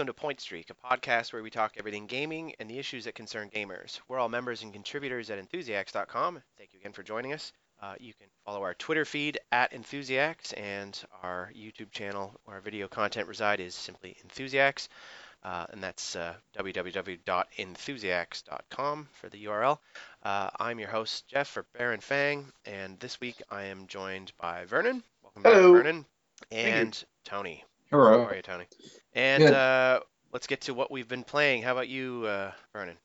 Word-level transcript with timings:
Hello 0.00 0.04
and 0.04 0.08
welcome 0.08 0.16
to 0.16 0.26
Point 0.26 0.40
Streak, 0.40 0.70
a 0.70 0.74
podcast 0.74 1.34
where 1.34 1.42
we 1.42 1.50
talk 1.50 1.74
everything 1.76 2.06
gaming 2.06 2.54
and 2.58 2.70
the 2.70 2.78
issues 2.78 3.04
that 3.04 3.14
concern 3.14 3.50
gamers. 3.50 4.00
We're 4.08 4.18
all 4.18 4.30
members 4.30 4.62
and 4.62 4.72
contributors 4.72 5.28
at 5.28 5.38
Enthusiacs.com. 5.38 6.42
Thank 6.56 6.72
you 6.72 6.80
again 6.80 6.94
for 6.94 7.02
joining 7.02 7.34
us. 7.34 7.52
Uh, 7.82 7.96
you 8.00 8.14
can 8.14 8.28
follow 8.46 8.62
our 8.62 8.72
Twitter 8.72 9.04
feed 9.04 9.38
at 9.52 9.74
Enthusiacs, 9.74 10.54
and 10.54 10.98
our 11.22 11.52
YouTube 11.54 11.90
channel 11.90 12.34
where 12.44 12.56
our 12.56 12.62
video 12.62 12.88
content 12.88 13.28
reside 13.28 13.60
is 13.60 13.74
simply 13.74 14.16
Enthusiacs, 14.24 14.88
uh, 15.44 15.66
and 15.68 15.82
that's 15.82 16.16
uh, 16.16 16.32
www.enthusiacs.com 16.56 19.08
for 19.12 19.28
the 19.28 19.44
URL. 19.44 19.78
Uh, 20.22 20.48
I'm 20.58 20.78
your 20.78 20.88
host 20.88 21.28
Jeff 21.28 21.48
for 21.48 21.66
Baron 21.76 22.00
Fang, 22.00 22.46
and 22.64 22.98
this 23.00 23.20
week 23.20 23.42
I 23.50 23.64
am 23.64 23.86
joined 23.86 24.32
by 24.40 24.64
Vernon. 24.64 25.02
Welcome 25.22 25.42
back, 25.42 25.52
Hello. 25.52 25.74
Vernon, 25.74 26.06
and 26.50 27.04
Tony. 27.26 27.64
Hello. 27.90 28.22
How 28.22 28.30
are 28.30 28.36
you, 28.36 28.40
Tony? 28.40 28.64
And 29.14 29.44
uh, 29.44 30.00
let's 30.32 30.46
get 30.46 30.62
to 30.62 30.74
what 30.74 30.90
we've 30.90 31.08
been 31.08 31.24
playing. 31.24 31.62
How 31.62 31.72
about 31.72 31.88
you, 31.88 32.24
uh, 32.26 32.52
Vernon? 32.72 32.96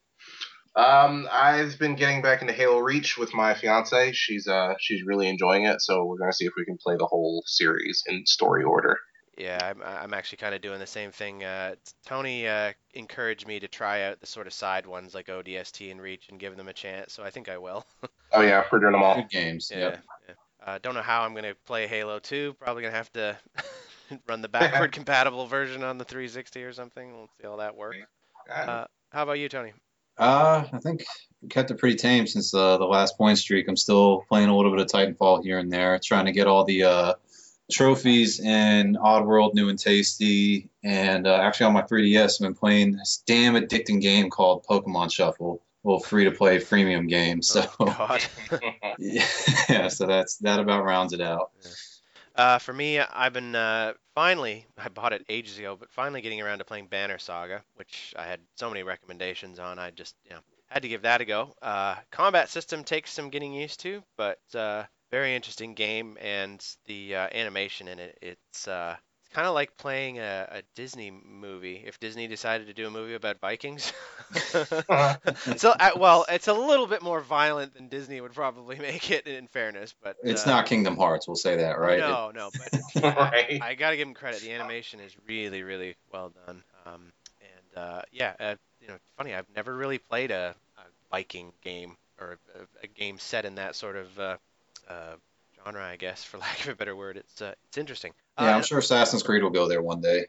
Um, 0.75 1.27
I've 1.31 1.79
been 1.79 1.95
getting 1.95 2.21
back 2.21 2.41
into 2.41 2.53
Halo 2.53 2.79
Reach 2.79 3.17
with 3.17 3.33
my 3.33 3.53
fiance. 3.53 4.11
She's 4.11 4.45
uh 4.45 4.73
she's 4.77 5.03
really 5.03 5.29
enjoying 5.29 5.63
it, 5.63 5.81
so 5.81 6.03
we're 6.03 6.17
gonna 6.17 6.33
see 6.33 6.45
if 6.45 6.53
we 6.57 6.65
can 6.65 6.77
play 6.77 6.97
the 6.97 7.05
whole 7.05 7.43
series 7.45 8.03
in 8.07 8.25
story 8.25 8.63
order. 8.63 8.99
Yeah, 9.37 9.59
I'm, 9.61 9.81
I'm 9.81 10.13
actually 10.13 10.37
kind 10.37 10.55
of 10.55 10.61
doing 10.61 10.79
the 10.79 10.87
same 10.87 11.11
thing. 11.11 11.43
Uh, 11.43 11.75
Tony 12.05 12.47
uh, 12.47 12.71
encouraged 12.93 13.47
me 13.47 13.59
to 13.59 13.67
try 13.67 14.03
out 14.03 14.21
the 14.21 14.27
sort 14.27 14.47
of 14.47 14.53
side 14.53 14.85
ones 14.85 15.13
like 15.13 15.27
ODST 15.27 15.91
and 15.91 16.01
Reach 16.01 16.27
and 16.29 16.39
give 16.39 16.55
them 16.55 16.69
a 16.69 16.73
chance, 16.73 17.13
so 17.13 17.23
I 17.23 17.29
think 17.29 17.49
I 17.49 17.57
will. 17.57 17.85
Oh 18.31 18.41
yeah, 18.41 18.65
we're 18.69 18.79
doing 18.79 18.91
them 18.91 19.03
all. 19.03 19.15
Good 19.15 19.29
games. 19.29 19.71
Yeah. 19.71 19.79
Yep. 19.79 20.03
yeah. 20.27 20.35
Uh, 20.65 20.79
don't 20.81 20.93
know 20.93 21.01
how 21.01 21.21
I'm 21.21 21.31
going 21.31 21.45
to 21.45 21.55
play 21.65 21.87
Halo 21.87 22.19
2. 22.19 22.55
Probably 22.59 22.81
going 22.81 22.91
to 22.91 22.97
have 22.97 23.13
to 23.13 23.37
run 24.27 24.41
the 24.41 24.47
backward 24.49 24.91
compatible 24.91 25.47
version 25.47 25.83
on 25.83 25.97
the 25.97 26.05
360 26.05 26.63
or 26.63 26.73
something. 26.73 27.13
We'll 27.13 27.29
see 27.39 27.47
how 27.47 27.57
that 27.57 27.75
works. 27.75 27.97
Uh, 28.53 28.85
how 29.11 29.23
about 29.23 29.39
you, 29.39 29.49
Tony? 29.49 29.73
Uh, 30.17 30.65
I 30.71 30.77
think 30.79 31.03
we 31.41 31.49
kept 31.49 31.71
it 31.71 31.77
pretty 31.77 31.97
tame 31.97 32.25
since 32.27 32.53
uh, 32.53 32.77
the 32.77 32.85
last 32.85 33.17
point 33.17 33.37
streak. 33.37 33.67
I'm 33.67 33.75
still 33.75 34.23
playing 34.29 34.49
a 34.49 34.55
little 34.55 34.71
bit 34.71 34.79
of 34.79 34.87
Titanfall 34.87 35.43
here 35.43 35.59
and 35.59 35.71
there, 35.71 35.99
trying 35.99 36.25
to 36.25 36.31
get 36.31 36.47
all 36.47 36.63
the 36.63 36.83
uh, 36.83 37.13
trophies 37.71 38.39
in 38.39 38.95
Oddworld, 38.95 39.55
New 39.55 39.69
and 39.69 39.79
Tasty, 39.79 40.69
and 40.83 41.27
uh, 41.27 41.35
actually 41.35 41.65
on 41.65 41.73
my 41.73 41.81
3DS, 41.81 42.35
I've 42.35 42.47
been 42.47 42.55
playing 42.55 42.93
this 42.93 43.23
damn 43.25 43.55
addicting 43.55 44.01
game 44.01 44.29
called 44.29 44.65
Pokemon 44.65 45.11
Shuffle, 45.11 45.61
a 45.83 45.87
little 45.87 46.03
free-to-play 46.03 46.59
freemium 46.59 47.09
game. 47.09 47.41
So 47.41 47.65
Oh, 47.79 47.85
God. 47.85 48.21
yeah, 48.99 49.87
so 49.89 50.05
that's 50.05 50.37
that 50.37 50.59
about 50.59 50.85
rounds 50.85 51.13
it 51.13 51.21
out. 51.21 51.51
Uh, 52.35 52.59
for 52.59 52.73
me, 52.73 52.99
I've 52.99 53.31
been 53.33 53.55
uh, 53.55 53.93
finally, 54.13 54.65
I 54.77 54.89
bought 54.89 55.13
it 55.13 55.25
ages 55.29 55.57
ago, 55.57 55.77
but 55.79 55.91
finally 55.91 56.21
getting 56.21 56.41
around 56.41 56.59
to 56.59 56.65
playing 56.65 56.87
Banner 56.87 57.17
Saga, 57.17 57.63
which 57.75 58.13
I 58.17 58.25
had 58.25 58.41
so 58.55 58.69
many 58.69 58.83
recommendations 58.83 59.57
on. 59.57 59.79
I 59.79 59.91
just, 59.91 60.15
you 60.25 60.31
know, 60.31 60.41
had 60.67 60.81
to 60.81 60.89
give 60.89 61.03
that 61.03 61.21
a 61.21 61.25
go. 61.25 61.55
Uh, 61.61 61.95
combat 62.11 62.49
system 62.49 62.83
takes 62.83 63.13
some 63.13 63.29
getting 63.29 63.53
used 63.53 63.79
to, 63.81 64.03
but 64.17 64.39
uh, 64.53 64.83
very 65.11 65.33
interesting 65.33 65.75
game, 65.75 66.17
and 66.19 66.65
the 66.85 67.15
uh, 67.15 67.27
animation 67.31 67.87
in 67.87 67.99
it, 67.99 68.17
it's 68.21 68.67
uh, 68.67 68.97
kind 69.35 69.47
of 69.49 69.53
like 69.53 69.75
playing 69.75 70.17
a, 70.17 70.47
a 70.49 70.61
Disney 70.75 71.11
movie. 71.11 71.83
If 71.85 71.99
Disney 71.99 72.27
decided 72.27 72.67
to 72.67 72.73
do 72.73 72.87
a 72.87 72.89
movie 72.89 73.15
about 73.15 73.41
Vikings, 73.41 73.91
so 75.57 75.75
uh, 75.77 75.89
well, 75.97 76.25
it's 76.29 76.47
a 76.47 76.53
little 76.53 76.87
bit 76.87 77.01
more 77.01 77.19
violent 77.19 77.73
than 77.73 77.89
Disney 77.89 78.21
would 78.21 78.33
probably 78.33 78.79
make 78.79 79.11
it. 79.11 79.27
In 79.27 79.47
fairness, 79.47 79.93
but 80.01 80.15
It's 80.23 80.47
uh, 80.47 80.51
not 80.51 80.67
Kingdom 80.67 80.95
Hearts, 80.95 81.27
we'll 81.27 81.35
say 81.35 81.57
that, 81.57 81.77
right? 81.79 81.99
no, 81.99 82.31
no, 82.33 82.49
but 82.53 83.03
right. 83.03 83.61
I 83.61 83.75
gotta 83.75 83.97
give 83.97 84.07
him 84.07 84.13
credit. 84.13 84.39
The 84.39 84.53
animation 84.53 85.01
is 85.01 85.13
really, 85.27 85.63
really 85.63 85.97
well 86.13 86.31
done. 86.45 86.63
Um, 86.85 87.11
and 87.41 87.83
uh, 87.83 88.01
yeah, 88.13 88.33
uh, 88.39 88.55
you 88.79 88.87
know, 88.87 88.97
funny. 89.17 89.35
I've 89.35 89.49
never 89.53 89.75
really 89.75 89.97
played 89.97 90.31
a, 90.31 90.55
a 90.77 90.81
Viking 91.11 91.51
game 91.61 91.97
or 92.21 92.37
a, 92.55 92.83
a 92.83 92.87
game 92.87 93.19
set 93.19 93.43
in 93.43 93.55
that 93.55 93.75
sort 93.75 93.97
of 93.97 94.17
uh, 94.17 94.37
uh, 94.89 95.15
genre, 95.65 95.83
I 95.83 95.97
guess, 95.97 96.23
for 96.23 96.37
lack 96.37 96.61
of 96.61 96.69
a 96.69 96.75
better 96.75 96.95
word. 96.95 97.17
It's 97.17 97.41
uh, 97.41 97.53
it's 97.67 97.77
interesting. 97.77 98.13
Yeah, 98.39 98.53
Uh, 98.53 98.57
I'm 98.57 98.63
sure 98.63 98.79
Assassin's 98.79 99.23
Creed 99.23 99.43
will 99.43 99.49
go 99.49 99.67
there 99.67 99.81
one 99.81 100.01
day. 100.01 100.25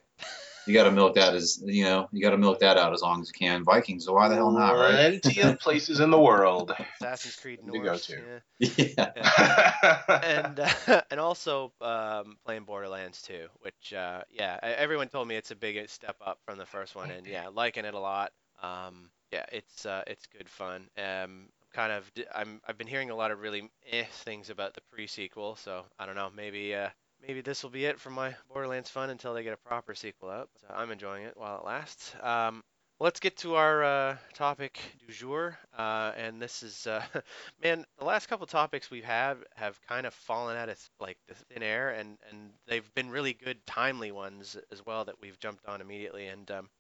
You 0.67 0.75
got 0.75 0.85
to 0.85 0.91
milk 0.91 1.15
that 1.15 1.35
as 1.35 1.63
you 1.65 1.85
know, 1.85 2.09
you 2.11 2.21
got 2.21 2.31
to 2.31 2.39
milk 2.39 2.59
that 2.59 2.77
out 2.77 2.93
as 2.93 3.01
long 3.01 3.21
as 3.21 3.29
you 3.29 3.35
can. 3.39 3.63
Vikings, 3.63 4.05
so 4.05 4.15
why 4.15 4.29
the 4.29 4.35
hell 4.35 4.51
not, 4.51 4.73
right? 4.73 5.23
Plenty 5.23 5.41
of 5.43 5.59
places 5.61 6.01
in 6.01 6.11
the 6.11 6.21
world. 6.21 6.73
Assassin's 7.01 7.37
Creed 7.37 7.61
To 7.65 7.79
go 7.79 7.97
to. 7.97 8.41
yeah. 8.59 9.13
yeah. 9.17 10.21
and 10.25 10.59
uh, 10.61 11.03
and 11.13 11.21
also 11.21 11.73
um, 11.81 12.37
playing 12.45 12.65
Borderlands 12.65 13.23
2, 13.23 13.47
which 13.61 13.93
uh, 13.93 14.23
yeah, 14.29 14.59
everyone 14.61 15.09
told 15.09 15.29
me 15.29 15.37
it's 15.37 15.53
a 15.53 15.57
big 15.57 15.89
step 15.89 16.17
up 16.25 16.41
from 16.45 16.59
the 16.59 16.67
first 16.67 16.97
one, 16.97 17.13
and 17.13 17.27
yeah, 17.29 17.47
liking 17.49 17.85
it 17.85 17.95
a 17.95 18.01
lot. 18.01 18.33
Um, 18.61 19.11
yeah, 19.33 19.47
it's 19.53 19.87
uh, 19.87 20.03
it's 20.09 20.27
good 20.27 20.49
fun. 20.49 20.89
Um, 20.99 21.49
kind 21.73 21.93
of 21.93 22.13
d- 22.15 22.25
I'm 22.35 22.61
I've 22.67 22.79
been 22.79 22.87
hearing 22.89 23.11
a 23.11 23.15
lot 23.17 23.31
of 23.31 23.41
really 23.41 23.71
eh 23.93 24.05
things 24.25 24.51
about 24.51 24.75
the 24.75 24.81
pre-sequel, 24.93 25.55
so 25.57 25.85
I 25.99 26.07
don't 26.07 26.17
know, 26.17 26.31
maybe 26.35 26.75
uh, 26.75 26.89
maybe 27.27 27.41
this 27.41 27.63
will 27.63 27.71
be 27.71 27.85
it 27.87 27.99
for 28.01 28.11
my 28.11 28.35
Borderlands 28.53 28.91
fun 28.91 29.11
until 29.11 29.35
they 29.35 29.43
get 29.43 29.53
a 29.53 29.69
proper 29.69 29.95
sequel 29.95 30.31
out. 30.31 30.49
So 30.61 30.69
I'm 30.75 30.91
enjoying 30.91 31.25
it 31.25 31.37
while 31.37 31.59
it 31.59 31.65
lasts. 31.65 32.15
Um, 32.23 32.63
Let's 32.99 33.21
get 33.21 33.37
to 33.39 33.57
our 33.57 33.85
uh, 33.85 34.17
topic 34.33 34.79
du 35.07 35.13
jour, 35.13 35.59
uh, 35.77 36.13
and 36.17 36.41
this 36.41 36.63
is, 36.63 36.87
uh, 36.87 37.05
man, 37.63 37.85
the 37.99 38.07
last 38.07 38.27
couple 38.27 38.47
topics 38.47 38.91
we've 38.91 39.05
had 39.05 39.37
have 39.55 39.79
kind 39.83 40.07
of 40.07 40.15
fallen 40.15 40.57
out 40.57 40.71
of 40.71 40.79
like 40.99 41.19
the 41.29 41.35
thin 41.35 41.63
air, 41.63 41.91
and 41.91 42.17
and 42.31 42.53
they've 42.67 42.95
been 42.95 43.11
really 43.11 43.35
good, 43.35 43.59
timely 43.67 44.13
ones 44.13 44.57
as 44.73 44.87
well 44.87 45.05
that 45.05 45.21
we've 45.21 45.39
jumped 45.39 45.67
on 45.67 45.83
immediately. 45.83 46.29
And 46.29 46.51
um, 46.51 46.71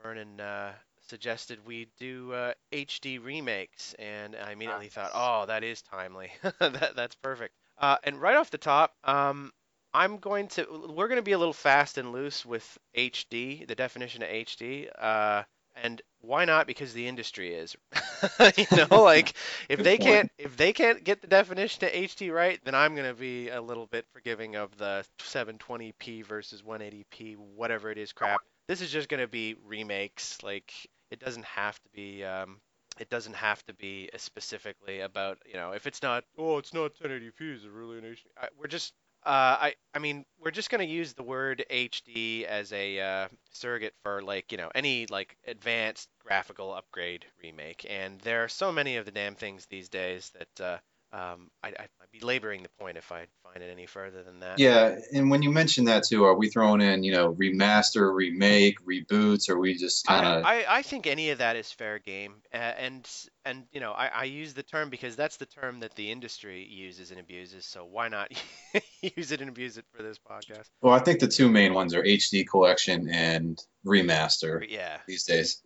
Vernon 0.00 0.38
uh, 0.38 0.74
suggested 1.08 1.58
we 1.66 1.88
do 1.98 2.32
uh, 2.32 2.54
HD 2.70 3.20
remakes, 3.20 3.96
and 3.98 4.36
I 4.36 4.52
immediately 4.52 4.90
thought, 4.90 5.10
oh, 5.12 5.46
that 5.46 5.64
is 5.64 5.82
timely. 5.82 6.30
that 6.60 6.92
that's 6.94 7.16
perfect. 7.16 7.52
Uh, 7.78 7.96
and 8.04 8.20
right 8.22 8.36
off 8.36 8.52
the 8.52 8.58
top, 8.58 8.94
um, 9.02 9.50
I'm 9.94 10.18
going 10.18 10.48
to, 10.48 10.66
we're 10.90 11.08
going 11.08 11.20
to 11.20 11.22
be 11.22 11.32
a 11.32 11.38
little 11.38 11.52
fast 11.52 11.98
and 11.98 12.12
loose 12.12 12.44
with 12.44 12.78
HD, 12.96 13.66
the 13.66 13.76
definition 13.76 14.22
of 14.22 14.28
HD. 14.28 14.88
Uh, 14.98 15.44
and 15.76 16.02
why 16.20 16.44
not? 16.44 16.66
Because 16.66 16.92
the 16.92 17.06
industry 17.06 17.54
is. 17.54 17.76
you 18.56 18.66
know, 18.76 19.02
like 19.02 19.34
if 19.68 19.82
they 19.82 19.98
can't 19.98 20.30
if 20.38 20.56
they 20.56 20.72
can't 20.72 21.02
get 21.02 21.20
the 21.20 21.26
definition 21.26 21.84
of 21.84 21.92
HD 21.92 22.32
right, 22.32 22.60
then 22.64 22.74
I'm 22.74 22.94
gonna 22.94 23.14
be 23.14 23.48
a 23.48 23.60
little 23.60 23.86
bit 23.86 24.06
forgiving 24.12 24.56
of 24.56 24.76
the 24.78 25.04
720p 25.20 26.24
versus 26.24 26.62
180p, 26.62 27.36
whatever 27.36 27.90
it 27.90 27.98
is 27.98 28.12
crap. 28.12 28.40
This 28.68 28.80
is 28.80 28.90
just 28.90 29.08
gonna 29.08 29.26
be 29.26 29.56
remakes. 29.64 30.42
Like 30.42 30.72
it 31.10 31.18
doesn't 31.18 31.44
have 31.44 31.78
to 31.80 31.88
be. 31.92 32.24
Um, 32.24 32.60
it 33.00 33.10
doesn't 33.10 33.34
have 33.34 33.64
to 33.66 33.74
be 33.74 34.08
specifically 34.16 35.00
about 35.00 35.38
you 35.44 35.54
know 35.54 35.72
if 35.72 35.88
it's 35.88 36.00
not 36.00 36.22
oh 36.38 36.58
it's 36.58 36.72
not 36.72 36.94
1080p 36.94 37.40
is 37.40 37.64
it 37.64 37.70
really 37.72 37.98
an 37.98 38.04
HD? 38.04 38.46
We're 38.56 38.68
just 38.68 38.94
uh, 39.26 39.56
I 39.60 39.74
I 39.94 39.98
mean 39.98 40.24
we're 40.38 40.50
just 40.50 40.70
gonna 40.70 40.84
use 40.84 41.14
the 41.14 41.22
word 41.22 41.64
HD 41.70 42.46
as 42.46 42.72
a 42.72 43.00
uh, 43.00 43.28
surrogate 43.52 43.94
for 44.02 44.22
like 44.22 44.52
you 44.52 44.58
know 44.58 44.70
any 44.74 45.06
like 45.06 45.36
advanced 45.46 46.08
graphical 46.20 46.72
upgrade 46.74 47.24
remake, 47.42 47.86
and 47.88 48.20
there 48.20 48.44
are 48.44 48.48
so 48.48 48.70
many 48.72 48.96
of 48.96 49.04
the 49.06 49.10
damn 49.12 49.34
things 49.34 49.66
these 49.66 49.88
days 49.88 50.30
that 50.38 50.60
uh, 50.60 50.78
um, 51.14 51.48
I, 51.62 51.68
I'd 51.68 51.88
be 52.10 52.18
laboring 52.18 52.64
the 52.64 52.68
point 52.80 52.96
if 52.96 53.12
I 53.12 53.26
find 53.44 53.62
it 53.62 53.70
any 53.70 53.86
further 53.86 54.24
than 54.24 54.40
that. 54.40 54.58
Yeah, 54.58 54.96
and 55.12 55.30
when 55.30 55.42
you 55.42 55.50
mention 55.52 55.84
that 55.84 56.02
too, 56.02 56.24
are 56.24 56.34
we 56.34 56.48
throwing 56.48 56.80
in, 56.80 57.04
you 57.04 57.12
know, 57.12 57.32
remaster, 57.34 58.12
remake, 58.12 58.84
reboots, 58.84 59.48
or 59.48 59.58
we 59.58 59.74
just 59.76 60.06
kind 60.06 60.26
of 60.26 60.44
I, 60.44 60.64
I, 60.64 60.78
I 60.78 60.82
think 60.82 61.06
any 61.06 61.30
of 61.30 61.38
that 61.38 61.54
is 61.54 61.70
fair 61.70 62.00
game, 62.00 62.42
uh, 62.52 62.56
and 62.56 63.08
and 63.44 63.64
you 63.70 63.78
know 63.78 63.92
I, 63.92 64.08
I 64.08 64.24
use 64.24 64.54
the 64.54 64.64
term 64.64 64.90
because 64.90 65.14
that's 65.14 65.36
the 65.36 65.46
term 65.46 65.80
that 65.80 65.94
the 65.94 66.10
industry 66.10 66.66
uses 66.68 67.12
and 67.12 67.20
abuses. 67.20 67.64
So 67.64 67.84
why 67.84 68.08
not 68.08 68.32
use 69.16 69.30
it 69.30 69.40
and 69.40 69.48
abuse 69.48 69.78
it 69.78 69.84
for 69.94 70.02
this 70.02 70.18
podcast? 70.18 70.68
Well, 70.80 70.94
I 70.94 70.98
think 70.98 71.20
the 71.20 71.28
two 71.28 71.48
main 71.48 71.74
ones 71.74 71.94
are 71.94 72.02
HD 72.02 72.44
collection 72.44 73.08
and 73.08 73.56
remaster 73.86 74.66
Yeah. 74.68 74.98
these 75.06 75.22
days. 75.22 75.62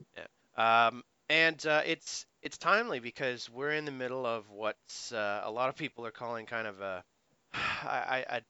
Um, 0.56 1.04
and 1.30 1.64
uh, 1.66 1.82
it's 1.86 2.26
it's 2.42 2.58
timely 2.58 3.00
because 3.00 3.50
we're 3.50 3.72
in 3.72 3.84
the 3.84 3.92
middle 3.92 4.26
of 4.26 4.50
what's 4.50 5.12
uh, 5.12 5.42
a 5.44 5.50
lot 5.50 5.68
of 5.68 5.76
people 5.76 6.06
are 6.06 6.10
calling 6.10 6.46
kind 6.46 6.66
of 6.66 6.80
a 6.80 7.04
I, 7.54 8.24
I, 8.28 8.40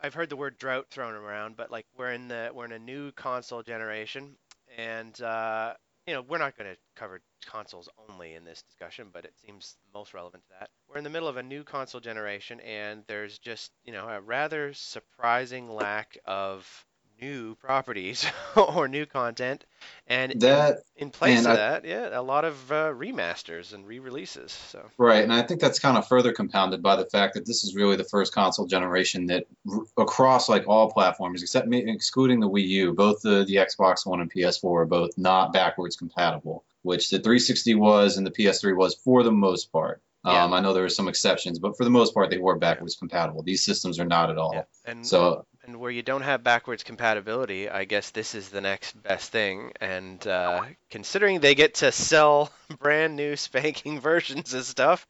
I've 0.00 0.14
heard 0.14 0.30
the 0.30 0.36
word 0.36 0.58
drought 0.58 0.86
thrown 0.90 1.14
around, 1.14 1.56
but 1.56 1.70
like 1.70 1.86
we're 1.96 2.12
in 2.12 2.28
the 2.28 2.50
we're 2.54 2.64
in 2.66 2.72
a 2.72 2.78
new 2.78 3.12
console 3.12 3.62
generation, 3.62 4.36
and 4.76 5.20
uh, 5.20 5.74
you 6.06 6.14
know 6.14 6.22
we're 6.22 6.38
not 6.38 6.56
going 6.56 6.70
to 6.70 6.78
cover 6.96 7.20
consoles 7.46 7.88
only 8.08 8.34
in 8.34 8.44
this 8.44 8.62
discussion, 8.62 9.08
but 9.12 9.24
it 9.24 9.34
seems 9.44 9.76
most 9.92 10.14
relevant 10.14 10.44
to 10.44 10.50
that. 10.60 10.70
We're 10.88 10.98
in 10.98 11.04
the 11.04 11.10
middle 11.10 11.28
of 11.28 11.36
a 11.36 11.42
new 11.42 11.64
console 11.64 12.00
generation, 12.00 12.60
and 12.60 13.02
there's 13.08 13.38
just 13.38 13.72
you 13.84 13.92
know 13.92 14.08
a 14.08 14.20
rather 14.20 14.72
surprising 14.72 15.68
lack 15.68 16.16
of 16.24 16.86
new 17.20 17.54
properties 17.56 18.26
or 18.56 18.88
new 18.88 19.06
content 19.06 19.64
And 20.06 20.32
in- 20.32 20.38
That 20.40 20.78
in, 20.96 21.10
place 21.10 21.40
of 21.40 21.52
I- 21.52 21.56
that, 21.56 21.84
yeah, 21.84 22.10
a 22.12 22.20
lot 22.22 22.44
of 22.44 22.70
uh, 22.70 22.90
remasters 22.92 23.72
and 23.72 23.86
re-releases. 23.86 24.52
So 24.52 24.84
Right, 24.98 25.22
and 25.24 25.32
I 25.32 25.42
think 25.42 25.60
that's 25.60 25.78
kind 25.78 25.96
of 25.96 26.06
further 26.06 26.32
compounded 26.32 26.82
by 26.82 26.96
the 26.96 27.06
fact 27.06 27.34
that 27.34 27.46
this 27.46 27.64
is 27.64 27.74
really 27.74 27.96
the 27.96 28.04
first 28.04 28.34
console 28.34 28.66
generation 28.66 29.26
that 29.26 29.46
r- 29.70 29.80
across 29.96 30.48
like 30.48 30.68
all 30.68 30.90
platforms, 30.90 31.42
except 31.42 31.72
excluding 31.72 32.40
the 32.40 32.48
Wii 32.48 32.66
U, 32.68 32.92
both 32.92 33.22
the, 33.22 33.44
the 33.44 33.56
Xbox 33.56 34.04
One 34.06 34.20
and 34.20 34.30
PS4 34.32 34.82
are 34.82 34.86
both 34.86 35.16
not 35.16 35.52
backwards 35.52 35.96
compatible, 35.96 36.64
which 36.82 37.08
the 37.10 37.18
360 37.18 37.74
was 37.74 38.16
and 38.18 38.26
the 38.26 38.30
PS3 38.30 38.76
was 38.76 38.94
for 38.94 39.22
the 39.22 39.32
most 39.32 39.72
part. 39.72 40.02
Yeah. 40.26 40.44
Um, 40.44 40.54
I 40.54 40.60
know 40.60 40.72
there 40.72 40.82
were 40.84 40.88
some 40.88 41.08
exceptions, 41.08 41.58
but 41.58 41.76
for 41.76 41.84
the 41.84 41.90
most 41.90 42.14
part, 42.14 42.30
they 42.30 42.38
were 42.38 42.56
backwards 42.56 42.96
compatible. 42.96 43.42
These 43.42 43.62
systems 43.64 43.98
are 44.00 44.06
not 44.06 44.30
at 44.30 44.38
all. 44.38 44.52
yeah, 44.54 44.62
and 44.86 45.06
So 45.06 45.44
and 45.64 45.80
where 45.80 45.90
you 45.90 46.02
don't 46.02 46.22
have 46.22 46.44
backwards 46.44 46.82
compatibility, 46.84 47.68
I 47.68 47.84
guess 47.84 48.10
this 48.10 48.34
is 48.34 48.48
the 48.50 48.60
next 48.60 48.92
best 49.02 49.32
thing. 49.32 49.72
And 49.80 50.24
uh, 50.26 50.62
considering 50.90 51.40
they 51.40 51.54
get 51.54 51.74
to 51.76 51.92
sell 51.92 52.52
brand 52.78 53.16
new 53.16 53.36
spanking 53.36 54.00
versions 54.00 54.54
of 54.54 54.64
stuff, 54.64 55.06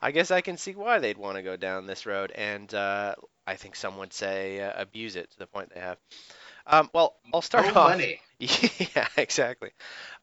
I 0.00 0.12
guess 0.12 0.30
I 0.30 0.40
can 0.40 0.56
see 0.58 0.74
why 0.74 0.98
they'd 0.98 1.18
want 1.18 1.36
to 1.36 1.42
go 1.42 1.56
down 1.56 1.86
this 1.86 2.06
road. 2.06 2.32
And 2.32 2.72
uh, 2.74 3.14
I 3.46 3.56
think 3.56 3.76
some 3.76 3.98
would 3.98 4.12
say 4.12 4.60
uh, 4.60 4.72
abuse 4.80 5.16
it 5.16 5.30
to 5.32 5.38
the 5.38 5.46
point 5.46 5.72
they 5.74 5.80
have. 5.80 5.98
Um, 6.66 6.90
well, 6.94 7.16
I'll 7.32 7.42
start 7.42 7.66
No 7.66 7.74
off. 7.74 7.98
money. 7.98 8.20
Yeah, 8.38 9.08
exactly. 9.16 9.70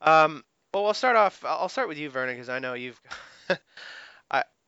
Um, 0.00 0.44
well, 0.72 0.86
I'll 0.86 0.94
start 0.94 1.16
off. 1.16 1.44
I'll 1.44 1.68
start 1.68 1.88
with 1.88 1.98
you, 1.98 2.10
Vernon, 2.10 2.34
because 2.36 2.48
I 2.48 2.58
know 2.60 2.74
you've. 2.74 3.00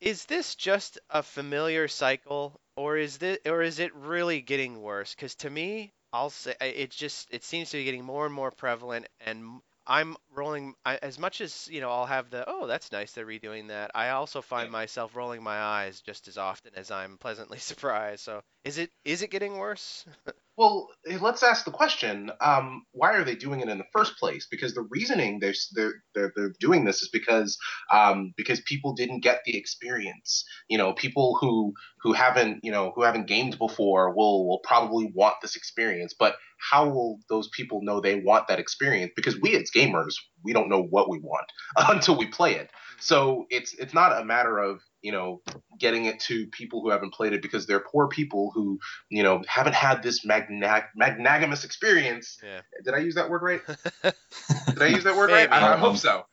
Is 0.00 0.25
this 0.26 0.54
just 0.54 0.98
a 1.10 1.22
familiar 1.22 1.88
cycle, 1.88 2.60
or 2.76 2.96
is 2.96 3.19
this, 3.19 3.38
or 3.46 3.62
is 3.62 3.78
it 3.78 3.94
really 3.94 4.40
getting 4.40 4.81
worse? 4.81 5.14
Because 5.14 5.34
to 5.37 5.50
me, 5.50 5.93
I'll 6.12 6.31
say 6.31 6.54
it 6.60 6.90
just 6.90 7.28
it 7.31 7.44
seems 7.44 7.70
to 7.70 7.78
be 7.78 7.84
getting 7.84 8.04
more 8.04 8.26
and 8.26 8.34
more 8.34 8.50
prevalent, 8.50 9.08
and 9.20 9.60
I'm 9.87 10.16
rolling 10.32 10.75
I, 10.84 10.96
as 10.96 11.19
much 11.19 11.40
as 11.40 11.69
you 11.70 11.81
know. 11.81 11.90
I'll 11.90 12.06
have 12.06 12.31
the 12.31 12.44
oh, 12.46 12.66
that's 12.66 12.93
nice 12.93 13.12
they're 13.12 13.26
redoing 13.26 13.69
that. 13.69 13.90
I 13.94 14.10
also 14.10 14.43
find 14.43 14.70
myself 14.70 15.16
rolling 15.16 15.43
my 15.43 15.58
eyes 15.58 16.00
just 16.00 16.28
as 16.28 16.38
often 16.38 16.72
as 16.76 16.90
I'm 16.90 17.19
pleasantly 17.19 17.58
surprised. 17.70 18.20
So 18.20 18.42
is 18.64 18.78
it 18.78 18.90
is 19.04 19.22
it 19.22 19.31
getting 19.31 19.58
worse? 19.58 20.04
Well, 20.56 20.88
let's 21.20 21.43
ask 21.43 21.64
the 21.67 21.70
question: 21.70 22.31
um, 22.41 22.85
Why 22.93 23.12
are 23.14 23.25
they 23.25 23.35
doing 23.35 23.61
it 23.61 23.69
in 23.69 23.76
the 23.79 23.85
first 23.93 24.17
place? 24.19 24.47
Because 24.50 24.75
the 24.75 24.87
reasoning 24.91 25.38
they're 25.41 25.55
they're 25.75 25.94
they're, 26.14 26.32
they're 26.35 26.55
doing 26.61 26.85
this 26.85 27.03
is 27.03 27.11
because 27.11 27.58
um, 27.93 28.32
because 28.37 28.61
people 28.62 28.94
didn't 28.94 29.20
get 29.20 29.41
the 29.44 29.56
experience. 29.56 30.44
You 30.69 30.79
know, 30.79 30.94
people 30.94 31.37
who 31.41 31.75
who 32.00 32.14
haven't 32.14 32.61
you 32.62 32.73
know 32.73 32.93
who 32.94 33.03
haven't 33.03 33.26
gamed 33.26 33.58
before 33.58 34.14
will 34.14 34.49
will 34.49 34.61
probably 34.64 35.11
want 35.14 35.37
this 35.43 35.56
experience. 35.56 36.14
But 36.19 36.37
how 36.59 36.88
will 36.88 37.19
those 37.29 37.49
people 37.49 37.81
know 37.82 38.00
they 38.00 38.20
want 38.20 38.49
that 38.49 38.59
experience? 38.59 39.12
Because 39.14 39.38
we 39.38 39.55
as 39.56 39.70
gamers, 39.70 40.14
we 40.43 40.55
don't 40.55 40.70
know 40.70 40.82
what 40.82 41.11
we 41.11 41.19
want 41.19 41.47
until 41.76 42.17
we 42.17 42.26
play 42.26 42.55
it. 42.55 42.70
So 42.99 43.44
it's 43.50 43.75
it's 43.75 43.93
not 43.93 44.19
a 44.19 44.25
matter 44.25 44.59
of 44.59 44.81
you 45.06 45.12
know 45.12 45.41
getting 45.79 46.06
it 46.06 46.19
to 46.19 46.49
people 46.49 46.82
who 46.82 46.91
haven't 46.91 47.14
played 47.14 47.32
it 47.32 47.41
because 47.41 47.64
they're 47.64 47.85
poor 47.93 48.08
people 48.08 48.50
who 48.53 48.76
you 49.08 49.23
know 49.23 49.41
haven't 49.47 49.76
had 49.76 50.03
this 50.03 50.25
magnag- 50.25 50.91
magnanimous 50.97 51.62
experience. 51.64 52.38
Yeah. 52.43 52.62
Did 52.85 52.94
I 52.94 52.99
use 52.99 53.14
that 53.14 53.31
word 53.31 53.43
right? 53.43 53.61
Did 54.03 54.82
I 54.82 54.88
use 54.88 55.05
that 55.05 55.17
word 55.17 55.31
right? 55.31 55.50
I, 55.50 55.75
I 55.75 55.76
hope 55.76 55.97
so. 55.97 56.25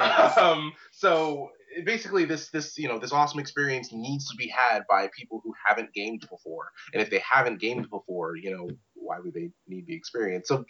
Um, 0.00 0.72
so 0.90 1.50
basically, 1.84 2.24
this 2.24 2.48
this 2.48 2.78
you 2.78 2.88
know 2.88 2.98
this 2.98 3.12
awesome 3.12 3.40
experience 3.40 3.90
needs 3.92 4.28
to 4.30 4.36
be 4.36 4.48
had 4.48 4.84
by 4.88 5.10
people 5.16 5.40
who 5.44 5.52
haven't 5.66 5.92
gamed 5.92 6.26
before, 6.30 6.70
and 6.92 7.02
if 7.02 7.10
they 7.10 7.20
haven't 7.30 7.60
gamed 7.60 7.90
before, 7.90 8.36
you 8.36 8.50
know 8.50 8.68
why 9.04 9.18
would 9.20 9.34
they 9.34 9.50
need 9.68 9.86
the 9.86 9.94
experience? 9.94 10.48
So 10.48 10.64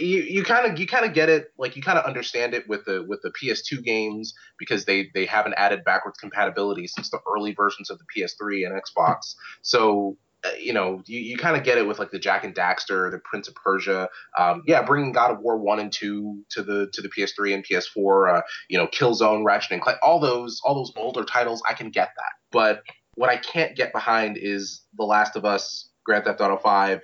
you 0.00 0.22
you 0.22 0.44
kind 0.44 0.70
of 0.70 0.78
you 0.78 0.86
kind 0.86 1.04
of 1.04 1.12
get 1.12 1.28
it, 1.28 1.52
like 1.58 1.76
you 1.76 1.82
kind 1.82 1.98
of 1.98 2.04
understand 2.04 2.54
it 2.54 2.68
with 2.68 2.84
the 2.84 3.04
with 3.06 3.20
the 3.22 3.30
PS2 3.30 3.82
games 3.82 4.34
because 4.58 4.84
they 4.84 5.10
they 5.14 5.26
haven't 5.26 5.54
added 5.54 5.84
backwards 5.84 6.18
compatibility 6.18 6.86
since 6.86 7.10
the 7.10 7.20
early 7.30 7.52
versions 7.52 7.90
of 7.90 7.98
the 7.98 8.04
PS3 8.16 8.66
and 8.66 8.80
Xbox. 8.80 9.34
So 9.62 10.16
uh, 10.44 10.50
you 10.60 10.72
know, 10.72 11.02
you, 11.06 11.18
you 11.18 11.36
kind 11.36 11.56
of 11.56 11.64
get 11.64 11.78
it 11.78 11.86
with 11.86 11.98
like 11.98 12.10
the 12.10 12.18
Jak 12.18 12.44
and 12.44 12.54
Daxter, 12.54 13.10
the 13.10 13.20
Prince 13.24 13.48
of 13.48 13.54
Persia, 13.54 14.08
um, 14.38 14.62
yeah, 14.66 14.82
bringing 14.82 15.12
God 15.12 15.30
of 15.30 15.40
War 15.40 15.56
one 15.56 15.80
and 15.80 15.90
two 15.90 16.44
to 16.50 16.62
the 16.62 16.88
to 16.92 17.00
the 17.00 17.08
PS3 17.08 17.54
and 17.54 17.64
PS4, 17.64 18.38
uh, 18.38 18.42
you 18.68 18.78
know, 18.78 18.86
Killzone, 18.86 19.44
Ratchet 19.44 19.72
and 19.72 19.82
Clank, 19.82 19.98
all 20.02 20.20
those 20.20 20.60
all 20.64 20.74
those 20.74 20.92
older 20.96 21.24
titles, 21.24 21.62
I 21.68 21.72
can 21.72 21.90
get 21.90 22.10
that. 22.16 22.32
But 22.52 22.82
what 23.14 23.30
I 23.30 23.38
can't 23.38 23.74
get 23.74 23.92
behind 23.92 24.36
is 24.36 24.82
The 24.96 25.04
Last 25.04 25.36
of 25.36 25.44
Us, 25.44 25.88
Grand 26.04 26.24
Theft 26.24 26.40
Auto 26.40 26.58
5, 26.58 27.00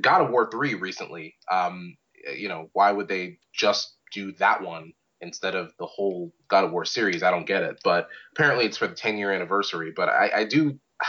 God 0.00 0.22
of 0.22 0.30
War 0.30 0.48
3 0.50 0.74
recently. 0.74 1.36
Um, 1.50 1.96
you 2.36 2.48
know, 2.48 2.68
why 2.72 2.92
would 2.92 3.08
they 3.08 3.38
just 3.52 3.96
do 4.12 4.32
that 4.32 4.62
one 4.62 4.92
instead 5.20 5.54
of 5.54 5.72
the 5.78 5.86
whole 5.86 6.32
God 6.48 6.64
of 6.64 6.72
War 6.72 6.84
series? 6.84 7.22
I 7.22 7.30
don't 7.30 7.46
get 7.46 7.62
it. 7.62 7.80
But 7.82 8.08
apparently 8.32 8.66
it's 8.66 8.76
for 8.76 8.86
the 8.86 8.94
10 8.94 9.18
year 9.18 9.32
anniversary. 9.32 9.92
But 9.94 10.08
I, 10.08 10.30
I 10.34 10.44
do. 10.44 10.78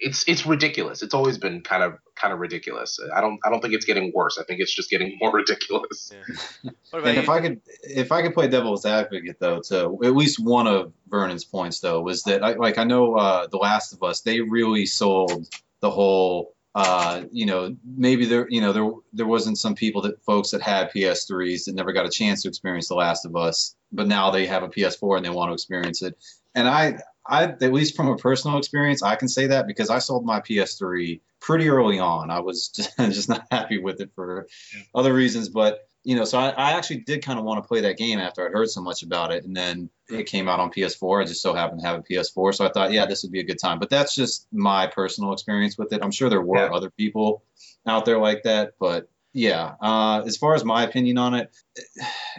It's 0.00 0.24
it's 0.26 0.44
ridiculous. 0.44 1.04
It's 1.04 1.14
always 1.14 1.38
been 1.38 1.60
kind 1.60 1.84
of 1.84 1.98
kind 2.16 2.34
of 2.34 2.40
ridiculous. 2.40 2.98
I 3.14 3.20
don't 3.20 3.38
I 3.44 3.48
don't 3.48 3.60
think 3.60 3.74
it's 3.74 3.84
getting 3.84 4.10
worse. 4.12 4.36
I 4.36 4.42
think 4.42 4.58
it's 4.58 4.74
just 4.74 4.90
getting 4.90 5.16
more 5.20 5.32
ridiculous. 5.40 6.10
Yeah. 6.12 6.70
What 6.90 6.98
about 6.98 7.10
And 7.10 7.18
if? 7.18 7.28
I 7.28 7.40
could, 7.40 7.60
if 7.84 8.10
I 8.10 8.22
could 8.22 8.34
play 8.34 8.48
devil's 8.48 8.84
advocate 8.84 9.38
though, 9.38 9.60
to 9.68 9.96
at 10.02 10.16
least 10.16 10.40
one 10.40 10.66
of 10.66 10.92
Vernon's 11.08 11.44
points 11.44 11.78
though 11.78 12.00
was 12.00 12.24
that 12.24 12.42
I 12.42 12.54
like 12.54 12.76
I 12.76 12.82
know 12.82 13.14
uh, 13.14 13.46
The 13.46 13.58
Last 13.58 13.92
of 13.92 14.02
Us 14.02 14.22
they 14.22 14.40
really 14.40 14.84
sold 14.84 15.46
the 15.78 15.90
whole. 15.92 16.56
Uh, 16.78 17.24
you 17.32 17.44
know, 17.44 17.76
maybe 17.84 18.24
there, 18.24 18.46
you 18.48 18.60
know, 18.60 18.72
there 18.72 18.88
there 19.12 19.26
wasn't 19.26 19.58
some 19.58 19.74
people 19.74 20.00
that 20.02 20.22
folks 20.22 20.52
that 20.52 20.62
had 20.62 20.92
PS3s 20.92 21.64
that 21.64 21.74
never 21.74 21.92
got 21.92 22.06
a 22.06 22.08
chance 22.08 22.42
to 22.42 22.48
experience 22.48 22.86
The 22.86 22.94
Last 22.94 23.26
of 23.26 23.34
Us, 23.34 23.74
but 23.90 24.06
now 24.06 24.30
they 24.30 24.46
have 24.46 24.62
a 24.62 24.68
PS4 24.68 25.16
and 25.16 25.26
they 25.26 25.30
want 25.30 25.48
to 25.48 25.54
experience 25.54 26.02
it. 26.02 26.16
And 26.54 26.68
I, 26.68 27.00
I 27.26 27.46
at 27.46 27.72
least 27.72 27.96
from 27.96 28.06
a 28.06 28.16
personal 28.16 28.58
experience, 28.58 29.02
I 29.02 29.16
can 29.16 29.26
say 29.26 29.48
that 29.48 29.66
because 29.66 29.90
I 29.90 29.98
sold 29.98 30.24
my 30.24 30.38
PS3 30.38 31.20
pretty 31.40 31.68
early 31.68 31.98
on. 31.98 32.30
I 32.30 32.38
was 32.38 32.68
just, 32.68 32.96
just 32.98 33.28
not 33.28 33.48
happy 33.50 33.78
with 33.78 34.00
it 34.00 34.12
for 34.14 34.46
other 34.94 35.12
reasons, 35.12 35.48
but 35.48 35.80
you 36.08 36.16
know, 36.16 36.24
so 36.24 36.38
I, 36.38 36.48
I 36.48 36.72
actually 36.72 37.00
did 37.00 37.22
kind 37.22 37.38
of 37.38 37.44
want 37.44 37.62
to 37.62 37.68
play 37.68 37.82
that 37.82 37.98
game 37.98 38.18
after 38.18 38.46
I'd 38.46 38.52
heard 38.52 38.70
so 38.70 38.80
much 38.80 39.02
about 39.02 39.30
it, 39.30 39.44
and 39.44 39.54
then 39.54 39.90
it 40.08 40.24
came 40.24 40.48
out 40.48 40.58
on 40.58 40.70
PS4. 40.70 41.20
I 41.20 41.26
just 41.26 41.42
so 41.42 41.52
happened 41.52 41.82
to 41.82 41.86
have 41.86 41.98
a 41.98 42.02
PS4, 42.02 42.54
so 42.54 42.64
I 42.64 42.70
thought, 42.70 42.92
yeah, 42.92 43.04
this 43.04 43.22
would 43.24 43.30
be 43.30 43.40
a 43.40 43.44
good 43.44 43.58
time. 43.58 43.78
But 43.78 43.90
that's 43.90 44.14
just 44.14 44.46
my 44.50 44.86
personal 44.86 45.34
experience 45.34 45.76
with 45.76 45.92
it. 45.92 46.00
I'm 46.02 46.10
sure 46.10 46.30
there 46.30 46.40
were 46.40 46.64
Yeah. 46.64 46.72
other 46.72 46.88
people 46.88 47.42
out 47.86 48.06
there 48.06 48.16
like 48.18 48.44
that, 48.44 48.72
but 48.80 49.10
yeah. 49.34 49.74
Uh, 49.82 50.22
as 50.26 50.38
far 50.38 50.54
as 50.54 50.64
my 50.64 50.82
opinion 50.82 51.18
on 51.18 51.34
it, 51.34 51.54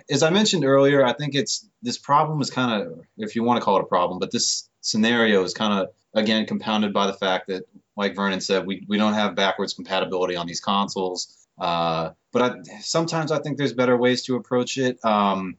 as 0.10 0.24
I 0.24 0.32
mentioned 0.32 0.66
earlier, 0.66 1.06
I 1.06 1.14
think 1.14 1.36
it's 1.36 1.70
this 1.84 2.00
problem 2.00 2.42
is 2.42 2.50
kind 2.50 2.82
of, 2.82 3.02
if 3.18 3.36
you 3.36 3.44
want 3.44 3.60
to 3.60 3.64
call 3.64 3.78
it 3.78 3.84
a 3.84 3.86
problem, 3.86 4.18
but 4.18 4.32
this 4.32 4.68
scenario 4.82 5.44
is 5.44 5.54
kind 5.54 5.80
of 5.80 5.90
again 6.16 6.48
compounded 6.48 6.92
by 6.92 7.06
the 7.06 7.14
fact 7.14 7.50
that, 7.50 7.66
like 7.96 8.16
Vernon 8.16 8.42
said, 8.42 8.66
we 8.66 8.84
we 8.88 8.98
don't 8.98 9.14
have 9.14 9.36
backwards 9.36 9.76
compatibility 9.76 10.36
on 10.36 10.48
these 10.48 10.60
consoles. 10.60 11.39
Uh, 11.60 12.12
but 12.32 12.42
I, 12.42 12.80
sometimes 12.82 13.32
I 13.32 13.40
think 13.40 13.58
there's 13.58 13.74
better 13.74 13.98
ways 13.98 14.24
to 14.24 14.36
approach 14.36 14.78
it. 14.78 15.04
Um, 15.04 15.58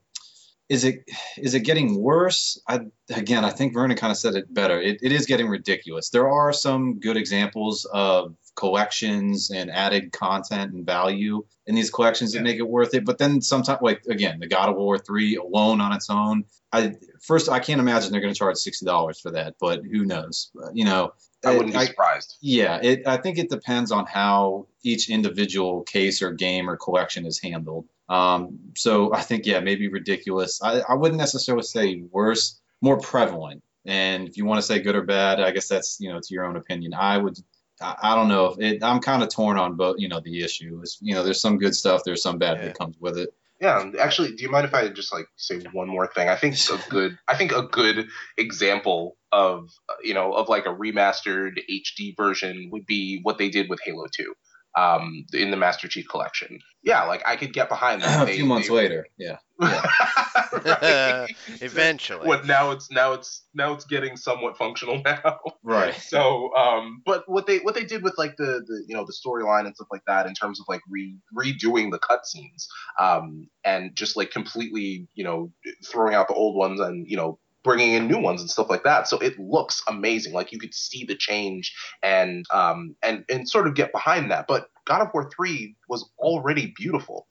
is 0.70 0.84
it 0.84 1.04
is 1.36 1.54
it 1.54 1.60
getting 1.60 2.00
worse? 2.00 2.58
I, 2.66 2.80
again, 3.14 3.44
I 3.44 3.50
think 3.50 3.74
Vernon 3.74 3.96
kind 3.96 4.10
of 4.10 4.16
said 4.16 4.34
it 4.36 4.52
better. 4.54 4.80
It, 4.80 5.00
it 5.02 5.12
is 5.12 5.26
getting 5.26 5.48
ridiculous. 5.48 6.08
There 6.10 6.30
are 6.30 6.52
some 6.52 7.00
good 7.00 7.16
examples 7.18 7.84
of 7.92 8.34
collections 8.54 9.50
and 9.50 9.70
added 9.70 10.12
content 10.12 10.72
and 10.72 10.86
value 10.86 11.44
in 11.66 11.74
these 11.74 11.90
collections 11.90 12.32
Yeah. 12.34 12.40
that 12.40 12.44
make 12.44 12.58
it 12.58 12.68
worth 12.68 12.94
it. 12.94 13.04
But 13.04 13.18
then 13.18 13.42
sometimes, 13.42 13.80
like 13.82 14.02
again, 14.08 14.38
the 14.40 14.46
God 14.46 14.68
of 14.68 14.76
War 14.76 14.96
three 14.98 15.36
alone 15.36 15.80
on 15.80 15.92
its 15.92 16.08
own, 16.08 16.44
I 16.72 16.94
first 17.20 17.48
I 17.48 17.58
can't 17.58 17.80
imagine 17.80 18.12
they're 18.12 18.20
going 18.20 18.32
to 18.32 18.38
charge 18.38 18.56
sixty 18.56 18.86
dollars 18.86 19.20
for 19.20 19.32
that. 19.32 19.56
But 19.60 19.84
who 19.84 20.04
knows? 20.04 20.50
You 20.72 20.84
know, 20.84 21.12
I 21.44 21.52
wouldn't 21.56 21.72
be 21.72 21.78
I- 21.78 21.86
surprised. 21.86 22.36
yeah, 22.40 22.78
it, 22.82 23.06
I 23.06 23.16
think 23.16 23.38
it 23.38 23.50
depends 23.50 23.90
on 23.92 24.06
how 24.06 24.68
each 24.82 25.10
individual 25.10 25.82
case 25.82 26.22
or 26.22 26.30
game 26.32 26.70
or 26.70 26.76
collection 26.76 27.26
is 27.26 27.40
handled. 27.40 27.86
Um, 28.10 28.58
so 28.76 29.14
I 29.14 29.22
think, 29.22 29.46
yeah, 29.46 29.60
maybe 29.60 29.88
ridiculous. 29.88 30.60
I, 30.62 30.80
I 30.80 30.94
wouldn't 30.94 31.18
necessarily 31.18 31.62
say 31.62 32.02
worse, 32.10 32.60
more 32.82 32.98
prevalent. 32.98 33.62
And 33.86 34.28
if 34.28 34.36
you 34.36 34.44
want 34.44 34.58
to 34.58 34.62
say 34.62 34.80
good 34.80 34.96
or 34.96 35.02
bad, 35.02 35.40
I 35.40 35.52
guess 35.52 35.68
that's, 35.68 35.98
you 36.00 36.10
know, 36.10 36.18
it's 36.18 36.30
your 36.30 36.44
own 36.44 36.56
opinion. 36.56 36.92
I 36.92 37.16
would, 37.16 37.38
I, 37.80 37.94
I 38.02 38.14
don't 38.16 38.28
know 38.28 38.46
if 38.46 38.58
it, 38.58 38.82
I'm 38.84 39.00
kind 39.00 39.22
of 39.22 39.28
torn 39.30 39.56
on 39.56 39.76
both, 39.76 39.96
you 39.98 40.08
know, 40.08 40.20
the 40.20 40.42
issue 40.42 40.80
is, 40.82 40.98
you 41.00 41.14
know, 41.14 41.22
there's 41.22 41.40
some 41.40 41.56
good 41.56 41.74
stuff, 41.74 42.02
there's 42.04 42.22
some 42.22 42.38
bad 42.38 42.58
Yeah. 42.58 42.64
that 42.66 42.78
comes 42.78 42.96
with 43.00 43.16
it. 43.16 43.32
Yeah, 43.60 43.90
actually, 44.00 44.32
do 44.32 44.42
you 44.42 44.50
mind 44.50 44.64
if 44.64 44.72
I 44.72 44.88
just 44.88 45.12
like 45.12 45.26
say 45.36 45.60
one 45.72 45.86
more 45.86 46.06
thing? 46.06 46.30
I 46.30 46.36
think 46.36 46.56
a 46.70 46.80
good, 46.88 47.18
I 47.28 47.36
think 47.36 47.52
a 47.52 47.62
good 47.62 48.08
example 48.38 49.18
of 49.32 49.70
you 50.02 50.14
know 50.14 50.32
of 50.32 50.48
like 50.48 50.64
a 50.64 50.70
remastered 50.70 51.58
HD 51.70 52.16
version 52.16 52.70
would 52.72 52.86
be 52.86 53.20
what 53.22 53.36
they 53.36 53.50
did 53.50 53.68
with 53.68 53.78
Halo 53.84 54.06
Two. 54.10 54.34
Um, 54.76 55.24
in 55.32 55.50
the 55.50 55.56
Master 55.56 55.88
Chief 55.88 56.06
Collection. 56.08 56.58
Yeah, 56.82 57.04
like 57.04 57.22
I 57.26 57.36
could 57.36 57.52
get 57.52 57.68
behind 57.68 58.02
that. 58.02 58.22
a 58.22 58.26
They- 58.26 58.36
few 58.36 58.46
months 58.46 58.68
they- 58.68 58.74
later, 58.74 59.06
yeah. 59.18 59.36
Right. 59.60 61.26
Eventually. 61.60 62.26
What 62.26 62.46
now? 62.46 62.70
It's 62.70 62.90
now 62.90 63.12
it's 63.12 63.44
now 63.54 63.72
it's 63.72 63.84
getting 63.84 64.16
somewhat 64.16 64.56
functional 64.56 65.00
now. 65.04 65.38
Right. 65.62 65.94
So, 65.94 66.54
um, 66.56 67.02
but 67.04 67.24
what 67.28 67.46
they 67.46 67.58
what 67.58 67.74
they 67.74 67.84
did 67.84 68.02
with 68.02 68.14
like 68.18 68.36
the 68.36 68.62
the 68.66 68.84
you 68.88 68.94
know 68.96 69.04
the 69.04 69.12
storyline 69.12 69.66
and 69.66 69.74
stuff 69.74 69.88
like 69.90 70.04
that 70.06 70.26
in 70.26 70.34
terms 70.34 70.60
of 70.60 70.66
like 70.68 70.80
re 70.88 71.16
redoing 71.36 71.90
the 71.90 71.98
cutscenes, 71.98 72.66
um, 72.98 73.48
and 73.64 73.94
just 73.94 74.16
like 74.16 74.30
completely 74.30 75.06
you 75.14 75.24
know 75.24 75.52
throwing 75.86 76.14
out 76.14 76.28
the 76.28 76.34
old 76.34 76.56
ones 76.56 76.80
and 76.80 77.06
you 77.08 77.16
know 77.16 77.38
bringing 77.62 77.94
in 77.94 78.08
new 78.08 78.18
ones 78.18 78.40
and 78.40 78.50
stuff 78.50 78.70
like 78.70 78.84
that. 78.84 79.08
So 79.08 79.18
it 79.18 79.38
looks 79.38 79.82
amazing. 79.88 80.32
Like 80.32 80.52
you 80.52 80.58
could 80.58 80.74
see 80.74 81.04
the 81.04 81.16
change 81.16 81.74
and 82.02 82.44
um 82.52 82.96
and 83.02 83.24
and 83.28 83.48
sort 83.48 83.66
of 83.66 83.74
get 83.74 83.92
behind 83.92 84.30
that. 84.30 84.46
But 84.46 84.68
God 84.86 85.02
of 85.02 85.08
War 85.12 85.30
three 85.34 85.76
was 85.88 86.08
already 86.18 86.72
beautiful. 86.76 87.26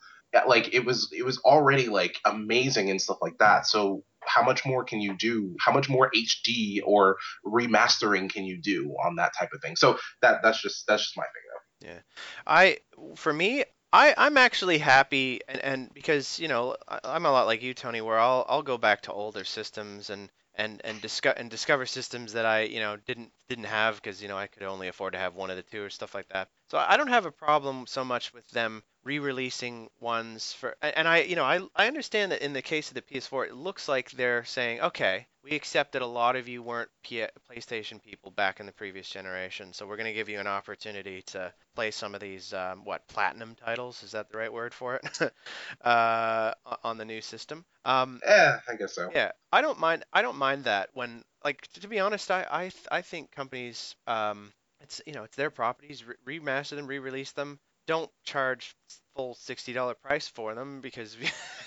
Like 0.47 0.73
it 0.73 0.85
was 0.85 1.11
it 1.11 1.25
was 1.25 1.39
already 1.39 1.87
like 1.87 2.17
amazing 2.25 2.89
and 2.89 3.01
stuff 3.01 3.17
like 3.21 3.37
that. 3.39 3.65
So 3.65 4.03
how 4.21 4.43
much 4.43 4.65
more 4.65 4.83
can 4.83 5.01
you 5.01 5.17
do? 5.17 5.55
How 5.59 5.71
much 5.71 5.89
more 5.89 6.11
HD 6.15 6.81
or 6.85 7.17
remastering 7.45 8.31
can 8.31 8.45
you 8.45 8.57
do 8.61 8.95
on 9.03 9.15
that 9.15 9.33
type 9.37 9.49
of 9.53 9.61
thing? 9.61 9.75
So 9.75 9.97
that 10.21 10.41
that's 10.43 10.61
just 10.61 10.85
that's 10.87 11.03
just 11.03 11.17
my 11.17 11.23
thing 11.23 11.43
though. 11.53 11.59
Yeah. 11.81 11.99
I, 12.45 12.79
for 13.15 13.33
me, 13.33 13.63
I, 13.93 14.13
I'm 14.17 14.37
actually 14.37 14.77
happy, 14.79 15.41
and, 15.47 15.59
and 15.63 15.93
because 15.93 16.39
you 16.39 16.47
know 16.47 16.75
I, 16.87 16.99
I'm 17.03 17.25
a 17.25 17.31
lot 17.31 17.45
like 17.47 17.61
you, 17.61 17.73
Tony, 17.73 18.01
where 18.01 18.19
I'll 18.19 18.45
I'll 18.47 18.61
go 18.63 18.77
back 18.77 19.01
to 19.03 19.13
older 19.13 19.43
systems 19.43 20.09
and 20.09 20.29
and 20.55 20.81
and 20.83 21.01
discover 21.01 21.37
and 21.37 21.49
discover 21.49 21.85
systems 21.85 22.33
that 22.33 22.45
I 22.45 22.61
you 22.61 22.79
know 22.79 22.97
didn't 22.97 23.31
didn't 23.47 23.65
have 23.65 23.95
because 23.95 24.21
you 24.21 24.27
know 24.27 24.37
I 24.37 24.47
could 24.47 24.63
only 24.63 24.87
afford 24.87 25.13
to 25.13 25.19
have 25.19 25.35
one 25.35 25.49
of 25.51 25.55
the 25.57 25.63
two 25.63 25.83
or 25.83 25.89
stuff 25.89 26.13
like 26.15 26.29
that. 26.29 26.49
So 26.69 26.77
I 26.77 26.97
don't 26.97 27.07
have 27.07 27.25
a 27.25 27.31
problem 27.31 27.87
so 27.87 28.05
much 28.05 28.33
with 28.33 28.47
them 28.51 28.83
re-releasing 29.03 29.89
ones 29.99 30.53
for 30.53 30.75
and 30.81 31.07
I 31.07 31.21
you 31.21 31.35
know 31.35 31.45
I 31.45 31.61
I 31.75 31.87
understand 31.87 32.31
that 32.31 32.41
in 32.43 32.53
the 32.53 32.61
case 32.61 32.89
of 32.89 32.95
the 32.95 33.01
PS4 33.01 33.45
it 33.45 33.55
looks 33.55 33.87
like 33.87 34.11
they're 34.11 34.43
saying 34.43 34.81
okay 34.81 35.25
we 35.41 35.51
accept 35.51 35.93
that 35.93 36.01
a 36.01 36.05
lot 36.05 36.35
of 36.35 36.49
you 36.49 36.61
weren't 36.61 36.89
P- 37.01 37.25
PlayStation 37.49 38.03
people 38.03 38.29
back 38.31 38.59
in 38.59 38.65
the 38.65 38.73
previous 38.73 39.09
generation 39.09 39.71
so 39.73 39.87
we're 39.87 39.95
going 39.95 40.05
to 40.05 40.13
give 40.13 40.27
you 40.29 40.39
an 40.39 40.47
opportunity 40.47 41.21
to 41.23 41.51
play 41.75 41.91
some 41.91 42.13
of 42.13 42.19
these 42.19 42.53
um, 42.53 42.83
what 42.83 43.07
platinum 43.07 43.55
titles 43.55 44.03
is 44.03 44.11
that 44.11 44.29
the 44.29 44.37
right 44.37 44.51
word 44.51 44.73
for 44.73 44.95
it 44.95 45.31
uh, 45.81 46.53
on 46.83 46.97
the 46.97 47.05
new 47.05 47.21
system 47.21 47.65
um, 47.85 48.19
Eh, 48.25 48.57
I 48.67 48.75
guess 48.75 48.93
so. 48.95 49.09
yeah, 49.15 49.31
I 49.51 49.61
don't 49.61 49.79
mind. 49.79 50.03
I 50.13 50.21
don't 50.21 50.37
mind 50.37 50.65
that 50.65 50.89
when, 50.93 51.23
like, 51.43 51.67
to, 51.73 51.87
be 51.87 51.99
honest, 51.99 52.29
I, 52.29 52.45
I, 52.49 52.61
th- 52.63 52.87
I 52.91 53.01
think 53.01 53.31
companies, 53.31 53.95
um, 54.05 54.51
it's 54.81 55.01
you 55.05 55.13
know, 55.13 55.23
it's 55.23 55.35
their 55.35 55.49
properties. 55.51 56.03
Re- 56.25 56.39
remaster 56.39 56.75
them, 56.75 56.87
re-release 56.87 57.31
them. 57.31 57.59
Don't 57.87 58.11
charge 58.23 58.75
full 59.15 59.33
sixty 59.35 59.73
dollar 59.73 59.95
price 59.95 60.27
for 60.27 60.53
them 60.53 60.81
because 60.81 61.17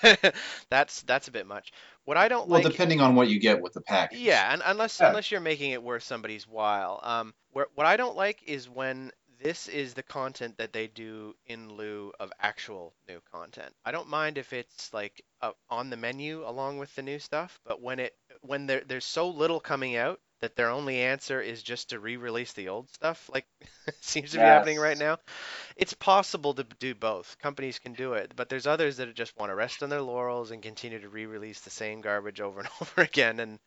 that's 0.70 1.02
that's 1.02 1.28
a 1.28 1.32
bit 1.32 1.46
much. 1.46 1.72
What 2.04 2.16
I 2.16 2.28
don't 2.28 2.48
Well, 2.48 2.60
like. 2.62 2.68
depending 2.70 3.00
on 3.00 3.14
what 3.14 3.28
you 3.28 3.40
get 3.40 3.60
with 3.60 3.72
the 3.72 3.80
package. 3.80 4.18
Yeah, 4.18 4.52
and 4.52 4.62
unless 4.64 5.00
Yeah. 5.00 5.08
unless 5.08 5.30
you're 5.30 5.40
making 5.40 5.72
it 5.72 5.82
worth 5.82 6.02
somebody's 6.02 6.46
while. 6.46 7.00
Um, 7.02 7.34
where, 7.52 7.66
what 7.74 7.86
I 7.86 7.96
don't 7.96 8.16
like 8.16 8.42
is 8.44 8.68
when 8.68 9.12
this 9.40 9.68
is 9.68 9.94
the 9.94 10.02
content 10.02 10.56
that 10.58 10.72
they 10.72 10.86
do 10.86 11.34
in 11.46 11.72
lieu 11.74 12.12
of 12.20 12.32
actual 12.40 12.94
new 13.08 13.20
content. 13.32 13.74
I 13.84 13.90
don't 13.90 14.08
mind 14.08 14.38
if 14.38 14.52
it's 14.52 14.92
like 14.94 15.24
uh, 15.40 15.52
on 15.68 15.90
the 15.90 15.96
menu 15.96 16.46
along 16.46 16.78
with 16.78 16.94
the 16.94 17.02
new 17.02 17.18
stuff, 17.18 17.58
but 17.64 17.80
when 17.82 17.98
it 17.98 18.14
when 18.42 18.66
there 18.66 18.82
there's 18.86 19.04
so 19.04 19.28
little 19.30 19.60
coming 19.60 19.96
out 19.96 20.20
that 20.42 20.56
their 20.56 20.70
only 20.70 21.00
answer 21.00 21.40
is 21.40 21.62
just 21.62 21.90
to 21.90 22.00
re-release 22.00 22.52
the 22.52 22.68
old 22.68 22.90
stuff, 22.90 23.30
like 23.32 23.46
seems 24.02 24.32
to 24.32 24.38
be 24.40 24.46
happening 24.46 24.78
right 24.78 24.98
now. 24.98 25.18
It's 25.76 25.94
possible 25.94 26.54
to 26.54 26.64
do 26.80 26.94
both. 26.94 27.38
Companies 27.40 27.78
can 27.78 27.94
do 27.94 28.14
it, 28.14 28.32
but 28.36 28.48
there's 28.48 28.66
others 28.66 28.98
that 28.98 29.14
just 29.14 29.38
want 29.38 29.50
to 29.50 29.56
rest 29.56 29.82
on 29.82 29.90
their 29.90 30.02
laurels 30.02 30.50
and 30.50 30.62
continue 30.62 31.00
to 31.00 31.08
re-release 31.08 31.60
the 31.60 31.70
same 31.70 32.02
garbage 32.02 32.40
over 32.40 32.60
and 32.60 32.68
over 32.82 33.02
again. 33.02 33.40
And 33.40 33.60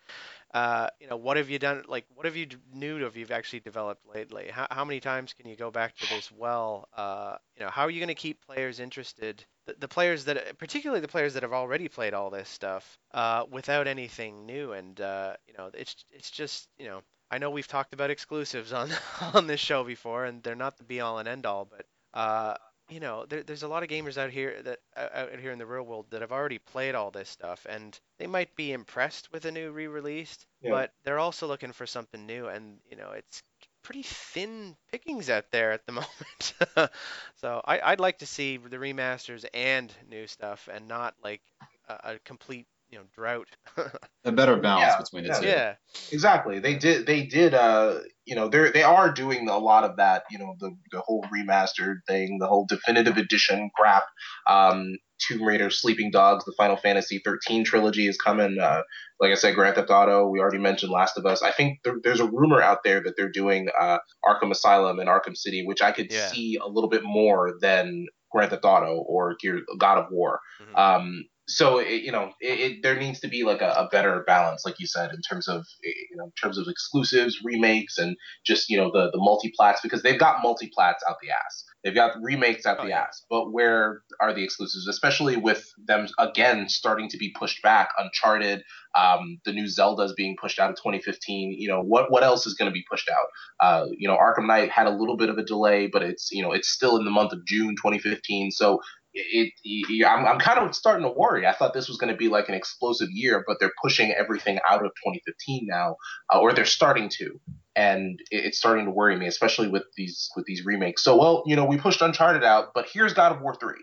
uh, 0.54 0.90
you 1.00 1.08
know, 1.08 1.18
what 1.18 1.38
have 1.38 1.50
you 1.50 1.60
done? 1.60 1.84
Like, 1.88 2.06
what 2.16 2.26
have 2.26 2.38
you 2.38 2.48
new 2.74 3.00
have 3.04 3.18
you 3.18 3.28
actually 3.32 3.62
developed 3.62 4.06
lately? 4.14 4.50
How, 4.50 4.68
how 4.72 4.86
many 4.86 5.00
times 5.02 5.34
can 5.34 5.48
you 5.50 5.56
go 5.56 5.72
back 5.72 5.96
to 5.98 6.08
this 6.08 6.32
well? 6.32 6.88
Uh, 6.96 7.38
you 7.58 7.64
know, 7.66 7.72
how 7.72 7.84
are 7.84 7.92
you 7.92 8.00
going 8.00 8.08
to 8.10 8.16
keep 8.16 8.46
players 8.46 8.80
interested? 8.80 9.46
The, 9.66 9.76
the 9.80 9.88
players 9.88 10.26
that, 10.26 10.58
particularly 10.58 11.02
the 11.02 11.08
players 11.08 11.34
that 11.34 11.44
have 11.44 11.54
already 11.54 11.88
played 11.88 12.14
all 12.14 12.30
this 12.30 12.50
stuff, 12.50 12.98
uh, 13.14 13.46
without 13.50 13.88
anything 13.88 14.46
new. 14.46 14.74
And 14.74 15.00
uh, 15.00 15.36
you 15.48 15.54
know, 15.58 15.70
it's 15.74 15.96
it's 16.12 16.30
just 16.32 16.68
you 16.78 16.86
know, 16.86 17.02
I 17.32 17.38
know 17.40 17.50
we've 17.50 17.68
talked 17.68 17.94
about 17.94 18.10
exclusives 18.12 18.74
on 18.74 18.90
on 19.34 19.48
this 19.48 19.60
show 19.60 19.84
before, 19.84 20.26
and 20.26 20.44
they're 20.44 20.56
not 20.56 20.78
the 20.78 20.84
be 20.84 21.02
all 21.02 21.20
and 21.20 21.28
end 21.28 21.46
all, 21.46 21.66
but 21.66 21.86
uh, 22.14 22.56
you 22.90 23.00
know, 23.00 23.26
there, 23.28 23.42
there's 23.44 23.64
a 23.64 23.68
lot 23.68 23.82
of 23.82 23.90
gamers 23.90 24.18
out 24.18 24.30
here 24.30 24.62
that 24.62 24.80
out 24.96 25.40
here 25.40 25.52
in 25.52 25.58
the 25.58 25.66
real 25.66 25.84
world 25.84 26.06
that 26.12 26.22
have 26.22 26.32
already 26.32 26.60
played 26.60 26.94
all 26.94 27.10
this 27.10 27.30
stuff, 27.30 27.66
and 27.68 28.00
they 28.20 28.28
might 28.28 28.56
be 28.56 28.72
impressed 28.74 29.32
with 29.32 29.46
a 29.46 29.52
new 29.52 29.72
re-released, 29.72 30.46
Yeah. 30.62 30.70
but 30.72 30.94
they're 31.04 31.18
also 31.20 31.48
looking 31.48 31.72
for 31.72 31.88
something 31.88 32.26
new, 32.28 32.48
and 32.48 32.78
you 32.90 32.96
know, 32.96 33.12
it's 33.12 33.42
pretty 33.86 34.04
thin 34.04 34.76
pickings 34.92 35.30
out 35.30 35.52
there 35.52 35.72
at 35.72 35.86
the 35.86 35.92
moment. 35.94 36.54
so 37.36 37.62
I, 37.66 37.80
I'd 37.82 38.00
like 38.00 38.20
to 38.20 38.26
see 38.26 38.58
the 38.58 38.78
remasters 38.78 39.46
and 39.54 39.94
new 40.08 40.28
stuff, 40.28 40.68
and 40.72 40.88
not 40.88 41.16
like 41.24 41.42
a, 41.88 42.00
a 42.16 42.20
complete 42.20 42.68
you 42.90 43.00
know 43.00 43.06
drought. 43.16 43.50
A 44.26 44.32
better 44.32 44.58
balance 44.58 44.96
Yeah, 44.96 44.98
between 44.98 45.24
the 45.24 45.30
yeah. 45.30 45.40
two. 45.40 45.46
yeah, 45.48 45.76
Exactly. 46.12 46.60
They 46.60 46.76
did. 46.78 47.06
They 47.06 47.26
did. 47.26 47.54
Uh, 47.54 48.00
you 48.26 48.36
know, 48.36 48.48
they're 48.50 48.72
they 48.72 48.84
are 48.84 49.12
doing 49.12 49.50
a 49.50 49.58
lot 49.58 49.84
of 49.84 49.98
that. 49.98 50.24
You 50.30 50.40
know, 50.40 50.56
the 50.60 50.76
the 50.92 51.02
whole 51.02 51.24
remastered 51.34 51.98
thing, 52.08 52.38
the 52.40 52.48
whole 52.48 52.66
definitive 52.68 53.18
edition 53.18 53.70
crap. 53.76 54.04
Um, 54.48 54.98
Tomb 55.20 55.44
Raider, 55.44 55.70
Sleeping 55.70 56.12
Dogs, 56.12 56.46
the 56.46 56.54
Final 56.58 56.78
Fantasy 56.78 57.22
13 57.24 57.64
trilogy 57.64 58.08
is 58.08 58.18
coming. 58.18 58.58
Uh, 58.60 58.82
like 59.20 59.32
I 59.32 59.36
said, 59.36 59.56
Grand 59.56 59.76
Theft 59.76 59.90
Auto. 59.90 60.28
We 60.28 60.40
already 60.40 60.58
mentioned 60.60 60.92
Last 60.92 61.18
of 61.18 61.26
Us. 61.26 61.42
I 61.42 61.52
think 61.52 61.80
there, 61.84 61.96
there's 62.04 62.20
a 62.20 62.26
rumor 62.30 62.62
out 62.62 62.80
there 62.84 63.02
that 63.02 63.16
they're 63.18 63.32
doing 63.32 63.70
uh, 63.80 64.00
Arkham 64.26 64.52
Asylum 64.52 65.00
and 65.00 65.08
Arkham 65.10 65.36
City, 65.38 65.66
which 65.66 65.82
I 65.82 65.92
could 65.92 66.12
Yeah. 66.12 66.28
see 66.28 66.58
a 66.62 66.68
little 66.68 66.90
bit 66.90 67.04
more 67.04 67.54
than 67.62 68.08
Grand 68.32 68.52
Theft 68.52 68.66
Auto 68.66 68.98
or 69.08 69.36
Gear, 69.40 69.62
God 69.80 69.98
of 69.98 70.06
War. 70.12 70.40
Mhm. 70.62 70.78
Um, 70.78 71.26
so 71.48 71.78
it, 71.78 72.02
you 72.02 72.12
know, 72.12 72.32
it, 72.42 72.60
it, 72.60 72.84
there 72.84 72.98
needs 73.00 73.20
to 73.20 73.28
be 73.28 73.44
like 73.44 73.62
a, 73.62 73.70
a 73.78 73.88
better 73.92 74.24
balance, 74.26 74.66
like 74.66 74.80
you 74.80 74.88
said, 74.88 75.12
in 75.12 75.22
terms 75.22 75.48
of 75.48 75.60
eh, 75.86 75.92
you 76.10 76.18
know, 76.18 76.26
in 76.26 76.32
terms 76.42 76.58
of 76.58 76.66
exclusives, 76.68 77.38
remakes, 77.44 78.00
and 78.00 78.18
just 78.44 78.68
you 78.68 78.78
know 78.78 78.90
the 78.92 79.12
the 79.12 79.20
multi 79.20 79.52
plats 79.56 79.80
because 79.84 80.02
they've 80.02 80.20
got 80.20 80.42
multi 80.42 80.72
plats 80.74 81.04
out 81.08 81.18
the 81.22 81.30
ass. 81.30 81.64
They've 81.86 81.94
got 81.94 82.14
remakes 82.20 82.66
at 82.66 82.80
Oh, 82.80 82.84
the 82.84 82.90
yeah. 82.90 83.02
ass. 83.02 83.24
But 83.30 83.52
where 83.54 84.02
are 84.20 84.34
the 84.34 84.44
exclusives? 84.44 84.88
Especially 84.88 85.38
with 85.38 85.72
them 85.88 86.08
again 86.18 86.68
starting 86.68 87.08
to 87.10 87.18
be 87.18 87.30
pushed 87.38 87.62
back. 87.62 87.90
Uncharted, 88.00 88.64
um, 88.96 89.40
the 89.46 89.54
new 89.54 89.68
Zelda's 89.68 90.12
being 90.14 90.36
pushed 90.42 90.60
out 90.60 90.72
of 90.72 90.78
2015. 90.78 91.54
You 91.54 91.68
know 91.68 91.82
what 91.82 92.12
what 92.12 92.24
else 92.24 92.48
is 92.48 92.56
going 92.56 92.72
to 92.72 92.74
be 92.74 92.84
pushed 92.90 93.08
out? 93.08 93.28
Uh, 93.60 93.86
you 93.96 94.08
know, 94.08 94.18
Arkham 94.18 94.48
Knight 94.48 94.72
had 94.72 94.88
a 94.88 94.98
little 94.98 95.16
bit 95.16 95.30
of 95.30 95.38
a 95.38 95.44
delay, 95.44 95.86
but 95.86 96.02
it's 96.02 96.32
you 96.32 96.42
know 96.42 96.52
it's 96.52 96.68
still 96.70 96.98
in 96.98 97.06
the 97.06 97.12
month 97.12 97.32
of 97.34 97.46
June 97.46 97.76
2015. 97.76 98.50
So 98.50 98.82
it, 99.16 99.54
it 99.64 100.06
I'm, 100.06 100.26
I'm 100.26 100.40
kind 100.40 100.60
of 100.60 100.76
starting 100.76 101.04
to 101.04 101.12
worry. 101.12 101.48
I 101.48 101.54
thought 101.54 101.74
this 101.74 101.88
was 101.88 101.98
going 101.98 102.12
to 102.12 102.18
be 102.18 102.28
like 102.28 102.50
an 102.50 102.56
explosive 102.56 103.10
year, 103.12 103.44
but 103.48 103.58
they're 103.60 103.72
pushing 103.82 104.12
everything 104.12 104.60
out 104.70 104.86
of 104.86 104.92
2015 105.04 105.66
now, 105.68 105.96
uh, 106.34 106.40
or 106.40 106.54
they're 106.54 106.66
starting 106.66 107.10
to, 107.18 107.40
and 107.76 108.20
it, 108.32 108.46
it's 108.46 108.58
starting 108.58 108.86
to 108.86 108.92
worry 108.92 109.18
me, 109.18 109.28
especially 109.28 109.68
with 109.70 109.84
these 109.96 110.30
with 110.36 110.46
these 110.46 110.66
remakes. 110.66 111.04
So, 111.04 111.18
well, 111.18 111.44
you 111.46 111.56
know, 111.56 111.66
we 111.66 111.78
pushed 111.78 112.02
Uncharted 112.02 112.44
out, 112.44 112.70
but 112.76 112.88
here's 112.92 113.14
God 113.14 113.32
of 113.32 113.42
War 113.42 113.56
3. 113.56 113.74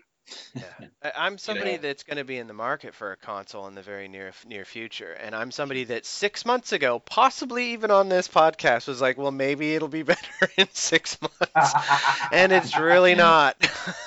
Yeah, 0.53 0.63
I'm 1.15 1.37
somebody 1.37 1.73
know? 1.73 1.77
that's 1.77 2.03
going 2.03 2.17
to 2.17 2.23
be 2.23 2.37
in 2.37 2.47
the 2.47 2.53
market 2.53 2.93
for 2.93 3.11
a 3.11 3.17
console 3.17 3.67
in 3.67 3.75
the 3.75 3.81
very 3.81 4.07
near 4.07 4.31
near 4.47 4.65
future, 4.65 5.11
and 5.13 5.35
I'm 5.35 5.51
somebody 5.51 5.83
that 5.85 6.05
six 6.05 6.45
months 6.45 6.71
ago, 6.71 6.99
possibly 6.99 7.73
even 7.73 7.91
on 7.91 8.09
this 8.09 8.27
podcast, 8.27 8.87
was 8.87 9.01
like, 9.01 9.17
well, 9.17 9.31
maybe 9.31 9.75
it'll 9.75 9.87
be 9.87 10.03
better 10.13 10.49
in 10.57 10.67
six 10.71 11.17
months, 11.21 11.73
and 12.31 12.51
it's 12.51 12.77
really 12.77 13.15
not. 13.15 13.55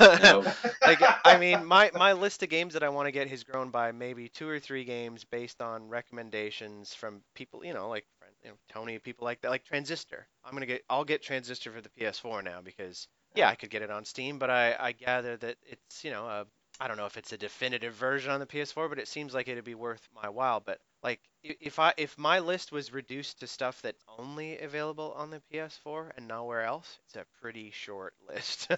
Nope. 0.01 0.47
like, 0.83 1.01
I 1.25 1.39
mean, 1.39 1.65
my 1.65 1.91
my 1.95 2.13
list 2.13 2.43
of 2.43 2.49
games 2.49 2.75
that 2.75 2.83
I 2.83 2.89
want 2.89 3.07
to 3.07 3.13
get 3.13 3.29
has 3.29 3.45
grown 3.45 3.71
by 3.71 3.93
maybe 3.93 4.29
two 4.29 4.49
or 4.49 4.59
three 4.59 4.85
games 4.85 5.25
based 5.25 5.61
on 5.61 5.89
recommendations 5.89 6.95
from 6.95 7.23
people, 7.35 7.65
you 7.65 7.75
know, 7.75 7.89
like 7.89 8.07
you 8.43 8.51
know, 8.51 8.57
Tony, 8.69 8.99
people 8.99 9.25
like 9.25 9.41
that, 9.41 9.51
like 9.51 9.65
Transistor. 9.65 10.27
I'm 10.45 10.53
gonna 10.53 10.67
get, 10.67 10.85
I'll 10.89 11.05
get 11.05 11.23
Transistor 11.23 11.73
for 11.73 11.81
the 11.81 11.89
PS4 11.89 12.45
now 12.45 12.61
because 12.63 13.09
yeah, 13.37 13.49
I 13.49 13.55
could 13.55 13.71
get 13.71 13.83
it 13.83 13.91
on 13.91 14.05
Steam, 14.05 14.39
but 14.39 14.51
I, 14.51 14.77
I 14.79 14.93
gather 14.93 15.37
that 15.39 15.57
it's, 15.65 16.05
you 16.05 16.11
know, 16.11 16.27
a, 16.27 16.47
I 16.81 16.89
don't 16.89 16.97
know 16.97 17.07
if 17.07 17.17
it's 17.17 17.33
a 17.33 17.39
definitive 17.39 17.95
version 17.95 18.33
on 18.33 18.41
the 18.41 18.47
PS4, 18.47 18.89
but 18.89 18.99
it 18.99 19.09
seems 19.09 19.35
like 19.35 19.49
it'd 19.49 19.65
be 19.65 19.75
worth 19.75 20.07
my 20.15 20.29
while. 20.29 20.61
But 20.61 20.81
like, 21.03 21.21
if 21.43 21.79
I 21.79 21.95
if 21.97 22.19
my 22.19 22.41
list 22.41 22.73
was 22.73 22.93
reduced 22.93 23.41
to 23.41 23.47
stuff 23.47 23.81
that's 23.83 24.05
only 24.19 24.59
available 24.59 25.13
on 25.17 25.31
the 25.31 25.41
PS4 25.51 26.13
and 26.17 26.29
nowhere 26.29 26.63
else, 26.65 26.99
it's 27.07 27.17
a 27.17 27.25
pretty 27.41 27.71
short 27.71 28.15
list. 28.29 28.69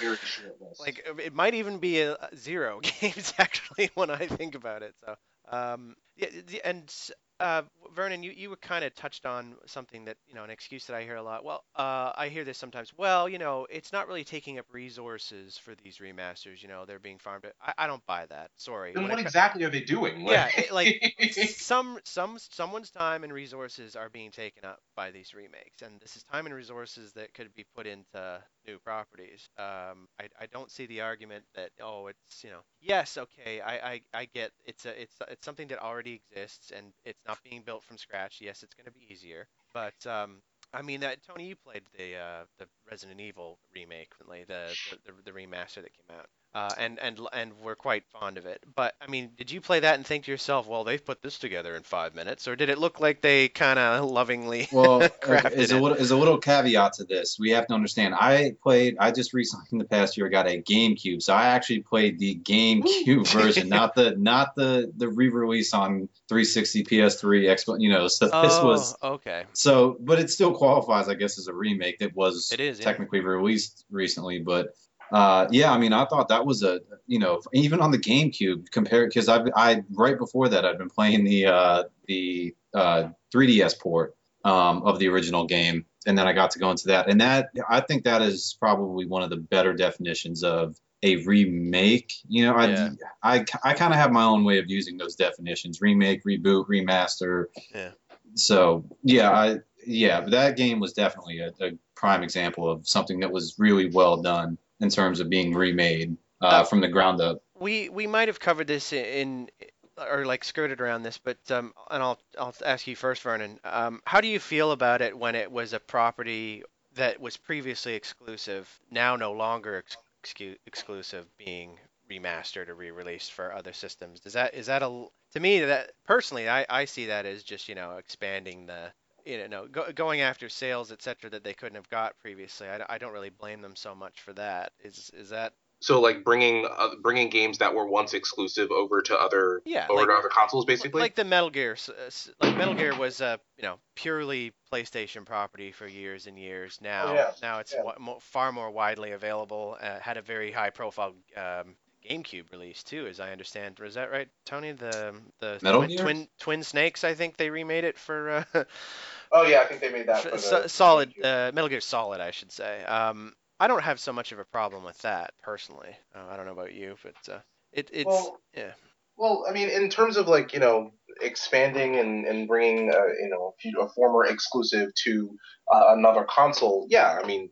Very 0.00 0.16
short 0.22 0.60
list. 0.60 0.80
like, 0.80 1.06
it 1.18 1.34
might 1.34 1.54
even 1.54 1.78
be 1.78 2.00
a, 2.00 2.14
a 2.14 2.36
zero 2.36 2.80
games 3.00 3.34
actually 3.38 3.90
when 3.94 4.10
I 4.10 4.26
think 4.26 4.54
about 4.54 4.82
it. 4.82 4.94
So, 5.04 5.16
um, 5.50 5.96
Yeah, 6.18 6.58
and 6.64 6.92
uh, 7.40 7.62
Vernon, 7.94 8.22
you, 8.22 8.32
you 8.32 8.50
were 8.50 8.56
kind 8.56 8.84
of 8.84 8.94
touched 8.94 9.24
on 9.24 9.54
something 9.66 10.06
that, 10.06 10.16
you 10.26 10.34
know, 10.34 10.42
an 10.42 10.50
excuse 10.50 10.86
that 10.86 10.96
I 10.96 11.04
hear 11.04 11.16
a 11.16 11.22
lot. 11.22 11.44
Well, 11.44 11.62
uh, 11.76 12.12
I 12.16 12.28
hear 12.28 12.44
this 12.44 12.58
sometimes. 12.58 12.92
Well, 12.96 13.28
you 13.28 13.38
know, 13.38 13.66
it's 13.70 13.92
not 13.92 14.08
really 14.08 14.24
taking 14.24 14.58
up 14.58 14.66
resources 14.72 15.56
for 15.56 15.74
these 15.82 15.98
remasters. 15.98 16.60
You 16.62 16.68
know, 16.68 16.84
they're 16.84 16.98
being 16.98 17.18
farmed. 17.18 17.46
I, 17.62 17.72
I 17.78 17.86
don't 17.86 18.04
buy 18.06 18.26
that. 18.26 18.50
Sorry. 18.56 18.92
Then 18.92 19.04
When 19.04 19.10
what 19.10 19.20
it 19.20 19.22
exactly 19.22 19.64
are 19.64 19.70
they 19.70 19.80
doing? 19.80 20.26
Yeah, 20.26 20.48
it, 20.56 20.72
like 20.72 21.14
some 21.56 21.98
some 22.04 22.38
someone's 22.50 22.90
time 22.90 23.22
and 23.22 23.32
resources 23.32 23.94
are 23.94 24.08
being 24.08 24.32
taken 24.32 24.64
up 24.64 24.80
by 24.96 25.12
these 25.12 25.32
remakes, 25.34 25.82
and 25.82 26.00
this 26.00 26.16
is 26.16 26.24
time 26.24 26.46
and 26.46 26.54
resources 26.54 27.12
that 27.12 27.34
could 27.34 27.54
be 27.54 27.64
put 27.76 27.86
into 27.86 28.42
new 28.66 28.78
properties. 28.78 29.48
Um, 29.58 30.08
I, 30.20 30.28
I 30.40 30.46
don't 30.52 30.70
see 30.70 30.86
the 30.86 31.02
argument 31.02 31.44
that 31.54 31.70
oh 31.80 32.08
it's 32.08 32.44
you 32.44 32.50
know 32.50 32.60
yes 32.80 33.16
okay 33.16 33.60
I, 33.60 33.92
I, 33.92 34.00
I 34.12 34.24
get 34.26 34.52
it's 34.64 34.84
a 34.86 35.00
it's 35.00 35.14
it's 35.28 35.44
something 35.44 35.68
that 35.68 35.82
already 35.82 36.07
exists 36.14 36.72
and 36.76 36.92
it's 37.04 37.20
not 37.26 37.38
being 37.42 37.62
built 37.62 37.84
from 37.84 37.98
scratch. 37.98 38.38
Yes, 38.40 38.62
it's 38.62 38.74
going 38.74 38.86
to 38.86 38.92
be 38.92 39.06
easier, 39.12 39.48
but 39.74 39.94
um, 40.06 40.42
I 40.72 40.82
mean 40.82 41.00
that 41.00 41.22
Tony, 41.22 41.46
you 41.48 41.56
played 41.56 41.82
the 41.96 42.16
uh, 42.16 42.44
the 42.58 42.66
Resident 42.90 43.20
Evil 43.20 43.58
remake, 43.74 44.12
the 44.18 44.76
the 45.04 45.12
the 45.24 45.32
remaster 45.32 45.82
that 45.82 45.92
came 45.94 46.16
out 46.18 46.26
uh, 46.58 46.70
and 46.78 46.98
and 46.98 47.20
and 47.32 47.52
we're 47.62 47.76
quite 47.76 48.02
fond 48.18 48.36
of 48.36 48.46
it. 48.46 48.60
But 48.74 48.94
I 49.00 49.08
mean, 49.08 49.30
did 49.36 49.50
you 49.52 49.60
play 49.60 49.80
that 49.80 49.94
and 49.94 50.04
think 50.04 50.24
to 50.24 50.30
yourself, 50.30 50.66
well, 50.66 50.82
they've 50.82 51.04
put 51.04 51.22
this 51.22 51.38
together 51.38 51.76
in 51.76 51.82
five 51.84 52.14
minutes, 52.16 52.48
or 52.48 52.56
did 52.56 52.68
it 52.68 52.78
look 52.78 52.98
like 53.00 53.20
they 53.20 53.48
kind 53.48 53.78
of 53.78 54.10
lovingly 54.10 54.66
Well, 54.72 55.00
crafted 55.00 55.52
is 55.52 55.70
a 55.72 55.76
it? 55.76 55.80
little 55.82 55.98
is 55.98 56.10
a 56.10 56.16
little 56.16 56.38
caveat 56.38 56.94
to 56.94 57.04
this. 57.04 57.36
We 57.38 57.50
have 57.50 57.66
to 57.68 57.74
understand. 57.74 58.14
I 58.14 58.54
played. 58.62 58.96
I 58.98 59.12
just 59.12 59.32
recently 59.34 59.66
in 59.72 59.78
the 59.78 59.84
past 59.84 60.16
year 60.16 60.28
got 60.28 60.48
a 60.48 60.60
GameCube, 60.60 61.22
so 61.22 61.32
I 61.32 61.46
actually 61.46 61.80
played 61.80 62.18
the 62.18 62.34
GameCube 62.36 63.28
version, 63.28 63.68
not 63.68 63.94
the 63.94 64.16
not 64.16 64.54
the 64.56 64.92
the 64.96 65.08
re-release 65.08 65.72
on 65.74 66.08
360, 66.28 66.84
PS3, 66.84 67.44
Xbox. 67.44 67.80
You 67.80 67.90
know, 67.90 68.08
so 68.08 68.24
this 68.26 68.34
Oh, 68.58 68.66
was 68.66 68.96
okay. 69.02 69.44
so, 69.52 69.96
but 70.00 70.18
it 70.18 70.30
still 70.30 70.52
qualifies, 70.54 71.08
I 71.08 71.14
guess, 71.14 71.38
as 71.38 71.46
a 71.48 71.54
remake. 71.54 72.00
that 72.00 72.14
was 72.16 72.50
It 72.52 72.60
is, 72.60 72.78
yeah. 72.78 72.84
technically 72.84 73.20
released 73.20 73.84
recently, 73.90 74.40
but 74.40 74.68
uh, 75.10 75.46
yeah, 75.50 75.72
I 75.72 75.78
mean, 75.78 75.92
I 75.92 76.04
thought 76.04 76.28
that 76.28 76.44
was 76.44 76.62
a 76.62 76.80
you 77.06 77.18
know 77.18 77.40
even 77.52 77.80
on 77.80 77.90
the 77.90 77.98
GameCube 77.98 78.70
compared 78.70 79.10
because 79.10 79.28
I 79.28 79.44
I 79.56 79.82
right 79.90 80.18
before 80.18 80.48
that 80.48 80.64
I'd 80.64 80.78
been 80.78 80.90
playing 80.90 81.24
the 81.24 81.46
uh, 81.46 81.84
the 82.06 82.54
uh, 82.74 83.08
3DS 83.34 83.78
port 83.78 84.16
um, 84.44 84.82
of 84.82 84.98
the 84.98 85.08
original 85.08 85.46
game, 85.46 85.86
and 86.06 86.16
then 86.16 86.26
I 86.26 86.32
got 86.32 86.50
to 86.52 86.58
go 86.58 86.70
into 86.70 86.88
that, 86.88 87.08
and 87.08 87.20
that 87.20 87.50
I 87.68 87.80
think 87.80 88.04
that 88.04 88.22
is 88.22 88.56
probably 88.60 89.06
one 89.06 89.22
of 89.22 89.30
the 89.30 89.36
better 89.36 89.72
definitions 89.72 90.44
of 90.44 90.76
a 91.02 91.24
remake. 91.24 92.12
You 92.28 92.46
know, 92.46 92.54
I 92.54 92.66
Yeah. 92.66 92.90
I, 93.22 93.44
I 93.64 93.74
kind 93.74 93.92
of 93.92 93.98
have 93.98 94.12
my 94.12 94.24
own 94.24 94.44
way 94.44 94.58
of 94.58 94.68
using 94.68 94.98
those 94.98 95.16
definitions: 95.16 95.80
remake, 95.80 96.24
reboot, 96.24 96.66
remaster. 96.66 97.46
Yeah. 97.74 97.92
So 98.34 98.84
yeah, 99.02 99.30
I 99.30 99.56
yeah, 99.86 100.20
but 100.20 100.32
that 100.32 100.56
game 100.58 100.80
was 100.80 100.92
definitely 100.92 101.38
a, 101.38 101.52
a 101.62 101.70
prime 101.94 102.22
example 102.22 102.70
of 102.70 102.86
something 102.86 103.20
that 103.20 103.32
was 103.32 103.54
really 103.58 103.88
well 103.88 104.20
done 104.20 104.58
in 104.80 104.88
terms 104.88 105.20
of 105.20 105.28
being 105.28 105.54
remade 105.54 106.16
uh, 106.40 106.46
Uh, 106.46 106.64
from 106.64 106.80
the 106.80 106.88
ground 106.88 107.20
up. 107.20 107.42
We 107.58 107.88
we 107.88 108.06
might 108.06 108.28
have 108.28 108.38
covered 108.40 108.66
this 108.66 108.92
in 108.92 109.48
or 109.96 110.24
like 110.24 110.44
skirted 110.44 110.80
around 110.80 111.02
this, 111.02 111.18
but 111.18 111.38
um, 111.50 111.72
and 111.90 112.02
I'll 112.02 112.20
I'll 112.38 112.54
ask 112.64 112.86
you 112.86 112.96
first, 112.96 113.22
Vernon. 113.22 113.58
Um, 113.64 114.00
how 114.04 114.20
do 114.20 114.28
you 114.28 114.38
feel 114.38 114.70
about 114.72 115.02
it 115.02 115.18
when 115.18 115.34
it 115.34 115.50
was 115.50 115.72
a 115.72 115.80
property 115.80 116.62
that 116.94 117.20
was 117.20 117.36
previously 117.36 117.94
exclusive, 117.94 118.68
now 118.90 119.16
no 119.16 119.32
longer 119.32 119.78
ex- 119.78 120.56
exclusive, 120.66 121.26
being 121.38 121.78
remastered 122.10 122.68
or 122.68 122.74
re-released 122.74 123.32
for 123.32 123.52
other 123.52 123.72
systems? 123.72 124.20
Does 124.20 124.34
that 124.34 124.54
is 124.54 124.66
that 124.66 124.82
a 124.82 125.06
to 125.32 125.40
me 125.40 125.60
that 125.60 125.92
personally 126.06 126.48
I, 126.48 126.66
I 126.68 126.84
see 126.84 127.06
that 127.06 127.26
as 127.26 127.42
just 127.42 127.68
you 127.68 127.74
know 127.74 127.96
expanding 127.96 128.66
the 128.66 128.92
you 129.28 129.48
know 129.48 129.66
go, 129.66 129.92
going 129.94 130.20
after 130.22 130.48
sales 130.48 130.90
etc 130.90 131.30
that 131.30 131.44
they 131.44 131.54
couldn't 131.54 131.76
have 131.76 131.88
got 131.90 132.18
previously. 132.18 132.66
I, 132.68 132.84
I 132.88 132.98
don't 132.98 133.12
really 133.12 133.30
blame 133.30 133.60
them 133.62 133.76
so 133.76 133.94
much 133.94 134.20
for 134.22 134.32
that. 134.32 134.72
Is 134.82 135.10
is 135.14 135.28
that 135.30 135.52
So 135.80 136.00
like 136.00 136.24
bringing 136.24 136.66
uh, 136.66 136.88
bringing 137.02 137.28
games 137.30 137.58
that 137.58 137.74
were 137.74 137.86
once 137.86 138.14
exclusive 138.14 138.70
over 138.72 139.02
to 139.02 139.16
other 139.16 139.62
yeah 139.64 139.86
over 139.88 140.00
like, 140.00 140.08
to 140.08 140.14
other 140.14 140.28
consoles, 140.28 140.64
basically. 140.64 141.00
Like 141.00 141.14
the 141.14 141.24
Metal 141.24 141.50
Gear, 141.50 141.72
s- 141.74 141.88
uh, 141.88 142.06
s- 142.06 142.30
like 142.40 142.56
Metal 142.56 142.74
Gear 142.74 142.96
was 142.96 143.20
a 143.20 143.38
you 143.56 143.62
know 143.62 143.76
purely 143.94 144.52
PlayStation 144.72 145.24
property 145.24 145.70
for 145.72 145.86
years 145.86 146.26
and 146.26 146.38
years. 146.38 146.78
Now, 146.82 147.10
Oh, 147.10 147.14
yeah, 147.14 147.30
now 147.42 147.58
it's 147.60 147.74
yeah. 147.74 147.92
mo- 148.00 148.18
far 148.20 148.50
more 148.52 148.70
widely 148.70 149.12
available. 149.12 149.76
Uh, 149.80 150.00
had 150.00 150.16
a 150.16 150.22
very 150.22 150.50
high 150.50 150.70
profile 150.70 151.14
um, 151.36 151.76
GameCube 152.08 152.50
release 152.52 152.82
too, 152.82 153.06
as 153.06 153.20
I 153.20 153.32
understand. 153.32 153.78
Was 153.78 153.94
that 153.94 154.10
right, 154.10 154.28
Tony? 154.44 154.72
The 154.72 155.14
the 155.40 155.58
Metal 155.62 155.80
twin, 155.82 155.90
Gear? 155.90 156.02
twin 156.02 156.28
Twin 156.40 156.64
Snakes, 156.64 157.04
I 157.04 157.14
think 157.14 157.36
they 157.36 157.50
remade 157.50 157.84
it 157.84 157.98
for 157.98 158.44
uh, 158.54 158.64
oh 159.32 159.42
yeah, 159.44 159.60
I 159.60 159.64
think 159.66 159.80
they 159.80 159.90
made 159.90 160.08
that. 160.08 160.22
For 160.22 160.38
so- 160.38 160.62
the, 160.62 160.68
solid 160.68 161.12
uh, 161.22 161.50
Metal 161.54 161.68
Gear 161.68 161.80
Solid, 161.80 162.20
I 162.20 162.30
should 162.30 162.52
say. 162.52 162.84
Um, 162.84 163.34
I 163.60 163.66
don't 163.66 163.82
have 163.82 163.98
so 163.98 164.12
much 164.12 164.32
of 164.32 164.38
a 164.38 164.44
problem 164.44 164.84
with 164.84 164.98
that 165.02 165.32
personally. 165.42 165.96
Uh, 166.14 166.30
I 166.30 166.36
don't 166.36 166.46
know 166.46 166.52
about 166.52 166.74
you, 166.74 166.96
but 167.02 167.32
uh, 167.32 167.38
it, 167.72 167.90
it's 167.92 168.06
Well, 168.06 168.40
yeah. 168.56 168.72
Well, 169.16 169.44
I 169.48 169.52
mean, 169.52 169.68
in 169.68 169.90
terms 169.90 170.16
of 170.16 170.28
like 170.28 170.52
you 170.52 170.60
know 170.60 170.92
expanding 171.20 171.96
and 171.96 172.24
and 172.24 172.46
bringing 172.46 172.92
uh, 172.94 173.06
you 173.20 173.28
know 173.28 173.48
a 173.48 173.60
few- 173.60 173.80
a 173.80 173.88
former 173.88 174.24
exclusive 174.26 174.94
to 175.04 175.36
uh, 175.72 175.94
another 175.96 176.24
console, 176.24 176.86
yeah, 176.88 177.18
I 177.22 177.26
mean, 177.26 177.50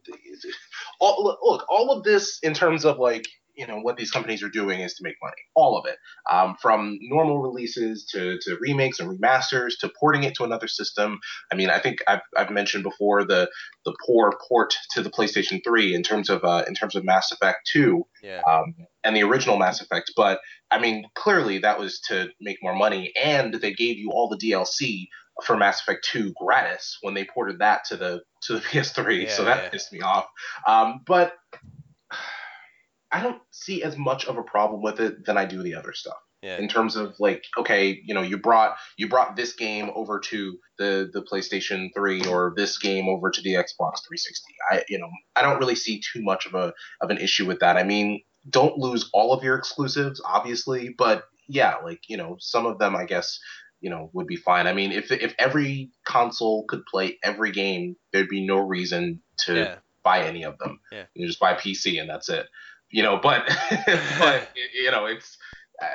all, 1.00 1.36
look, 1.42 1.66
all 1.68 1.90
of 1.90 2.04
this 2.04 2.38
in 2.42 2.54
terms 2.54 2.84
of 2.84 2.98
like 2.98 3.26
you 3.56 3.66
know 3.66 3.78
what 3.80 3.96
these 3.96 4.10
companies 4.10 4.42
are 4.42 4.48
doing 4.48 4.80
is 4.80 4.94
to 4.94 5.02
make 5.02 5.16
money, 5.22 5.36
all 5.54 5.76
of 5.78 5.86
it, 5.86 5.96
um, 6.30 6.56
from 6.60 6.98
normal 7.02 7.40
releases 7.42 8.04
to 8.06 8.38
to 8.42 8.56
remakes 8.60 9.00
and 9.00 9.08
remasters 9.18 9.72
to 9.80 9.90
porting 9.98 10.24
it 10.24 10.34
to 10.36 10.44
another 10.44 10.68
system. 10.68 11.18
I 11.52 11.56
mean, 11.56 11.70
I 11.70 11.78
think 11.78 11.98
I've 12.06 12.20
I've 12.36 12.50
mentioned 12.50 12.84
before 12.84 13.24
the 13.24 13.48
the 13.84 13.94
poor 14.06 14.32
port 14.48 14.74
to 14.92 15.02
the 15.02 15.10
PlayStation 15.10 15.60
3 15.64 15.94
in 15.94 16.02
terms 16.02 16.28
of 16.30 16.44
uh, 16.44 16.64
in 16.68 16.74
terms 16.74 16.94
of 16.96 17.04
Mass 17.04 17.32
Effect 17.32 17.68
2 17.72 18.02
Yeah. 18.22 18.42
um, 18.50 18.74
and 19.04 19.16
the 19.16 19.22
original 19.22 19.56
Mass 19.58 19.80
Effect. 19.80 20.12
But 20.16 20.40
I 20.70 20.78
mean, 20.80 21.04
clearly 21.14 21.58
that 21.58 21.78
was 21.78 22.00
to 22.08 22.28
make 22.40 22.58
more 22.62 22.74
money, 22.74 23.12
and 23.22 23.54
they 23.54 23.72
gave 23.72 23.96
you 23.98 24.10
all 24.12 24.28
the 24.28 24.36
DLC 24.38 25.08
for 25.44 25.56
Mass 25.56 25.80
Effect 25.82 26.02
2 26.10 26.32
gratis 26.40 26.96
when 27.02 27.14
they 27.14 27.24
ported 27.24 27.58
that 27.60 27.84
to 27.86 27.96
the 27.96 28.22
to 28.42 28.54
the 28.54 28.60
PS3. 28.70 29.30
so 29.30 29.44
that 29.44 29.64
yeah. 29.64 29.68
pissed 29.70 29.92
me 29.92 30.00
off. 30.00 30.26
Um, 30.66 31.00
but 31.06 31.32
I 33.16 33.22
don't 33.22 33.40
see 33.50 33.83
as 33.83 33.96
much 33.96 34.26
of 34.26 34.37
a 34.37 34.42
problem 34.42 34.83
with 34.83 35.00
it 35.00 35.24
than 35.26 35.37
I 35.38 35.44
do 35.44 35.62
the 35.62 35.74
other 35.74 35.92
stuff 35.92 36.18
Yeah. 36.42 36.59
in 36.59 36.68
terms 36.68 36.96
of 36.96 37.14
like 37.18 37.42
okay 37.59 38.00
you 38.05 38.14
know 38.14 38.22
you 38.22 38.37
brought 38.38 38.76
you 38.96 39.09
brought 39.09 39.37
this 39.37 39.52
game 39.55 39.90
over 39.94 40.18
to 40.31 40.59
the 40.79 41.11
the 41.12 41.22
PlayStation 41.22 41.88
3 41.94 42.26
or 42.26 42.52
this 42.57 42.79
game 42.79 43.09
over 43.09 43.31
to 43.31 43.40
the 43.42 43.55
Xbox 43.55 44.05
360 44.07 44.55
I 44.70 44.85
you 44.88 44.98
know 44.98 45.11
I 45.37 45.42
don't 45.42 45.59
really 45.59 45.76
see 45.76 46.00
too 46.12 46.22
much 46.22 46.46
of 46.46 46.55
a 46.55 46.72
of 47.00 47.11
an 47.11 47.18
issue 47.18 47.46
with 47.46 47.61
that 47.61 47.76
I 47.76 47.85
mean 47.85 48.22
don't 48.48 48.79
lose 48.79 49.09
all 49.12 49.33
of 49.33 49.42
your 49.42 49.57
exclusives 49.57 50.20
obviously 50.24 50.94
but 50.96 51.24
yeah 51.48 51.76
like 51.85 52.02
you 52.09 52.16
know 52.16 52.37
some 52.38 52.66
of 52.66 52.79
them 52.79 52.94
I 52.94 53.05
guess 53.07 53.38
you 53.81 53.90
know 53.90 54.11
would 54.12 54.26
be 54.26 54.37
fine 54.37 54.66
I 54.66 54.72
mean 54.72 54.92
if 54.92 55.11
if 55.11 55.35
every 55.38 55.90
console 56.05 56.64
could 56.68 56.85
play 56.87 57.18
every 57.22 57.50
game 57.52 57.96
there'd 58.12 58.29
be 58.29 58.46
no 58.46 58.59
reason 58.59 59.20
to 59.46 59.55
Yeah. 59.55 59.74
buy 60.05 60.22
any 60.24 60.44
of 60.44 60.57
them 60.59 60.79
Yeah. 60.92 61.07
you 61.14 61.26
just 61.26 61.40
buy 61.40 61.55
PC 61.55 62.00
and 62.00 62.09
that's 62.09 62.29
it 62.29 62.46
you 62.90 63.03
know 63.03 63.18
but 63.22 63.42
but 64.18 64.49
you 64.75 64.90
know 64.90 65.07
it's 65.07 65.37
uh, 65.83 65.87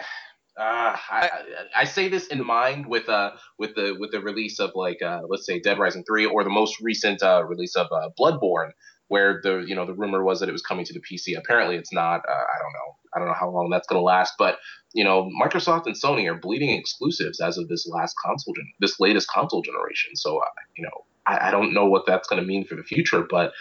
I, 0.59 0.97
I, 1.09 1.29
I 1.77 1.83
say 1.85 2.09
this 2.09 2.27
in 2.27 2.45
mind 2.45 2.85
with 2.85 3.09
uh 3.09 3.31
with 3.57 3.75
the 3.75 3.95
with 3.99 4.11
the 4.11 4.21
release 4.21 4.59
of 4.59 4.71
like 4.75 5.01
uh 5.01 5.21
let's 5.27 5.45
say 5.45 5.59
Dead 5.59 5.79
Rising 5.79 6.03
3 6.03 6.25
or 6.25 6.43
the 6.43 6.49
most 6.49 6.79
recent 6.81 7.23
uh 7.23 7.43
release 7.45 7.75
of 7.75 7.87
uh, 7.91 8.09
Bloodborne 8.19 8.71
where 9.11 9.41
the 9.43 9.65
you 9.67 9.75
know 9.75 9.85
the 9.85 9.93
rumor 9.93 10.23
was 10.23 10.39
that 10.39 10.47
it 10.47 10.53
was 10.53 10.61
coming 10.61 10.85
to 10.85 10.93
the 10.93 11.01
PC 11.01 11.37
apparently 11.37 11.75
it's 11.75 11.91
not 11.91 12.21
uh, 12.27 12.31
I 12.31 12.57
don't 12.59 12.73
know. 12.73 12.95
I 13.13 13.19
don't 13.19 13.27
know 13.27 13.35
how 13.37 13.49
long 13.49 13.69
that's 13.69 13.85
going 13.85 13.99
to 13.99 14.03
last 14.03 14.35
but 14.39 14.57
you 14.93 15.03
know 15.03 15.29
Microsoft 15.41 15.85
and 15.85 15.95
Sony 15.95 16.31
are 16.31 16.39
bleeding 16.39 16.69
exclusives 16.69 17.41
as 17.41 17.57
of 17.57 17.67
this 17.67 17.85
last 17.87 18.15
console 18.25 18.53
gen- 18.53 18.71
this 18.79 18.99
latest 19.01 19.29
console 19.29 19.61
generation. 19.61 20.15
So 20.15 20.37
uh, 20.37 20.45
you 20.77 20.83
know 20.83 21.05
I, 21.25 21.49
I 21.49 21.51
don't 21.51 21.73
know 21.73 21.85
what 21.85 22.05
that's 22.07 22.27
going 22.27 22.41
to 22.41 22.47
mean 22.47 22.65
for 22.65 22.75
the 22.75 22.83
future 22.83 23.25
but 23.29 23.51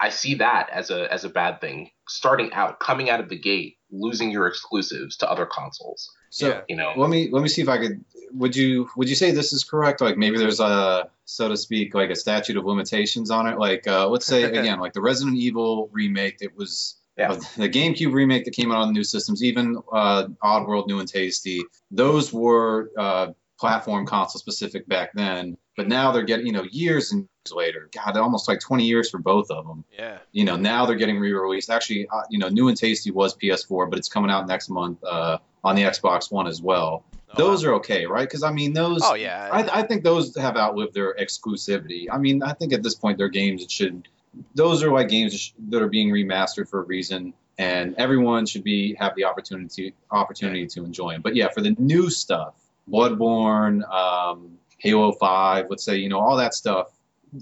I 0.00 0.08
see 0.10 0.34
that 0.36 0.68
as 0.70 0.90
a 0.90 1.12
as 1.12 1.24
a 1.24 1.28
bad 1.28 1.60
thing 1.60 1.90
starting 2.08 2.52
out 2.52 2.80
coming 2.80 3.10
out 3.10 3.20
of 3.20 3.28
the 3.28 3.38
gate 3.38 3.78
losing 3.90 4.30
your 4.30 4.46
exclusives 4.46 5.16
to 5.18 5.30
other 5.30 5.46
consoles 5.46 6.10
So 6.30 6.48
Yeah. 6.48 6.60
you 6.68 6.76
know 6.76 6.92
let 6.96 7.10
me 7.10 7.28
let 7.30 7.42
me 7.42 7.48
see 7.48 7.62
if 7.62 7.68
I 7.68 7.78
could. 7.78 8.04
Would 8.32 8.56
you 8.56 8.88
would 8.96 9.08
you 9.08 9.14
say 9.14 9.30
this 9.30 9.52
is 9.52 9.62
correct? 9.62 10.00
Like 10.00 10.16
maybe 10.16 10.38
there's 10.38 10.58
a 10.60 11.08
so 11.24 11.48
to 11.48 11.56
speak 11.56 11.94
like 11.94 12.10
a 12.10 12.16
statute 12.16 12.56
of 12.56 12.64
limitations 12.64 13.30
on 13.30 13.46
it. 13.46 13.58
Like 13.58 13.86
uh, 13.86 14.08
let's 14.08 14.26
say 14.26 14.42
again 14.60 14.80
like 14.80 14.92
the 14.92 15.00
Resident 15.00 15.36
Evil 15.36 15.88
remake 15.92 16.38
that 16.38 16.56
was. 16.56 16.96
Yeah. 17.16 17.30
uh, 17.30 17.40
the 17.56 17.68
GameCube 17.68 18.12
remake 18.12 18.44
that 18.44 18.54
came 18.54 18.72
out 18.72 18.78
on 18.78 18.88
the 18.88 18.92
new 18.92 19.04
systems, 19.04 19.44
even 19.44 19.80
uh, 19.92 20.26
Oddworld 20.42 20.88
New 20.88 20.98
and 20.98 21.08
Tasty, 21.08 21.62
those 21.92 22.32
were 22.32 22.90
uh, 22.98 23.28
platform 23.64 24.04
console 24.06 24.38
specific 24.38 24.86
back 24.86 25.12
then. 25.14 25.56
But 25.76 25.88
now 25.88 26.12
they're 26.12 26.22
getting, 26.22 26.46
you 26.46 26.52
know, 26.52 26.64
years 26.70 27.12
and 27.12 27.22
years 27.22 27.52
later. 27.52 27.88
God, 27.92 28.16
almost 28.16 28.46
like 28.46 28.60
20 28.60 28.84
years 28.84 29.10
for 29.10 29.18
both 29.18 29.50
of 29.50 29.66
them 29.66 29.84
Yeah. 29.98 30.18
you 30.32 30.44
know 30.44 30.56
now 30.56 30.86
they're 30.86 30.96
getting 30.96 31.18
re-released 31.18 31.68
actually 31.70 32.08
uh, 32.08 32.22
you 32.30 32.38
know 32.38 32.48
new 32.48 32.68
and 32.68 32.76
tasty 32.76 33.10
was 33.10 33.36
ps4 33.36 33.90
but 33.90 33.98
it's 33.98 34.08
coming 34.08 34.30
out 34.30 34.46
next 34.46 34.70
month 34.70 34.98
uh, 35.04 35.36
on 35.62 35.76
the 35.76 35.82
xbox 35.82 36.32
one 36.32 36.46
as 36.46 36.62
well 36.62 37.04
those 37.36 37.64
are 37.64 37.74
okay, 37.74 38.06
right? 38.06 38.28
Because 38.28 38.42
I 38.44 38.52
mean, 38.52 38.72
those. 38.74 39.00
Oh 39.02 39.14
yeah. 39.14 39.48
I, 39.52 39.80
I 39.80 39.82
think 39.82 40.04
those 40.04 40.36
have 40.36 40.56
outlived 40.56 40.94
their 40.94 41.14
exclusivity. 41.14 42.06
I 42.10 42.18
mean, 42.18 42.42
I 42.42 42.52
think 42.52 42.72
at 42.72 42.82
this 42.82 42.94
point, 42.94 43.18
they're 43.18 43.28
games 43.28 43.66
should. 43.68 44.08
Those 44.54 44.82
are 44.84 44.92
like 44.92 45.08
games 45.08 45.32
that 45.32 45.70
that 45.70 45.82
are 45.82 45.88
being 45.88 46.10
remastered 46.10 46.68
for 46.68 46.80
a 46.80 46.84
reason, 46.84 47.34
and 47.58 47.94
everyone 47.98 48.46
should 48.46 48.64
be 48.64 48.94
have 48.94 49.14
the 49.16 49.24
opportunity 49.24 49.94
opportunity 50.10 50.66
to 50.68 50.84
enjoy 50.84 51.12
them. 51.12 51.22
But 51.22 51.34
yeah, 51.34 51.48
for 51.48 51.60
the 51.60 51.74
new 51.78 52.10
stuff, 52.10 52.54
Bloodborne, 52.90 53.88
um, 53.90 54.58
Halo 54.78 55.12
Five, 55.12 55.66
let's 55.70 55.84
say 55.84 55.96
you 55.96 56.08
know 56.08 56.20
all 56.20 56.36
that 56.36 56.54
stuff, 56.54 56.88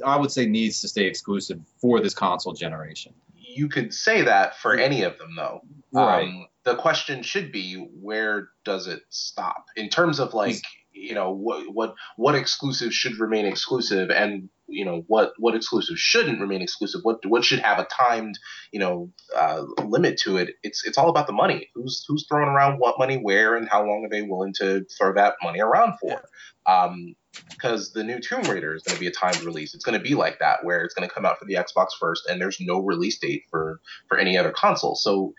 I 0.05 0.17
would 0.17 0.31
say 0.31 0.47
needs 0.47 0.81
to 0.83 0.89
stay 0.89 1.05
exclusive 1.05 1.61
for 1.79 2.01
this 2.01 2.15
console 2.15 2.53
generation. 2.53 3.13
You 3.37 3.69
could 3.69 3.93
say 3.93 4.23
that 4.23 4.57
for 4.59 4.75
any 4.75 5.03
of 5.03 5.19
them, 5.19 5.35
though. 5.37 5.63
Right. 5.93 6.29
Um, 6.29 6.47
the 6.65 6.77
question 6.77 7.23
should 7.23 7.53
be, 7.53 7.75
where 8.01 8.51
does 8.65 8.87
it 8.87 9.03
stop 9.11 9.67
in 9.77 9.89
terms 9.89 10.21
of 10.21 10.33
like, 10.33 10.63
you 10.93 11.15
know, 11.15 11.33
what 11.33 11.65
what 11.73 11.95
what 12.17 12.35
exclusives 12.35 12.95
should 12.95 13.19
remain 13.19 13.47
exclusive, 13.47 14.11
and 14.11 14.49
you 14.67 14.85
know 14.85 15.05
what 15.07 15.33
what 15.39 15.55
exclusives 15.55 16.01
shouldn't 16.01 16.41
remain 16.41 16.63
exclusive. 16.63 17.01
What 17.03 17.25
what 17.27 17.45
should 17.45 17.61
have 17.61 17.79
a 17.79 17.87
timed, 17.87 18.39
you 18.73 18.81
know, 18.81 19.11
uh, 19.37 19.65
limit 19.85 20.19
to 20.25 20.37
it. 20.37 20.55
It's 20.63 20.85
it's 20.85 20.99
all 20.99 21.11
about 21.11 21.27
the 21.27 21.33
money. 21.33 21.71
Who's 21.75 22.05
who's 22.07 22.27
throwing 22.29 22.49
around 22.49 22.79
what 22.79 22.99
money 22.99 23.17
where, 23.17 23.57
and 23.57 23.69
how 23.69 23.85
long 23.87 24.05
are 24.05 24.11
they 24.11 24.23
willing 24.23 24.55
to 24.59 24.85
throw 24.99 25.15
that 25.15 25.35
money 25.43 25.61
around 25.61 25.95
for? 26.01 26.23
Um, 26.67 27.15
because 27.51 27.93
the 27.93 28.05
new 28.05 28.21
Tomb 28.21 28.43
Raider 28.43 28.75
is 28.75 28.83
going 28.83 28.95
to 28.95 29.01
be 29.01 29.07
a 29.07 29.13
timed 29.13 29.43
release. 29.43 29.75
It's 29.75 29.85
going 29.85 29.99
to 29.99 30.05
be 30.05 30.15
like 30.15 30.39
that, 30.41 30.65
where 30.65 30.85
it's 30.85 30.95
going 30.95 31.09
to 31.09 31.15
come 31.15 31.25
out 31.25 31.39
for 31.39 31.47
the 31.47 31.55
Xbox 31.55 31.89
first, 31.99 32.29
and 32.29 32.41
there's 32.41 32.59
no 32.61 32.81
release 32.81 33.19
date 33.19 33.45
for 33.51 33.81
for 34.09 34.19
any 34.19 34.37
other 34.37 34.53
console. 34.53 34.95
So, 34.95 35.35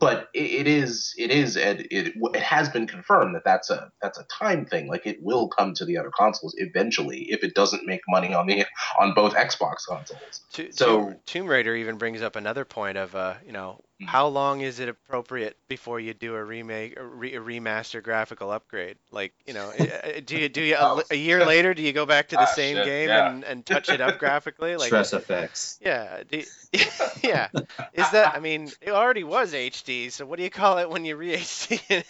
but 0.00 0.28
it, 0.34 0.50
it 0.62 0.66
is 0.66 1.14
it 1.18 1.30
is 1.30 1.56
it, 1.56 1.86
it 1.92 2.14
it 2.16 2.42
has 2.42 2.68
been 2.70 2.86
confirmed 2.86 3.34
that 3.36 3.44
that's 3.44 3.70
a 3.70 3.92
that's 4.02 4.18
a 4.18 4.24
time 4.24 4.64
thing. 4.64 4.88
Like 4.88 5.06
it 5.06 5.22
will 5.22 5.46
come 5.48 5.74
to 5.74 5.84
the 5.84 5.98
other 5.98 6.10
consoles 6.10 6.54
eventually 6.58 7.26
if 7.30 7.44
it 7.44 7.54
doesn't 7.54 7.86
make 7.86 8.00
money 8.08 8.34
on 8.34 8.46
the 8.46 8.64
on 8.98 9.14
both 9.14 9.34
Xbox 9.34 9.86
consoles. 9.86 10.40
To- 10.54 10.72
So- 10.72 10.86
Tomb, 10.86 11.16
Tomb 11.26 11.46
Raider 11.46 11.76
even 11.76 11.96
brings 11.98 12.22
up 12.22 12.34
another 12.34 12.64
point 12.64 12.96
of, 12.98 13.14
uh, 13.14 13.34
you 13.46 13.52
know, 13.52 13.80
Mhm. 14.00 14.06
how 14.06 14.28
long 14.28 14.62
is 14.62 14.80
it 14.80 14.88
appropriate 14.88 15.56
before 15.68 16.00
you 16.00 16.14
do 16.14 16.34
a 16.34 16.42
remake, 16.42 16.98
a, 16.98 17.04
re- 17.04 17.34
a 17.34 17.40
remaster 17.40 18.02
graphical 18.02 18.50
upgrade? 18.50 18.96
Like, 19.10 19.32
you 19.46 19.52
know, 19.52 19.68
uh, 19.78 20.20
do 20.24 20.38
you 20.38 20.48
do 20.48 20.62
you 20.62 20.76
a, 20.76 20.78
Oh. 20.80 21.02
a 21.10 21.14
year 21.14 21.44
later 21.44 21.74
do 21.74 21.82
you 21.82 21.92
go 21.92 22.06
back 22.06 22.28
to 22.28 22.36
the 22.36 22.42
Ah, 22.42 22.46
same 22.46 22.76
shit, 22.76 22.84
game 22.86 23.08
yeah. 23.08 23.30
and, 23.30 23.44
and 23.44 23.66
touch 23.66 23.88
it 23.90 24.00
up 24.00 24.18
graphically? 24.18 24.76
Like, 24.76 24.90
TressFX. 24.90 25.78
yeah, 25.82 26.22
do, 26.30 26.42
yeah. 27.22 27.48
Is 27.92 28.10
that? 28.12 28.34
I 28.34 28.40
mean, 28.40 28.70
it 28.80 28.90
already 28.90 29.24
was 29.24 29.52
HD, 29.52 30.10
so 30.10 30.24
what 30.24 30.38
do 30.38 30.44
you 30.44 30.50
call 30.50 30.78
it 30.78 30.88
when 30.88 31.04
you 31.04 31.16
re 31.16 31.36
HD 31.36 32.04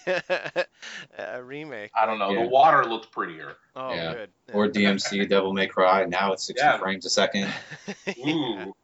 a 1.19 1.43
remake? 1.43 1.91
I 2.01 2.07
don't 2.07 2.19
know. 2.19 2.31
Yeah. 2.31 2.43
The 2.45 2.49
water 2.49 2.85
looked 2.85 3.11
prettier. 3.11 3.57
Oh, 3.75 3.93
Yeah. 3.93 4.15
good. 4.15 4.31
Or 4.53 4.69
DMC 4.69 5.29
Devil 5.29 5.53
May 5.53 5.67
Cry. 5.67 6.05
Now 6.05 6.33
it's 6.35 6.45
60 6.45 6.63
Yeah. 6.65 6.79
frames 6.79 7.05
a 7.07 7.11
second. 7.11 7.53
Yeah. 8.07 8.27
Ooh. 8.29 8.75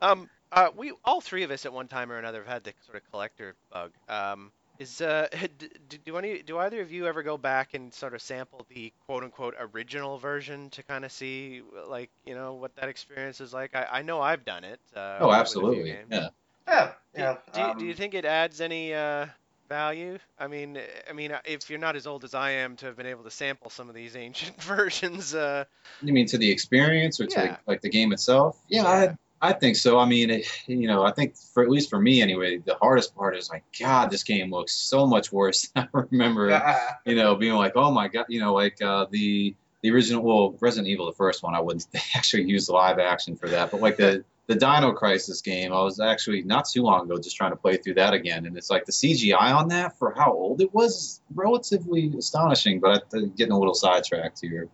Um, 0.00 0.30
uh, 0.52 0.70
we 0.76 0.92
all 1.04 1.20
three 1.20 1.42
of 1.42 1.50
us 1.50 1.66
at 1.66 1.72
one 1.72 1.88
time 1.88 2.10
or 2.10 2.16
another 2.18 2.38
have 2.38 2.46
had 2.52 2.64
the 2.64 2.72
sort 2.86 2.96
of 2.96 3.02
collector 3.10 3.54
bug. 3.72 3.92
Um, 4.08 4.52
is 4.78 5.00
uh, 5.00 5.26
d- 5.58 5.68
d- 5.88 5.98
do 6.04 6.16
any 6.16 6.42
do 6.42 6.58
either 6.58 6.80
of 6.80 6.92
you 6.92 7.06
ever 7.06 7.22
go 7.22 7.36
back 7.36 7.74
and 7.74 7.92
sort 7.92 8.14
of 8.14 8.22
sample 8.22 8.64
the 8.70 8.92
quote 9.06 9.24
unquote 9.24 9.54
original 9.58 10.18
version 10.18 10.70
to 10.70 10.82
kind 10.84 11.04
of 11.04 11.12
see 11.12 11.62
like 11.88 12.10
you 12.24 12.34
know 12.34 12.54
what 12.54 12.74
that 12.76 12.88
experience 12.88 13.40
is 13.40 13.52
like? 13.52 13.74
I, 13.74 13.86
I 13.90 14.02
know 14.02 14.20
I've 14.20 14.44
done 14.44 14.64
it. 14.64 14.80
Uh, 14.94 15.18
Oh, 15.20 15.28
with 15.28 15.34
a 15.34 15.34
few 15.34 15.40
absolutely. 15.40 15.90
games. 15.90 16.08
Yeah. 16.10 16.28
Yeah. 16.66 16.92
Do, 17.14 17.20
Yeah. 17.20 17.36
do, 17.52 17.60
you- 17.60 17.74
do 17.78 17.84
you 17.84 17.90
um, 17.90 17.96
think 17.96 18.14
it 18.14 18.24
adds 18.24 18.60
any 18.60 18.94
uh, 18.94 19.26
value? 19.68 20.18
I 20.38 20.46
mean, 20.46 20.78
I 21.08 21.12
mean, 21.12 21.32
uh, 21.32 21.40
if 21.44 21.68
you're 21.70 21.78
not 21.78 21.96
as 21.96 22.06
old 22.06 22.24
as 22.24 22.34
I 22.34 22.50
am 22.52 22.76
to 22.76 22.86
have 22.86 22.96
been 22.96 23.06
able 23.06 23.24
to 23.24 23.30
sample 23.30 23.70
some 23.70 23.88
of 23.88 23.94
these 23.94 24.14
ancient 24.16 24.62
versions, 24.62 25.34
uh, 25.34 25.64
You 26.02 26.12
mean 26.12 26.26
to 26.28 26.38
the 26.38 26.50
experience 26.50 27.20
or 27.20 27.26
to 27.26 27.40
Yeah. 27.40 27.56
like 27.66 27.80
the 27.80 27.88
game 27.90 28.12
itself? 28.12 28.58
Yeah, 28.68 28.86
I, 28.86 29.16
I 29.40 29.52
think 29.52 29.76
so. 29.76 29.98
I 29.98 30.06
mean, 30.06 30.30
it, 30.30 30.46
you 30.66 30.88
know, 30.88 31.04
I 31.04 31.12
think 31.12 31.36
for 31.36 31.62
at 31.62 31.70
least 31.70 31.90
for 31.90 32.00
me 32.00 32.22
anyway, 32.22 32.58
the 32.58 32.74
hardest 32.74 33.14
part 33.14 33.36
is 33.36 33.48
like, 33.50 33.62
God, 33.78 34.10
this 34.10 34.24
game 34.24 34.50
looks 34.50 34.72
so 34.72 35.06
much 35.06 35.32
worse. 35.32 35.68
than 35.74 35.88
I 35.94 35.98
remember, 36.10 36.78
you 37.06 37.14
know, 37.14 37.36
being 37.36 37.54
like, 37.54 37.72
oh 37.76 37.90
my 37.90 38.08
God, 38.08 38.26
you 38.28 38.40
know, 38.40 38.54
like 38.54 38.82
uh, 38.82 39.06
the 39.10 39.54
the 39.82 39.92
original, 39.92 40.24
well, 40.24 40.56
Resident 40.60 40.88
Evil, 40.88 41.06
the 41.06 41.12
first 41.12 41.44
one, 41.44 41.54
I 41.54 41.60
wouldn't 41.60 41.86
they 41.92 42.00
actually 42.14 42.44
use 42.44 42.68
live 42.68 42.98
action 42.98 43.36
for 43.36 43.48
that, 43.48 43.70
but 43.70 43.80
like 43.80 43.96
the 43.96 44.24
the 44.48 44.54
Dino 44.54 44.92
Crisis 44.92 45.42
game, 45.42 45.74
I 45.74 45.82
was 45.82 46.00
actually 46.00 46.42
not 46.42 46.66
too 46.66 46.82
long 46.82 47.04
ago 47.04 47.18
just 47.18 47.36
trying 47.36 47.50
to 47.50 47.56
play 47.56 47.76
through 47.76 47.94
that 47.94 48.14
again, 48.14 48.46
and 48.46 48.56
it's 48.56 48.70
like 48.70 48.86
the 48.86 48.92
CGI 48.92 49.54
on 49.54 49.68
that 49.68 49.98
for 49.98 50.14
how 50.16 50.32
old 50.32 50.62
it 50.62 50.72
was 50.72 51.20
relatively 51.34 52.12
astonishing. 52.18 52.80
But 52.80 53.04
I'm 53.12 53.30
getting 53.30 53.52
a 53.52 53.58
little 53.58 53.74
sidetracked 53.74 54.40
here. 54.40 54.68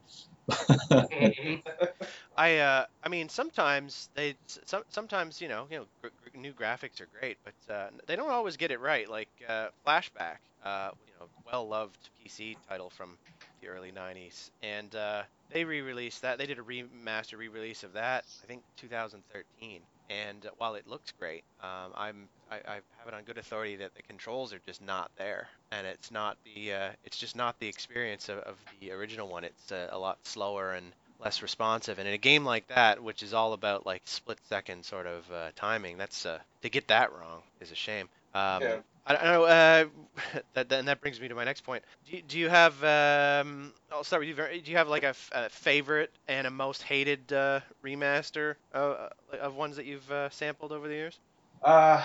I 2.36 2.58
uh, 2.58 2.84
I 3.02 3.08
mean, 3.08 3.28
sometimes 3.28 4.08
they 4.14 4.36
some, 4.66 4.82
sometimes 4.88 5.40
you 5.40 5.48
know 5.48 5.66
you 5.70 5.78
know 5.78 5.86
gr- 6.02 6.08
gr- 6.32 6.36
new 6.38 6.52
graphics 6.52 7.00
are 7.00 7.06
great, 7.20 7.38
but 7.44 7.72
uh, 7.72 7.90
they 8.06 8.16
don't 8.16 8.30
always 8.30 8.56
get 8.56 8.72
it 8.72 8.80
right. 8.80 9.08
Like 9.08 9.30
uh, 9.48 9.68
Flashback, 9.86 10.38
uh, 10.64 10.90
you 11.06 11.12
know, 11.20 11.28
well 11.46 11.68
loved 11.68 12.10
PC 12.20 12.56
title 12.68 12.90
from 12.90 13.18
the 13.60 13.68
early 13.68 13.92
'90s, 13.92 14.50
and 14.62 14.94
uh, 14.96 15.22
they 15.50 15.64
re-released 15.64 16.22
that. 16.22 16.38
They 16.38 16.46
did 16.46 16.58
a 16.58 16.62
remaster 16.62 17.38
re-release 17.38 17.84
of 17.84 17.92
that, 17.92 18.24
I 18.42 18.46
think 18.46 18.64
2013. 18.76 19.82
And 20.10 20.46
while 20.58 20.74
it 20.74 20.86
looks 20.86 21.12
great, 21.12 21.44
um, 21.60 21.92
I'm 21.94 22.28
I, 22.50 22.56
I 22.56 22.74
have 22.98 23.08
it 23.08 23.14
on 23.14 23.22
good 23.24 23.38
authority 23.38 23.76
that 23.76 23.94
the 23.94 24.02
controls 24.02 24.52
are 24.52 24.60
just 24.66 24.82
not 24.82 25.10
there, 25.16 25.48
and 25.70 25.86
it's 25.86 26.10
not 26.10 26.36
the 26.44 26.72
uh, 26.72 26.90
it's 27.04 27.16
just 27.16 27.36
not 27.36 27.58
the 27.60 27.68
experience 27.68 28.28
of, 28.28 28.38
of 28.40 28.58
the 28.80 28.90
original 28.90 29.28
one. 29.28 29.44
It's 29.44 29.70
a 29.70 29.96
lot 29.96 30.18
slower 30.24 30.72
and 30.72 30.92
less 31.24 31.42
responsive. 31.42 31.98
And 31.98 32.06
in 32.06 32.14
a 32.14 32.18
game 32.18 32.44
like 32.44 32.68
that, 32.68 33.02
which 33.02 33.22
is 33.22 33.32
all 33.32 33.54
about 33.54 33.86
like 33.86 34.02
split 34.04 34.38
second 34.48 34.84
sort 34.84 35.06
of 35.06 35.30
uh, 35.32 35.50
timing, 35.56 35.96
that's 35.96 36.26
uh, 36.26 36.38
to 36.62 36.68
get 36.68 36.88
that 36.88 37.12
wrong 37.12 37.42
is 37.60 37.72
a 37.72 37.74
shame. 37.74 38.08
Um, 38.34 38.62
Yeah. 38.62 38.76
I 39.06 39.12
don't 39.12 39.24
know. 39.24 39.44
Uh, 39.44 39.84
that, 40.54 40.68
that, 40.70 40.78
and 40.78 40.88
that 40.88 41.00
brings 41.02 41.20
me 41.20 41.28
to 41.28 41.34
my 41.34 41.44
next 41.44 41.62
point. 41.62 41.84
Do 42.06 42.16
you, 42.16 42.22
do 42.22 42.38
you 42.38 42.48
have? 42.48 42.72
Um, 42.82 43.72
I'll 43.92 44.04
start 44.04 44.20
with 44.20 44.30
you. 44.30 44.34
Do 44.62 44.70
you 44.70 44.78
have 44.78 44.88
like 44.88 45.02
a, 45.02 45.08
f- 45.08 45.30
a 45.34 45.48
favorite 45.50 46.10
and 46.26 46.46
a 46.46 46.50
most 46.50 46.82
hated 46.82 47.32
uh, 47.32 47.60
remaster 47.84 48.54
of, 48.72 49.10
of 49.38 49.56
ones 49.56 49.76
that 49.76 49.84
you've 49.84 50.10
uh, 50.10 50.30
sampled 50.30 50.72
over 50.72 50.88
the 50.88 50.94
years? 50.94 51.18
Uh, 51.62 52.02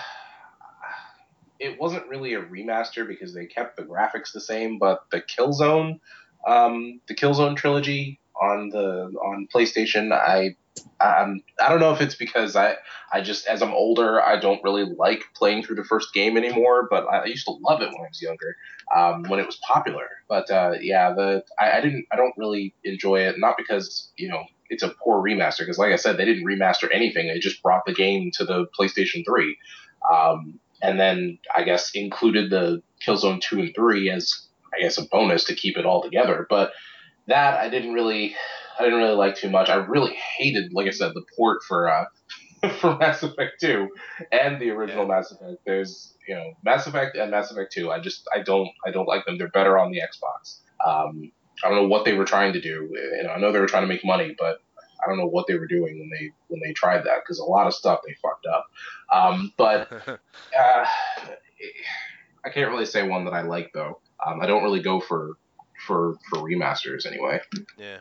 it 1.58 1.80
wasn't 1.80 2.06
really 2.06 2.34
a 2.34 2.42
remaster 2.42 3.08
because 3.08 3.34
they 3.34 3.46
kept 3.46 3.76
the 3.76 3.82
graphics 3.82 4.32
the 4.34 4.40
same, 4.40 4.78
but 4.78 5.04
the 5.10 5.22
Killzone, 5.22 6.00
um, 6.46 7.00
the 7.08 7.14
Killzone 7.14 7.56
trilogy 7.56 8.19
on 8.40 8.70
the 8.70 9.12
on 9.22 9.48
PlayStation, 9.54 10.12
I 10.12 10.56
um, 11.00 11.42
I 11.60 11.68
don't 11.68 11.80
know 11.80 11.92
if 11.92 12.00
it's 12.00 12.14
because 12.14 12.56
I 12.56 12.76
I 13.12 13.20
just 13.20 13.46
as 13.46 13.62
I'm 13.62 13.72
older, 13.72 14.22
I 14.22 14.38
don't 14.38 14.62
really 14.62 14.84
like 14.84 15.24
playing 15.34 15.64
through 15.64 15.76
the 15.76 15.84
first 15.84 16.12
game 16.14 16.36
anymore, 16.36 16.88
but 16.90 17.04
I, 17.04 17.24
used 17.26 17.46
to 17.46 17.52
love 17.52 17.82
it 17.82 17.88
when 17.88 18.00
I 18.00 18.08
was 18.08 18.22
younger, 18.22 18.56
um, 18.94 19.24
when 19.24 19.40
it 19.40 19.46
was 19.46 19.56
popular. 19.56 20.06
But 20.28 20.50
uh, 20.50 20.74
yeah, 20.80 21.12
the 21.12 21.44
I, 21.58 21.78
I 21.78 21.80
didn't 21.80 22.06
I 22.12 22.16
don't 22.16 22.34
really 22.36 22.74
enjoy 22.84 23.20
it, 23.20 23.38
not 23.38 23.56
because 23.56 24.10
you 24.16 24.28
know 24.28 24.44
it's 24.68 24.82
a 24.82 24.94
poor 25.02 25.22
remaster, 25.22 25.60
because 25.60 25.78
like 25.78 25.92
I 25.92 25.96
said, 25.96 26.16
they 26.16 26.24
didn't 26.24 26.46
remaster 26.46 26.88
anything; 26.92 27.28
they 27.28 27.38
just 27.38 27.62
brought 27.62 27.84
the 27.86 27.94
game 27.94 28.30
to 28.34 28.44
the 28.44 28.66
PlayStation 28.78 29.24
Three. 29.24 29.56
Um, 30.10 30.58
and 30.82 30.98
then 30.98 31.38
I 31.54 31.62
guess 31.64 31.90
included 31.94 32.50
the 32.50 32.82
Killzone 33.06 33.40
two 33.40 33.60
and 33.60 33.74
three 33.74 34.10
as 34.10 34.46
I 34.74 34.80
guess 34.80 34.98
a 34.98 35.02
bonus 35.02 35.44
to 35.44 35.54
keep 35.54 35.76
it 35.76 35.84
all 35.84 36.02
together. 36.02 36.46
But 36.48 36.72
that 37.30 37.58
I 37.58 37.68
didn't 37.68 37.94
really 37.94 38.36
I 38.78 38.84
didn't 38.84 38.98
really 38.98 39.14
like 39.14 39.36
too 39.36 39.50
much. 39.50 39.68
I 39.68 39.76
really 39.76 40.14
hated, 40.14 40.72
like 40.72 40.86
I 40.86 40.90
said, 40.90 41.12
the 41.14 41.22
port 41.36 41.62
for 41.62 41.88
uh, 41.88 42.04
for 42.80 42.96
Mass 42.96 43.22
Effect 43.22 43.60
two 43.60 43.88
and 44.32 44.60
the 44.60 44.70
original 44.70 45.06
Mass 45.06 45.30
Effect. 45.30 45.58
There's 45.64 46.14
you 46.28 46.34
know 46.34 46.52
Mass 46.62 46.86
Effect 46.86 47.16
and 47.16 47.30
Mass 47.30 47.50
Effect 47.50 47.72
two. 47.72 47.90
I 47.90 48.00
just 48.00 48.28
I 48.34 48.40
don't 48.40 48.68
I 48.86 48.90
don't 48.90 49.08
like 49.08 49.24
them. 49.24 49.38
They're 49.38 49.48
better 49.48 49.78
on 49.78 49.90
the 49.90 50.00
Xbox. 50.00 50.60
Um, 50.84 51.32
I 51.62 51.68
don't 51.68 51.76
know 51.76 51.88
what 51.88 52.04
they 52.04 52.14
were 52.14 52.24
trying 52.24 52.52
to 52.54 52.60
do. 52.60 52.88
You 52.90 53.22
know, 53.24 53.30
I 53.30 53.38
know 53.38 53.52
they 53.52 53.60
were 53.60 53.66
trying 53.66 53.82
to 53.82 53.88
make 53.88 54.04
money, 54.04 54.34
but 54.38 54.58
I 55.02 55.08
don't 55.08 55.18
know 55.18 55.26
what 55.26 55.46
they 55.46 55.56
were 55.56 55.66
doing 55.66 55.98
when 55.98 56.10
they 56.10 56.30
when 56.48 56.60
they 56.64 56.72
tried 56.72 57.04
that 57.04 57.22
because 57.22 57.38
a 57.38 57.44
lot 57.44 57.66
of 57.66 57.74
stuff 57.74 58.00
they 58.06 58.14
fucked 58.14 58.46
up. 58.46 58.66
Um, 59.12 59.52
but 59.56 59.92
uh, 60.08 60.86
I 62.44 62.48
can't 62.52 62.70
really 62.70 62.86
say 62.86 63.06
one 63.06 63.24
that 63.26 63.34
I 63.34 63.42
like 63.42 63.72
though. 63.72 64.00
Um, 64.24 64.40
I 64.40 64.46
don't 64.46 64.62
really 64.62 64.82
go 64.82 65.00
for 65.00 65.34
for 65.86 66.16
for 66.28 66.38
remasters 66.38 67.06
anyway. 67.06 67.40
yeah. 67.78 67.98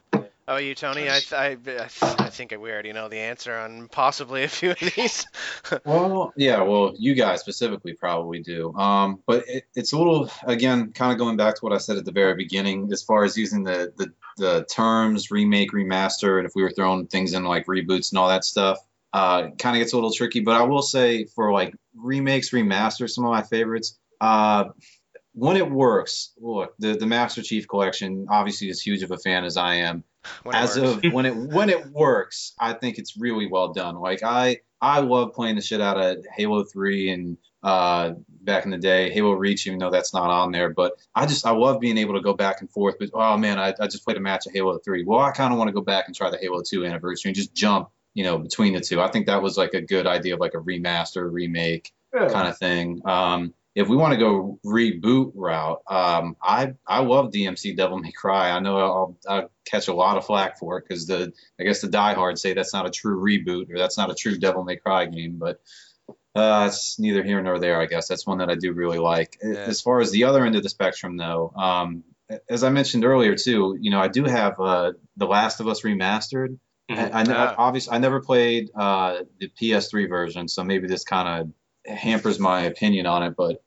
Oh, 0.49 0.57
you, 0.57 0.73
Tony? 0.73 1.03
I, 1.03 1.19
th- 1.19 1.33
I, 1.33 1.49
I, 1.49 1.55
th- 1.55 1.89
I 2.01 2.29
think 2.31 2.49
we 2.59 2.71
already 2.71 2.91
know 2.91 3.07
the 3.07 3.19
answer 3.19 3.55
on 3.55 3.87
possibly 3.87 4.43
a 4.43 4.47
few 4.47 4.71
of 4.71 4.79
these. 4.79 5.27
Well, 5.85 6.33
yeah, 6.35 6.63
well, 6.63 6.93
you 6.97 7.13
guys 7.13 7.41
specifically 7.41 7.93
probably 7.93 8.39
do. 8.41 8.73
Um, 8.73 9.21
but 9.27 9.47
it, 9.47 9.65
it's 9.75 9.93
a 9.93 9.97
little, 9.99 10.31
again, 10.43 10.91
kind 10.91 11.11
of 11.11 11.19
going 11.19 11.37
back 11.37 11.53
to 11.53 11.59
what 11.61 11.71
I 11.71 11.77
said 11.77 11.97
at 11.97 12.05
the 12.05 12.11
very 12.11 12.33
beginning, 12.33 12.91
as 12.91 13.03
far 13.03 13.23
as 13.23 13.37
using 13.37 13.63
the, 13.63 13.93
the, 13.95 14.11
the 14.37 14.65
terms 14.65 15.29
remake, 15.29 15.71
remaster, 15.71 16.39
and 16.39 16.47
if 16.47 16.53
we 16.55 16.63
were 16.63 16.71
throwing 16.71 17.05
things 17.05 17.35
in 17.35 17.43
like 17.43 17.67
reboots 17.67 18.11
and 18.11 18.17
all 18.17 18.29
that 18.29 18.43
stuff, 18.43 18.79
uh, 19.13 19.49
kind 19.59 19.75
of 19.77 19.81
gets 19.81 19.93
a 19.93 19.97
little 19.97 20.11
tricky. 20.11 20.39
But 20.39 20.55
I 20.55 20.63
will 20.63 20.81
say 20.81 21.25
for 21.25 21.51
like 21.51 21.75
remakes, 21.95 22.49
remasters, 22.49 23.11
some 23.11 23.25
of 23.25 23.29
my 23.31 23.43
favorites, 23.43 23.99
uh, 24.19 24.65
when 25.39 25.55
it 25.55 25.71
works, 25.71 26.33
look, 26.37 26.75
the 26.79 26.97
the 26.97 27.05
Master 27.05 27.41
Chief 27.41 27.67
Collection 27.67 28.27
obviously 28.29 28.69
as 28.69 28.81
huge 28.81 29.03
of 29.03 29.11
a 29.11 29.17
fan 29.17 29.45
as 29.45 29.55
I 29.55 29.75
am. 29.75 30.03
When 30.43 30.53
as 30.53 30.77
works. 30.77 31.05
of 31.05 31.13
when 31.13 31.25
it 31.25 31.35
when 31.35 31.69
it 31.69 31.87
works, 31.87 32.53
I 32.59 32.73
think 32.73 32.97
it's 32.97 33.17
really 33.17 33.47
well 33.47 33.71
done. 33.71 33.95
Like 33.95 34.21
I 34.21 34.59
I 34.81 34.99
love 34.99 35.33
playing 35.33 35.55
the 35.55 35.61
shit 35.61 35.79
out 35.79 35.97
of 35.97 36.25
Halo 36.35 36.63
3 36.65 37.11
and 37.11 37.37
uh 37.63 38.11
back 38.41 38.65
in 38.65 38.71
the 38.71 38.77
day 38.77 39.11
Halo 39.11 39.31
Reach, 39.31 39.65
even 39.65 39.79
though 39.79 39.89
that's 39.89 40.13
not 40.13 40.29
on 40.29 40.51
there. 40.51 40.69
But 40.71 40.93
I 41.15 41.25
just 41.25 41.45
I 41.45 41.51
love 41.51 41.79
being 41.79 41.97
able 41.97 42.15
to 42.15 42.21
go 42.21 42.33
back 42.33 42.59
and 42.59 42.69
forth. 42.69 42.95
But 42.99 43.11
oh 43.13 43.37
man, 43.37 43.59
I, 43.59 43.73
I 43.79 43.87
just 43.87 44.03
played 44.03 44.17
a 44.17 44.21
match 44.21 44.45
of 44.45 44.51
Halo 44.53 44.77
3. 44.79 45.05
Well, 45.05 45.21
I 45.21 45.31
kind 45.31 45.53
of 45.53 45.57
want 45.57 45.69
to 45.69 45.73
go 45.73 45.81
back 45.81 46.07
and 46.07 46.15
try 46.15 46.29
the 46.29 46.37
Halo 46.37 46.61
2 46.61 46.85
anniversary 46.85 47.29
and 47.29 47.35
just 47.35 47.53
jump, 47.53 47.89
you 48.13 48.25
know, 48.25 48.37
between 48.37 48.73
the 48.73 48.81
two. 48.81 48.99
I 48.99 49.09
think 49.09 49.27
that 49.27 49.41
was 49.41 49.57
like 49.57 49.73
a 49.73 49.81
good 49.81 50.05
idea 50.05 50.33
of 50.33 50.41
like 50.41 50.53
a 50.53 50.59
remaster, 50.59 51.31
remake 51.31 51.93
kind 52.13 52.47
of 52.47 52.57
thing. 52.57 53.01
Um, 53.05 53.53
if 53.75 53.87
we 53.87 53.95
want 53.95 54.13
to 54.13 54.19
go 54.19 54.59
reboot 54.65 55.31
route, 55.35 55.81
um, 55.87 56.35
I 56.41 56.73
I 56.87 56.99
love 57.01 57.31
DMC 57.31 57.77
Devil 57.77 57.99
May 57.99 58.11
Cry. 58.11 58.51
I 58.51 58.59
know 58.59 58.77
I'll, 58.77 59.17
I'll 59.27 59.51
catch 59.65 59.87
a 59.87 59.93
lot 59.93 60.17
of 60.17 60.25
flack 60.25 60.57
for 60.59 60.77
it 60.77 60.85
because 60.87 61.05
the 61.07 61.31
I 61.59 61.63
guess 61.63 61.81
the 61.81 61.87
diehards 61.89 62.41
say 62.41 62.53
that's 62.53 62.73
not 62.73 62.85
a 62.87 62.89
true 62.89 63.21
reboot 63.21 63.71
or 63.73 63.77
that's 63.77 63.97
not 63.97 64.09
a 64.11 64.15
true 64.15 64.37
Devil 64.37 64.63
May 64.63 64.77
Cry 64.77 65.05
game, 65.05 65.37
but 65.37 65.61
uh, 66.35 66.65
it's 66.67 66.99
neither 66.99 67.23
here 67.23 67.41
nor 67.41 67.59
there. 67.59 67.79
I 67.79 67.85
guess 67.85 68.07
that's 68.07 68.25
one 68.25 68.39
that 68.39 68.49
I 68.49 68.55
do 68.55 68.73
really 68.73 68.99
like. 68.99 69.37
Yeah. 69.43 69.51
As 69.59 69.81
far 69.81 69.99
as 69.99 70.11
the 70.11 70.25
other 70.25 70.45
end 70.45 70.55
of 70.55 70.63
the 70.63 70.69
spectrum, 70.69 71.17
though, 71.17 71.51
um, 71.55 72.03
as 72.49 72.63
I 72.63 72.69
mentioned 72.69 73.05
earlier 73.05 73.35
too, 73.35 73.77
you 73.79 73.91
know 73.91 73.99
I 73.99 74.07
do 74.07 74.23
have 74.25 74.59
uh, 74.59 74.93
The 75.17 75.25
Last 75.27 75.59
of 75.59 75.67
Us 75.67 75.81
remastered. 75.81 76.57
Mhm. 76.89 77.11
I, 77.13 77.21
I, 77.21 77.25
Ah. 77.29 77.55
obviously 77.59 77.93
I 77.95 77.99
never 77.99 78.19
played 78.19 78.69
uh, 78.75 79.19
the 79.39 79.49
PS3 79.61 80.09
version, 80.09 80.47
so 80.47 80.63
maybe 80.63 80.87
this 80.87 81.03
kind 81.03 81.41
of 81.41 81.53
hampers 81.85 82.39
my 82.39 82.61
opinion 82.61 83.05
on 83.05 83.23
it. 83.23 83.35
But 83.37 83.61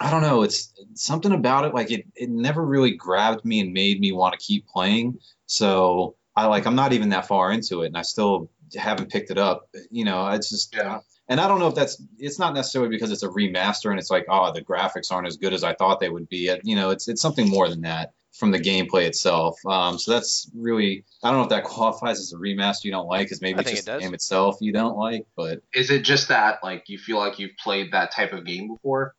I 0.00 0.10
don't 0.10 0.22
know, 0.22 0.42
it's 0.42 0.72
something 0.94 1.32
about 1.32 1.64
it 1.64 1.74
like 1.74 1.90
it 1.90 2.06
it 2.14 2.30
never 2.30 2.64
really 2.64 2.92
grabbed 2.92 3.44
me 3.44 3.60
and 3.60 3.72
made 3.72 4.00
me 4.00 4.12
want 4.12 4.38
to 4.38 4.44
keep 4.44 4.66
playing. 4.68 5.18
So 5.46 6.16
I 6.36 6.46
like 6.46 6.66
I'm 6.66 6.76
not 6.76 6.92
even 6.92 7.08
that 7.10 7.26
far 7.26 7.52
into 7.52 7.82
it, 7.82 7.86
and 7.88 7.96
I 7.98 8.02
still 8.02 8.50
haven't 8.76 9.10
picked 9.10 9.30
it 9.30 9.38
up. 9.38 9.68
You 9.90 10.04
know, 10.04 10.28
it's 10.28 10.50
just 10.50 10.74
Yeah. 10.74 11.00
and 11.28 11.40
I 11.40 11.48
don't 11.48 11.58
know 11.58 11.68
if 11.68 11.74
that's 11.74 12.00
it's 12.18 12.38
not 12.38 12.54
necessarily 12.54 12.90
because 12.90 13.10
it's 13.10 13.22
a 13.24 13.28
remaster 13.28 13.90
and 13.90 13.98
it's 13.98 14.10
like 14.10 14.26
oh 14.28 14.52
the 14.52 14.62
graphics 14.62 15.10
aren't 15.10 15.26
as 15.26 15.36
good 15.36 15.52
as 15.52 15.64
I 15.64 15.74
thought 15.74 16.00
they 16.00 16.10
would 16.10 16.28
be. 16.28 16.50
You 16.62 16.76
know, 16.76 16.90
it's 16.90 17.08
it's 17.08 17.22
something 17.22 17.48
more 17.48 17.68
than 17.68 17.82
that 17.82 18.12
from 18.38 18.52
the 18.52 18.58
gameplay 18.58 19.06
itself. 19.06 19.58
Um, 19.66 19.98
so 19.98 20.12
that's 20.12 20.50
really 20.54 21.04
I 21.22 21.30
don't 21.30 21.38
know 21.38 21.44
if 21.44 21.48
that 21.50 21.64
qualifies 21.64 22.20
as 22.20 22.32
a 22.32 22.36
remaster 22.36 22.84
you 22.84 22.92
don't 22.92 23.08
like 23.08 23.26
because 23.26 23.42
maybe 23.42 23.58
I 23.58 23.60
it's 23.62 23.70
just 23.70 23.88
it 23.88 23.92
the 23.92 23.98
game 23.98 24.14
itself 24.14 24.58
you 24.60 24.72
don't 24.72 24.96
like. 24.96 25.26
But 25.36 25.62
Is 25.74 25.90
it 25.90 26.02
just 26.04 26.28
that 26.28 26.60
like 26.62 26.84
you 26.88 26.98
feel 26.98 27.18
like 27.18 27.38
you've 27.38 27.56
played 27.62 27.92
that 27.92 28.12
type 28.12 28.32
of 28.32 28.44
game 28.44 28.68
before? 28.68 29.14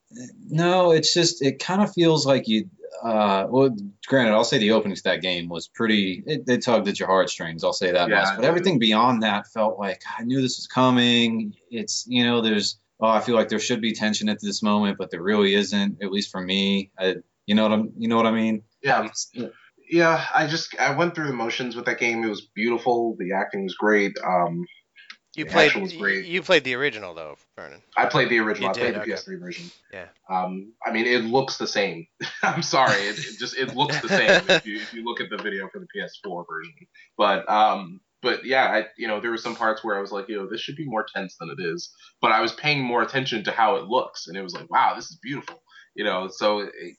no, 0.49 0.91
it's 0.91 1.13
just 1.13 1.41
it 1.41 1.59
kind 1.59 1.81
of 1.81 1.93
feels 1.93 2.25
like 2.25 2.47
you. 2.47 2.69
Uh, 3.03 3.45
well, 3.49 3.69
granted, 4.07 4.33
I'll 4.33 4.43
say 4.43 4.57
the 4.57 4.71
opening 4.71 4.95
to 4.95 5.03
that 5.03 5.21
game 5.21 5.47
was 5.47 5.67
pretty. 5.67 6.23
It, 6.25 6.43
it 6.47 6.63
tugged 6.63 6.87
at 6.87 6.99
your 6.99 7.07
heartstrings. 7.07 7.63
I'll 7.63 7.71
say 7.71 7.91
that 7.91 8.09
Yeah, 8.09 8.21
much. 8.21 8.35
But 8.37 8.45
everything 8.45 8.79
beyond 8.79 9.23
that 9.23 9.47
felt 9.47 9.79
like 9.79 10.01
I 10.17 10.23
knew 10.23 10.41
this 10.41 10.57
was 10.57 10.67
coming. 10.67 11.53
It's 11.69 12.05
you 12.07 12.23
know, 12.23 12.41
there's. 12.41 12.77
Oh, 13.01 13.07
I 13.07 13.21
feel 13.21 13.35
like 13.35 13.47
there 13.47 13.59
should 13.59 13.79
be 13.79 13.93
tension 13.93 14.27
at 14.27 14.41
this 14.41 14.61
moment, 14.61 14.97
but 14.97 15.11
there 15.11 15.21
really 15.21 15.53
isn't. 15.53 16.01
At 16.01 16.11
least 16.11 16.31
for 16.31 16.41
me. 16.41 16.91
I, 16.97 17.17
you 17.45 17.55
know 17.55 17.63
what 17.63 17.71
I'm. 17.71 17.93
You 17.97 18.07
know 18.09 18.17
what 18.17 18.25
I 18.25 18.31
mean? 18.31 18.63
Yeah. 18.81 19.07
Yeah, 19.91 20.23
I 20.35 20.45
just 20.45 20.77
I 20.79 20.95
went 20.95 21.15
through 21.15 21.27
the 21.27 21.33
motions 21.33 21.75
with 21.75 21.85
that 21.85 21.99
game. 21.99 22.23
It 22.23 22.29
was 22.29 22.41
beautiful. 22.53 23.15
The 23.17 23.33
acting 23.33 23.63
was 23.63 23.73
great. 23.73 24.15
Um, 24.23 24.65
You 25.35 25.45
played 25.45 25.73
you 26.25 26.41
played 26.41 26.63
the 26.63 26.75
original 26.75 27.13
though, 27.13 27.37
Vernon. 27.55 27.81
I 27.97 28.05
played 28.05 28.29
the 28.29 28.39
original. 28.39 28.67
You 28.67 28.69
I 28.69 28.91
played 28.91 28.95
the 28.95 29.01
okay. 29.01 29.11
PS3 29.11 29.39
version. 29.39 29.71
Yeah. 29.93 30.07
Um, 30.29 30.73
I 30.85 30.91
mean, 30.91 31.05
it 31.05 31.23
looks 31.23 31.57
the 31.57 31.67
same. 31.67 32.07
I'm 32.43 32.61
sorry, 32.61 33.01
it, 33.01 33.17
it 33.19 33.39
just 33.39 33.57
it 33.57 33.75
looks 33.75 33.99
the 34.01 34.09
same 34.09 34.41
if 34.49 34.65
you 34.65 34.77
if 34.77 34.93
you 34.93 35.03
look 35.03 35.21
at 35.21 35.29
the 35.29 35.37
video 35.37 35.69
for 35.69 35.79
the 35.79 35.87
PS4 35.95 36.45
version. 36.49 36.73
But 37.17 37.49
um, 37.49 38.01
but 38.21 38.45
yeah, 38.45 38.65
I 38.65 38.85
you 38.97 39.07
know 39.07 39.19
there 39.21 39.31
were 39.31 39.37
some 39.37 39.55
parts 39.55 39.83
where 39.83 39.97
I 39.97 40.01
was 40.01 40.11
like, 40.11 40.29
you 40.29 40.37
know, 40.37 40.47
this 40.49 40.61
should 40.61 40.75
be 40.75 40.85
more 40.85 41.05
tense 41.15 41.35
than 41.39 41.49
it 41.49 41.61
is. 41.61 41.91
But 42.21 42.31
I 42.31 42.41
was 42.41 42.53
paying 42.53 42.83
more 42.83 43.01
attention 43.01 43.43
to 43.45 43.51
how 43.51 43.77
it 43.77 43.85
looks, 43.85 44.27
and 44.27 44.37
it 44.37 44.41
was 44.41 44.53
like, 44.53 44.69
wow, 44.69 44.93
this 44.95 45.09
is 45.09 45.17
beautiful. 45.21 45.63
You 45.95 46.03
know, 46.03 46.27
so 46.31 46.59
it, 46.59 46.95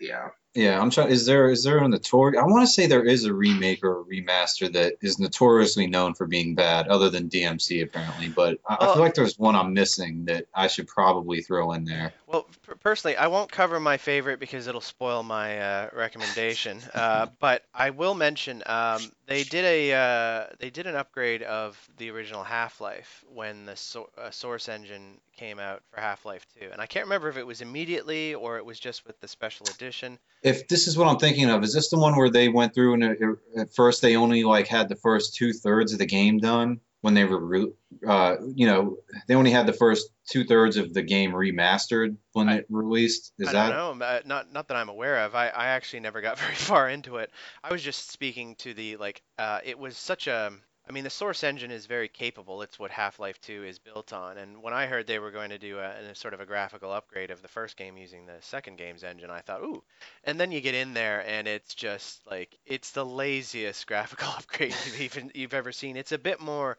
yeah. 0.00 0.28
Yeah, 0.54 0.80
I'm 0.80 0.90
trying. 0.90 1.10
Is 1.10 1.26
there 1.26 1.50
is 1.50 1.64
there 1.64 1.78
a 1.78 1.88
notorious? 1.88 2.40
I 2.40 2.46
want 2.46 2.62
to 2.62 2.72
say 2.72 2.86
there 2.86 3.04
is 3.04 3.24
a 3.24 3.34
remake 3.34 3.82
or 3.82 4.00
a 4.00 4.04
remaster 4.04 4.72
that 4.72 4.94
is 5.02 5.18
notoriously 5.18 5.88
known 5.88 6.14
for 6.14 6.28
being 6.28 6.54
bad, 6.54 6.86
other 6.86 7.10
than 7.10 7.28
DMC 7.28 7.82
apparently. 7.82 8.28
But 8.28 8.60
I, 8.68 8.76
I 8.80 8.92
feel 8.92 9.02
like 9.02 9.14
there's 9.14 9.36
one 9.36 9.56
I'm 9.56 9.74
missing 9.74 10.26
that 10.26 10.46
I 10.54 10.68
should 10.68 10.86
probably 10.86 11.40
throw 11.40 11.72
in 11.72 11.84
there. 11.84 12.12
Well, 12.34 12.48
per- 12.66 12.74
personally, 12.74 13.16
I 13.16 13.28
won't 13.28 13.52
cover 13.52 13.78
my 13.78 13.96
favorite 13.96 14.40
because 14.40 14.66
it'll 14.66 14.80
spoil 14.80 15.22
my 15.22 15.60
uh, 15.60 15.90
recommendation. 15.92 16.80
Uh, 16.92 17.26
but 17.38 17.62
I 17.72 17.90
will 17.90 18.14
mention 18.14 18.60
um, 18.66 19.12
they 19.26 19.44
did 19.44 19.64
a 19.64 19.92
uh, 19.92 20.46
they 20.58 20.70
did 20.70 20.88
an 20.88 20.96
upgrade 20.96 21.42
of 21.44 21.78
the 21.96 22.10
original 22.10 22.42
Half-Life 22.42 23.24
when 23.32 23.66
the 23.66 23.76
so- 23.76 24.10
uh, 24.18 24.32
Source 24.32 24.68
engine 24.68 25.20
came 25.36 25.60
out 25.60 25.82
for 25.92 26.00
Half-Life 26.00 26.44
2, 26.60 26.70
and 26.72 26.80
I 26.80 26.86
can't 26.86 27.06
remember 27.06 27.28
if 27.28 27.36
it 27.36 27.46
was 27.46 27.60
immediately 27.60 28.34
or 28.34 28.56
it 28.56 28.64
was 28.64 28.80
just 28.80 29.06
with 29.06 29.20
the 29.20 29.28
special 29.28 29.66
edition. 29.68 30.18
If 30.42 30.66
this 30.66 30.88
is 30.88 30.98
what 30.98 31.06
I'm 31.06 31.18
thinking 31.18 31.50
of, 31.50 31.62
is 31.62 31.72
this 31.72 31.88
the 31.90 31.98
one 31.98 32.16
where 32.16 32.30
they 32.30 32.48
went 32.48 32.74
through 32.74 32.94
and 32.94 33.04
it, 33.04 33.18
at 33.56 33.74
first 33.74 34.02
they 34.02 34.16
only 34.16 34.42
like 34.42 34.66
had 34.66 34.88
the 34.88 34.96
first 34.96 35.36
two 35.36 35.52
thirds 35.52 35.92
of 35.92 36.00
the 36.00 36.06
game 36.06 36.38
done 36.38 36.80
when 37.04 37.12
they 37.12 37.24
were, 37.24 37.38
re- 37.38 37.72
uh, 38.08 38.36
you 38.54 38.66
know, 38.66 38.96
they 39.28 39.34
only 39.34 39.50
had 39.50 39.66
the 39.66 39.74
first 39.74 40.08
two 40.26 40.42
thirds 40.42 40.78
of 40.78 40.94
the 40.94 41.02
game 41.02 41.32
remastered 41.32 42.16
when 42.32 42.48
I- 42.48 42.56
it 42.60 42.66
released. 42.70 43.34
Is 43.38 43.48
I 43.48 43.52
that? 43.52 43.68
don't 43.76 43.98
know, 43.98 44.20
not 44.24 44.50
not 44.50 44.68
that 44.68 44.76
I'm 44.78 44.88
aware 44.88 45.18
of. 45.18 45.34
I, 45.34 45.48
I 45.48 45.66
actually 45.66 46.00
never 46.00 46.22
got 46.22 46.38
very 46.44 46.54
far 46.54 46.88
into 46.88 47.18
it. 47.18 47.30
I 47.62 47.70
was 47.70 47.82
just 47.82 48.10
speaking 48.10 48.54
to 48.60 48.72
the 48.72 48.96
like 48.96 49.20
uh, 49.38 49.60
it 49.62 49.78
was 49.78 49.98
such 49.98 50.28
a 50.28 50.50
I 50.86 50.92
mean 50.92 51.04
the 51.04 51.10
Source 51.10 51.42
engine 51.42 51.70
is 51.70 51.86
very 51.86 52.08
capable. 52.08 52.60
It's 52.60 52.78
what 52.78 52.90
Half-Life 52.90 53.40
2 53.40 53.64
is 53.64 53.78
built 53.78 54.12
on. 54.12 54.36
And 54.36 54.62
when 54.62 54.74
I 54.74 54.86
heard 54.86 55.06
they 55.06 55.18
were 55.18 55.30
going 55.30 55.50
to 55.50 55.58
do 55.58 55.78
a, 55.78 56.10
a 56.10 56.14
sort 56.14 56.34
of 56.34 56.40
a 56.40 56.46
graphical 56.46 56.92
upgrade 56.92 57.30
of 57.30 57.40
the 57.40 57.48
first 57.48 57.76
game 57.76 57.96
using 57.96 58.26
the 58.26 58.36
second 58.40 58.76
game's 58.76 59.02
engine, 59.02 59.30
I 59.30 59.40
thought, 59.40 59.62
ooh. 59.62 59.82
And 60.24 60.38
then 60.38 60.52
you 60.52 60.60
get 60.60 60.74
in 60.74 60.92
there 60.92 61.26
and 61.26 61.48
it's 61.48 61.74
just 61.74 62.20
like 62.30 62.58
it's 62.66 62.90
the 62.90 63.04
laziest 63.04 63.86
graphical 63.88 64.28
upgrade 64.28 64.74
you've 64.84 65.00
even 65.00 65.30
you've 65.34 65.54
ever 65.54 65.72
seen. 65.72 65.96
It's 65.96 66.12
a 66.12 66.18
bit 66.18 66.40
more 66.40 66.76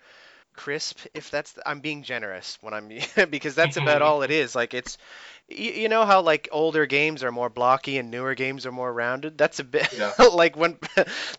crisp 0.55 0.99
if 1.13 1.29
that's 1.31 1.53
the, 1.53 1.67
I'm 1.67 1.79
being 1.79 2.03
generous 2.03 2.57
when 2.61 2.73
I'm 2.73 2.89
because 3.29 3.55
that's 3.55 3.77
about 3.77 4.01
all 4.03 4.23
it 4.23 4.31
is. 4.31 4.55
Like 4.55 4.73
it's 4.73 4.97
you, 5.47 5.71
you 5.71 5.89
know 5.89 6.05
how 6.05 6.21
like 6.21 6.49
older 6.51 6.85
games 6.85 7.23
are 7.23 7.31
more 7.31 7.49
blocky 7.49 7.97
and 7.97 8.11
newer 8.11 8.35
games 8.35 8.65
are 8.65 8.71
more 8.71 8.91
rounded? 8.91 9.37
That's 9.37 9.59
a 9.59 9.63
bit 9.63 9.87
Yeah. 9.91 10.11
like 10.33 10.55
when 10.57 10.77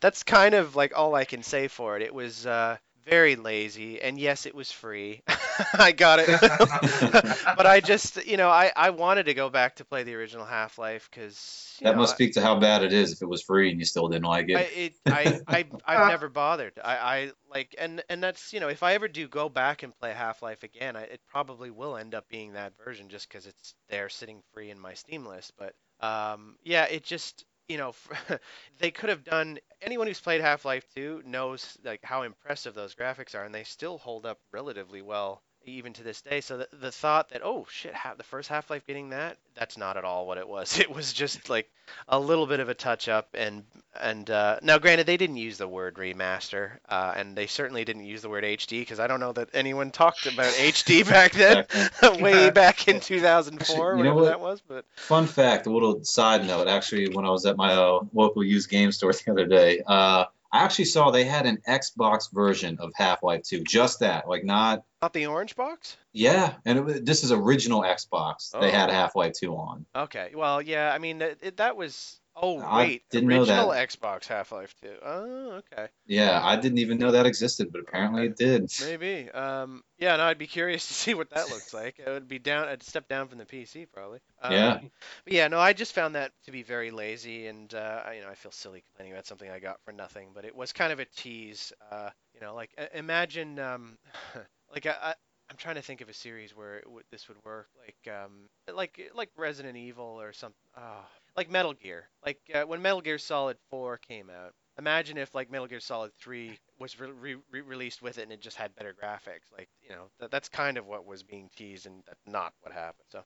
that's 0.00 0.22
kind 0.22 0.54
of 0.54 0.76
like 0.76 0.92
all 0.96 1.14
I 1.14 1.24
can 1.24 1.42
say 1.42 1.68
for 1.68 1.96
it. 1.96 2.02
It 2.02 2.14
was 2.14 2.46
uh 2.46 2.76
very 3.06 3.36
lazy 3.36 4.00
and 4.00 4.18
yes 4.18 4.46
it 4.46 4.54
was 4.54 4.70
free 4.72 5.22
I 5.78 5.92
got 5.92 6.18
it 6.18 6.28
but 7.56 7.66
I 7.66 7.80
just 7.80 8.26
you 8.26 8.36
know 8.36 8.48
I 8.50 8.72
I 8.76 8.90
wanted 8.90 9.26
to 9.26 9.34
go 9.34 9.48
back 9.48 9.76
to 9.76 9.84
play 9.84 10.02
the 10.02 10.14
original 10.14 10.44
Half-Life 10.44 11.08
cuz 11.12 11.78
That 11.82 11.96
must 11.96 12.14
speak 12.14 12.34
to 12.34 12.40
how 12.40 12.58
bad 12.58 12.82
it 12.82 12.92
is 12.92 13.12
if 13.12 13.22
it 13.22 13.26
was 13.26 13.42
free 13.42 13.70
and 13.70 13.78
you 13.78 13.84
still 13.84 14.08
didn't 14.08 14.24
like 14.24 14.48
it. 14.48 14.56
I, 14.56 14.60
it, 14.60 14.94
I, 15.06 15.40
I, 15.46 15.64
I've 15.86 16.08
never 16.08 16.28
bothered. 16.28 16.72
I, 16.82 16.96
I 16.96 17.32
like, 17.50 17.74
and 17.78 18.02
and 18.08 18.22
that's 18.22 18.52
you 18.52 18.60
know, 18.60 18.68
if 18.68 18.82
I 18.82 18.94
ever 18.94 19.08
do 19.08 19.28
go 19.28 19.48
back 19.48 19.82
and 19.82 19.96
play 19.98 20.12
Half 20.12 20.42
Life 20.42 20.62
again, 20.62 20.96
I, 20.96 21.02
it 21.02 21.20
probably 21.28 21.70
will 21.70 21.96
end 21.96 22.14
up 22.14 22.28
being 22.28 22.54
that 22.54 22.72
version 22.84 23.08
just 23.08 23.28
because 23.28 23.46
it's 23.46 23.74
there 23.88 24.08
sitting 24.08 24.42
free 24.52 24.70
in 24.70 24.78
my 24.78 24.94
Steam 24.94 25.26
list. 25.26 25.52
But 25.58 25.74
um, 26.00 26.56
yeah, 26.64 26.84
it 26.84 27.04
just 27.04 27.44
you 27.68 27.78
know, 27.78 27.94
they 28.78 28.90
could 28.90 29.08
have 29.10 29.24
done. 29.24 29.58
Anyone 29.82 30.06
who's 30.06 30.20
played 30.20 30.40
Half 30.40 30.64
Life 30.64 30.84
2 30.94 31.22
knows 31.24 31.76
like 31.84 32.00
how 32.04 32.22
impressive 32.22 32.74
those 32.74 32.94
graphics 32.94 33.34
are, 33.34 33.44
and 33.44 33.54
they 33.54 33.64
still 33.64 33.98
hold 33.98 34.26
up 34.26 34.38
relatively 34.52 35.02
well 35.02 35.42
even 35.72 35.92
to 35.94 36.02
this 36.02 36.20
day. 36.20 36.40
So 36.40 36.58
the, 36.58 36.68
the 36.80 36.92
thought 36.92 37.30
that 37.30 37.42
oh 37.44 37.66
shit, 37.70 37.94
ha- 37.94 38.14
the 38.16 38.24
first 38.24 38.48
Half 38.48 38.70
Life 38.70 38.86
getting 38.86 39.10
that, 39.10 39.36
that's 39.54 39.76
not 39.76 39.96
at 39.96 40.04
all 40.04 40.26
what 40.26 40.38
it 40.38 40.48
was. 40.48 40.78
It 40.86 40.94
was 40.94 41.12
just 41.12 41.50
like 41.50 41.68
a 42.08 42.18
little 42.18 42.46
bit 42.46 42.60
of 42.60 42.68
a 42.68 42.74
touch 42.74 43.08
up 43.08 43.28
and 43.34 43.64
and 44.00 44.28
uh, 44.30 44.58
now 44.62 44.78
granted 44.78 45.06
they 45.06 45.16
didn't 45.16 45.36
use 45.36 45.58
the 45.58 45.68
word 45.68 45.94
remaster 45.94 46.72
uh, 46.88 47.14
and 47.16 47.36
they 47.36 47.46
certainly 47.46 47.84
didn't 47.84 48.04
use 48.04 48.22
the 48.22 48.28
word 48.28 48.44
HD 48.44 48.80
because 48.80 49.00
I 49.00 49.06
don't 49.06 49.20
know 49.20 49.32
that 49.32 49.50
anyone 49.54 49.90
talked 49.90 50.26
about 50.26 50.52
HD 50.54 51.08
back 51.08 51.32
then 51.32 51.64
way 52.20 52.50
back 52.50 52.88
in 52.88 53.00
2004 53.00 53.60
Actually, 53.60 53.98
you 53.98 54.04
know 54.04 54.14
whatever 54.14 54.14
what? 54.14 54.24
that 54.26 54.40
was 54.40 54.60
but 54.66 54.84
Fun 54.96 55.26
fact, 55.26 55.66
a 55.66 55.70
little 55.70 56.02
side 56.04 56.46
note. 56.46 56.68
Actually, 56.68 57.08
when 57.10 57.24
I 57.24 57.30
was 57.30 57.46
at 57.46 57.56
my 57.56 57.72
uh, 57.72 58.00
local 58.12 58.42
used 58.42 58.68
game 58.68 58.90
store 58.92 59.12
the 59.12 59.30
other 59.30 59.46
day, 59.46 59.82
uh, 59.86 60.24
I 60.56 60.64
actually 60.64 60.86
saw 60.86 61.10
they 61.10 61.24
had 61.24 61.46
an 61.46 61.58
Xbox 61.68 62.32
version 62.32 62.78
of 62.80 62.92
Half-Life 62.94 63.42
2. 63.44 63.62
Just 63.64 64.00
that, 64.00 64.28
like 64.28 64.44
not. 64.44 64.84
not 65.02 65.12
the 65.12 65.26
orange 65.26 65.54
box 65.56 65.96
Yeah, 66.12 66.54
and 66.64 66.78
it, 66.78 66.84
wa- 66.84 66.94
this 67.02 67.22
is 67.24 67.30
original 67.32 67.82
Xbox. 67.82 68.50
They 68.52 68.68
Oh. 68.68 68.70
had 68.70 68.90
Half-Life 68.90 69.34
2 69.34 69.54
on. 69.54 69.86
okay 69.94 70.30
well 70.34 70.62
yeah 70.62 70.92
I 70.92 70.98
mean 70.98 71.20
it, 71.22 71.58
that 71.58 71.76
was 71.76 72.20
Oh 72.36 72.60
I 72.60 72.70
wait, 72.70 73.04
didn't 73.10 73.28
know 73.30 73.44
original 73.44 73.68
that. 73.68 73.70
Xbox 73.70 74.26
Half-Life 74.26 74.74
2. 74.80 74.98
Oh, 75.02 75.50
okay. 75.54 75.88
Yeah, 76.06 76.40
I 76.42 76.56
didn't 76.56 76.78
even 76.78 76.98
know 76.98 77.10
that 77.10 77.26
existed, 77.26 77.72
but 77.72 77.80
apparently 77.80 78.26
it 78.26 78.36
did. 78.36 78.70
Maybe. 78.78 79.30
Um, 79.30 79.82
yeah, 79.98 80.16
no, 80.16 80.24
I'd 80.24 80.38
be 80.38 80.46
curious 80.46 80.86
to 80.88 80.94
see 80.94 81.14
what 81.14 81.30
that 81.30 81.48
looks 81.48 81.72
like. 81.72 81.98
It 81.98 82.08
would 82.08 82.28
be 82.28 82.38
down, 82.38 82.68
I'd 82.68 82.82
step 82.82 83.08
down 83.08 83.28
from 83.28 83.38
the 83.38 83.46
PC 83.46 83.86
probably. 83.86 84.20
Um, 84.42 84.54
Yeah. 84.54 84.80
Yeah, 85.26 85.48
no, 85.48 85.58
I 85.58 85.72
just 85.72 85.94
found 85.94 86.14
that 86.14 86.32
to 86.44 86.52
be 86.52 86.62
very 86.62 86.90
lazy, 86.90 87.46
and 87.46 87.72
uh, 87.74 88.02
I- 88.06 88.14
you 88.14 88.20
know, 88.22 88.28
I 88.28 88.34
feel 88.34 88.52
silly 88.52 88.82
complaining 88.82 89.12
about 89.14 89.26
something 89.26 89.50
I 89.50 89.58
got 89.60 89.80
for 89.84 89.92
nothing. 89.92 90.32
But 90.34 90.44
it 90.44 90.54
was 90.54 90.72
kind 90.72 90.92
of 90.92 91.00
a 91.00 91.06
tease. 91.06 91.72
Uh, 91.90 92.10
you 92.34 92.40
know, 92.40 92.54
like 92.54 92.70
imagine, 92.94 93.58
um, 93.58 93.98
like 94.72 94.86
I, 94.86 94.94
I, 95.02 95.14
I'm 95.50 95.56
trying 95.56 95.76
to 95.76 95.82
think 95.82 96.00
of 96.02 96.08
a 96.08 96.14
series 96.14 96.54
where 96.54 96.76
it 96.78 96.90
would, 96.90 97.04
this 97.10 97.28
would 97.28 97.38
work, 97.44 97.68
like 97.78 98.14
um, 98.14 98.48
like 98.72 99.10
like 99.14 99.30
Resident 99.36 99.76
Evil 99.76 100.20
or 100.20 100.32
something. 100.32 100.68
Oh, 100.76 101.04
like 101.36 101.50
Metal 101.50 101.74
Gear. 101.74 102.08
Like 102.24 102.38
uh, 102.54 102.62
when 102.62 102.82
Metal 102.82 103.00
Gear 103.00 103.18
Solid 103.18 103.56
4 103.70 103.98
came 103.98 104.30
out. 104.30 104.52
Imagine 104.78 105.16
if 105.16 105.34
like 105.34 105.50
Metal 105.50 105.66
Gear 105.66 105.80
Solid 105.80 106.12
3 106.20 106.58
was 106.78 106.98
re- 107.00 107.10
re- 107.10 107.36
re- 107.50 107.60
released 107.62 108.02
with 108.02 108.18
it 108.18 108.22
and 108.22 108.32
it 108.32 108.40
just 108.42 108.56
had 108.58 108.74
better 108.76 108.92
graphics. 108.94 109.50
Like 109.56 109.68
you 109.82 109.90
know, 109.90 110.10
th- 110.18 110.30
that's 110.30 110.48
kind 110.50 110.76
of 110.76 110.86
what 110.86 111.06
was 111.06 111.22
being 111.22 111.48
teased, 111.56 111.86
and 111.86 112.02
that's 112.06 112.26
not 112.26 112.52
what 112.60 112.74
happened. 112.74 113.06
So, 113.10 113.24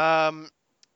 um, 0.00 0.48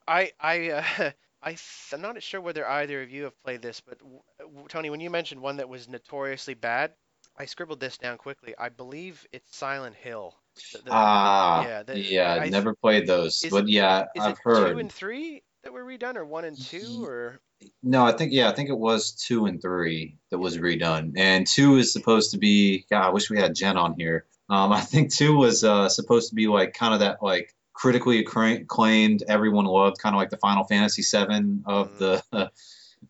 I 0.07 0.31
I 0.41 0.71
uh, 0.71 0.85
I 1.43 1.51
th- 1.51 1.61
I'm 1.93 2.01
not 2.01 2.23
sure 2.23 2.41
whether 2.41 2.67
either 2.67 3.03
of 3.03 3.11
you 3.11 3.25
have 3.25 3.43
played 3.43 3.61
this, 3.63 3.81
but 3.81 3.99
w- 3.99 4.21
w- 4.39 4.69
Tony, 4.69 4.91
when 4.91 5.01
you 5.01 5.11
mentioned 5.11 5.41
one 5.41 5.57
that 5.57 5.69
was 5.69 5.89
notoriously 5.89 6.55
bad, 6.55 6.93
I 7.37 7.47
scribbled 7.47 7.81
this 7.81 7.99
down 7.99 8.19
quickly. 8.19 8.55
I 8.59 8.69
believe 8.69 9.27
it's 9.33 9.57
Silent 9.57 9.97
Hill. 9.97 10.37
The- 10.73 10.79
the- 10.79 10.91
Ah, 10.93 11.67
yeah, 11.67 11.83
the- 11.83 11.99
yeah, 11.99 12.33
I 12.35 12.37
I 12.37 12.41
th- 12.43 12.53
never 12.53 12.75
played 12.75 13.07
those, 13.09 13.43
is 13.43 13.51
but 13.51 13.69
yeah, 13.69 14.07
Is 14.15 14.25
I've 14.25 14.33
it 14.33 14.39
heard. 14.45 14.75
two 14.75 14.79
and 14.79 14.93
three 14.93 15.43
that 15.63 15.73
were 15.73 15.85
redone, 15.85 16.17
or 16.17 16.25
one 16.25 16.45
and 16.45 16.59
two, 16.59 17.05
or 17.05 17.41
No, 17.83 18.05
I 18.05 18.13
think 18.13 18.33
yeah, 18.33 18.49
I 18.49 18.53
think 18.53 18.69
it 18.69 18.79
was 18.79 19.13
two 19.13 19.47
and 19.47 19.61
three 19.61 20.17
that 20.31 20.39
was 20.39 20.59
redone, 20.59 21.13
and 21.17 21.47
two 21.47 21.77
is 21.77 21.93
supposed 21.93 22.33
to 22.33 22.39
be. 22.39 22.87
God, 22.91 23.07
I 23.07 23.11
wish 23.11 23.31
we 23.31 23.39
had 23.39 23.55
Jen 23.55 23.77
on 23.77 23.95
here. 23.95 24.27
Um, 24.49 24.73
I 24.73 24.81
think 24.81 25.13
two 25.13 25.37
was 25.37 25.65
uh, 25.65 25.89
supposed 25.89 26.31
to 26.31 26.35
be 26.35 26.47
like 26.47 26.75
kind 26.75 26.95
of 26.95 27.01
that 27.01 27.23
like 27.23 27.55
critically 27.73 28.21
acclaimed, 28.21 29.23
everyone 29.29 29.65
loved, 29.65 29.99
kind 29.99 30.15
of 30.15 30.21
like 30.21 30.31
the 30.31 30.37
Final 30.37 30.65
Fantasy 30.65 31.03
seven 31.03 31.65
of 31.67 31.99
the 31.99 32.23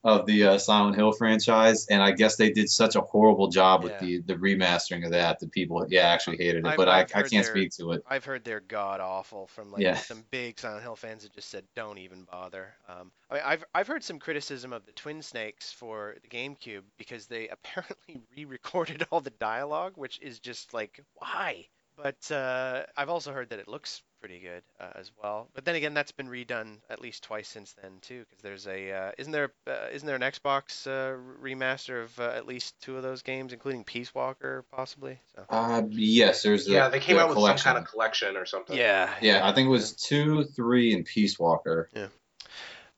of 0.04 0.26
the 0.26 0.44
uh, 0.44 0.58
Silent 0.58 0.96
Hill 0.96 1.12
franchise, 1.12 1.86
and 1.88 2.02
I 2.02 2.12
guess 2.12 2.36
they 2.36 2.50
did 2.50 2.68
such 2.70 2.96
a 2.96 3.00
horrible 3.00 3.48
job 3.48 3.82
with 3.84 3.92
Yeah. 3.92 4.00
the 4.00 4.18
the 4.22 4.34
remastering 4.34 5.04
of 5.04 5.12
that 5.12 5.40
that 5.40 5.52
people 5.52 5.84
yeah 5.88 6.08
actually 6.08 6.38
hated 6.38 6.64
it, 6.64 6.66
I've- 6.66 6.76
but 6.76 6.88
I, 6.88 7.00
I've 7.00 7.12
I 7.14 7.18
heard 7.20 7.30
can't 7.30 7.46
speak 7.46 7.70
to 7.78 7.92
it. 7.92 8.02
I've 8.08 8.24
heard 8.24 8.44
they're 8.44 8.60
god 8.60 9.00
awful 9.00 9.46
from 9.48 9.70
like 9.70 9.82
Yeah. 9.82 9.96
some 9.96 10.24
big 10.30 10.58
Silent 10.58 10.82
Hill 10.82 10.96
fans 10.96 11.22
that 11.22 11.32
just 11.32 11.48
said 11.50 11.64
don't 11.76 11.98
even 11.98 12.24
bother. 12.24 12.74
Um, 12.88 13.12
I 13.30 13.34
mean, 13.34 13.42
I've 13.44 13.64
I've 13.74 13.86
heard 13.86 14.02
some 14.04 14.18
criticism 14.18 14.72
of 14.72 14.84
the 14.86 14.92
Twin 14.92 15.22
Snakes 15.22 15.72
for 15.72 16.16
the 16.22 16.28
GameCube 16.28 16.82
because 16.98 17.26
they 17.26 17.48
apparently 17.56 18.20
re-recorded 18.36 19.06
all 19.10 19.20
the 19.20 19.30
dialogue, 19.30 19.92
which 19.96 20.20
is 20.20 20.38
just 20.40 20.74
like 20.74 21.02
why? 21.14 21.66
But 21.96 22.30
uh, 22.30 22.82
I've 22.96 23.08
also 23.08 23.32
heard 23.32 23.50
that 23.50 23.58
it 23.58 23.68
looks 23.68 24.02
pretty 24.20 24.38
good 24.38 24.62
uh, 24.80 24.90
as 24.94 25.10
well. 25.20 25.48
But 25.52 25.64
then 25.64 25.74
again, 25.74 25.94
that's 25.94 26.12
been 26.12 26.28
redone 26.28 26.76
at 26.88 27.00
least 27.00 27.24
twice 27.24 27.48
since 27.48 27.74
then 27.82 27.92
too, 28.00 28.24
because 28.28 28.42
there's 28.42 28.66
a 28.66 28.92
uh, 28.92 29.12
isn't 29.18 29.32
there 29.32 29.52
uh, 29.66 29.88
isn't 29.92 30.06
there 30.06 30.16
an 30.16 30.22
Xbox 30.22 30.86
uh, 30.86 31.18
remaster 31.42 32.04
of 32.04 32.20
uh, 32.20 32.30
at 32.34 32.46
least 32.46 32.80
two 32.80 32.96
of 32.96 33.02
those 33.02 33.22
games, 33.22 33.52
including 33.52 33.84
Peace 33.84 34.14
Walker 34.14 34.64
possibly? 34.70 35.18
So. 35.34 35.44
Uh, 35.50 35.82
yes, 35.90 36.42
there's 36.42 36.66
the, 36.66 36.72
yeah, 36.72 36.88
they 36.88 37.00
came 37.00 37.16
the 37.16 37.22
out 37.22 37.28
with 37.28 37.36
collection. 37.36 37.64
some 37.64 37.74
kind 37.74 37.84
of 37.84 37.90
collection 37.90 38.36
or 38.36 38.46
something. 38.46 38.76
Yeah. 38.76 39.12
Yeah, 39.20 39.46
I 39.46 39.52
think 39.52 39.66
it 39.66 39.70
was 39.70 39.92
two, 39.92 40.44
three, 40.44 40.94
and 40.94 41.04
Peace 41.04 41.38
Walker. 41.38 41.88
Yeah. 41.94 42.06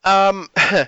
Um, 0.05 0.51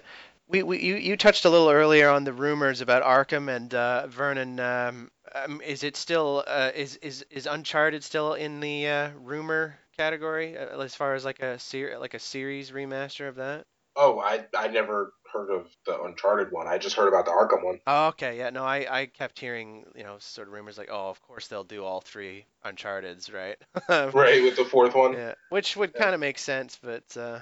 we, 0.48 0.62
we 0.62 0.80
you, 0.80 0.96
you 0.96 1.16
touched 1.16 1.44
a 1.44 1.50
little 1.50 1.70
earlier 1.70 2.10
on 2.10 2.24
the 2.24 2.32
rumors 2.32 2.80
about 2.80 3.02
Arkham 3.02 3.54
and 3.54 3.72
uh, 3.74 4.06
Vernon. 4.06 4.60
Um, 4.60 5.10
um, 5.44 5.60
is 5.62 5.82
it 5.84 5.96
still 5.96 6.44
uh, 6.46 6.72
is 6.74 6.96
is 6.96 7.22
is 7.30 7.46
Uncharted 7.46 8.02
still 8.04 8.34
in 8.34 8.60
the 8.60 8.88
uh, 8.88 9.10
rumor 9.12 9.78
category 9.96 10.56
uh, 10.56 10.80
as 10.80 10.94
far 10.94 11.14
as 11.14 11.24
like 11.24 11.40
a 11.40 11.58
ser- 11.58 11.98
like 11.98 12.14
a 12.14 12.18
series 12.18 12.70
remaster 12.70 13.28
of 13.28 13.36
that? 13.36 13.66
Oh, 13.96 14.20
I 14.20 14.46
I 14.56 14.68
never 14.68 15.12
heard 15.32 15.50
of 15.50 15.66
the 15.84 16.00
Uncharted 16.02 16.52
one. 16.52 16.66
I 16.66 16.78
just 16.78 16.96
heard 16.96 17.08
about 17.08 17.24
the 17.24 17.30
Arkham 17.32 17.64
one. 17.64 17.78
Oh, 17.86 18.08
okay, 18.08 18.38
yeah, 18.38 18.50
no, 18.50 18.64
I, 18.64 18.86
I 19.02 19.06
kept 19.06 19.38
hearing 19.38 19.84
you 19.94 20.02
know 20.02 20.16
sort 20.18 20.48
of 20.48 20.54
rumors 20.54 20.78
like, 20.78 20.88
oh, 20.90 21.08
of 21.10 21.22
course 21.22 21.48
they'll 21.48 21.64
do 21.64 21.84
all 21.84 22.00
three 22.00 22.46
Uncharted's, 22.64 23.32
right? 23.32 23.56
Right, 23.88 24.42
with 24.42 24.56
the 24.56 24.64
fourth 24.64 24.94
one. 24.94 25.12
Yeah, 25.12 25.34
which 25.50 25.76
would 25.76 25.92
Yeah. 25.94 26.02
kind 26.02 26.14
of 26.14 26.20
make 26.20 26.38
sense, 26.38 26.78
but 26.82 27.04
uh, 27.16 27.38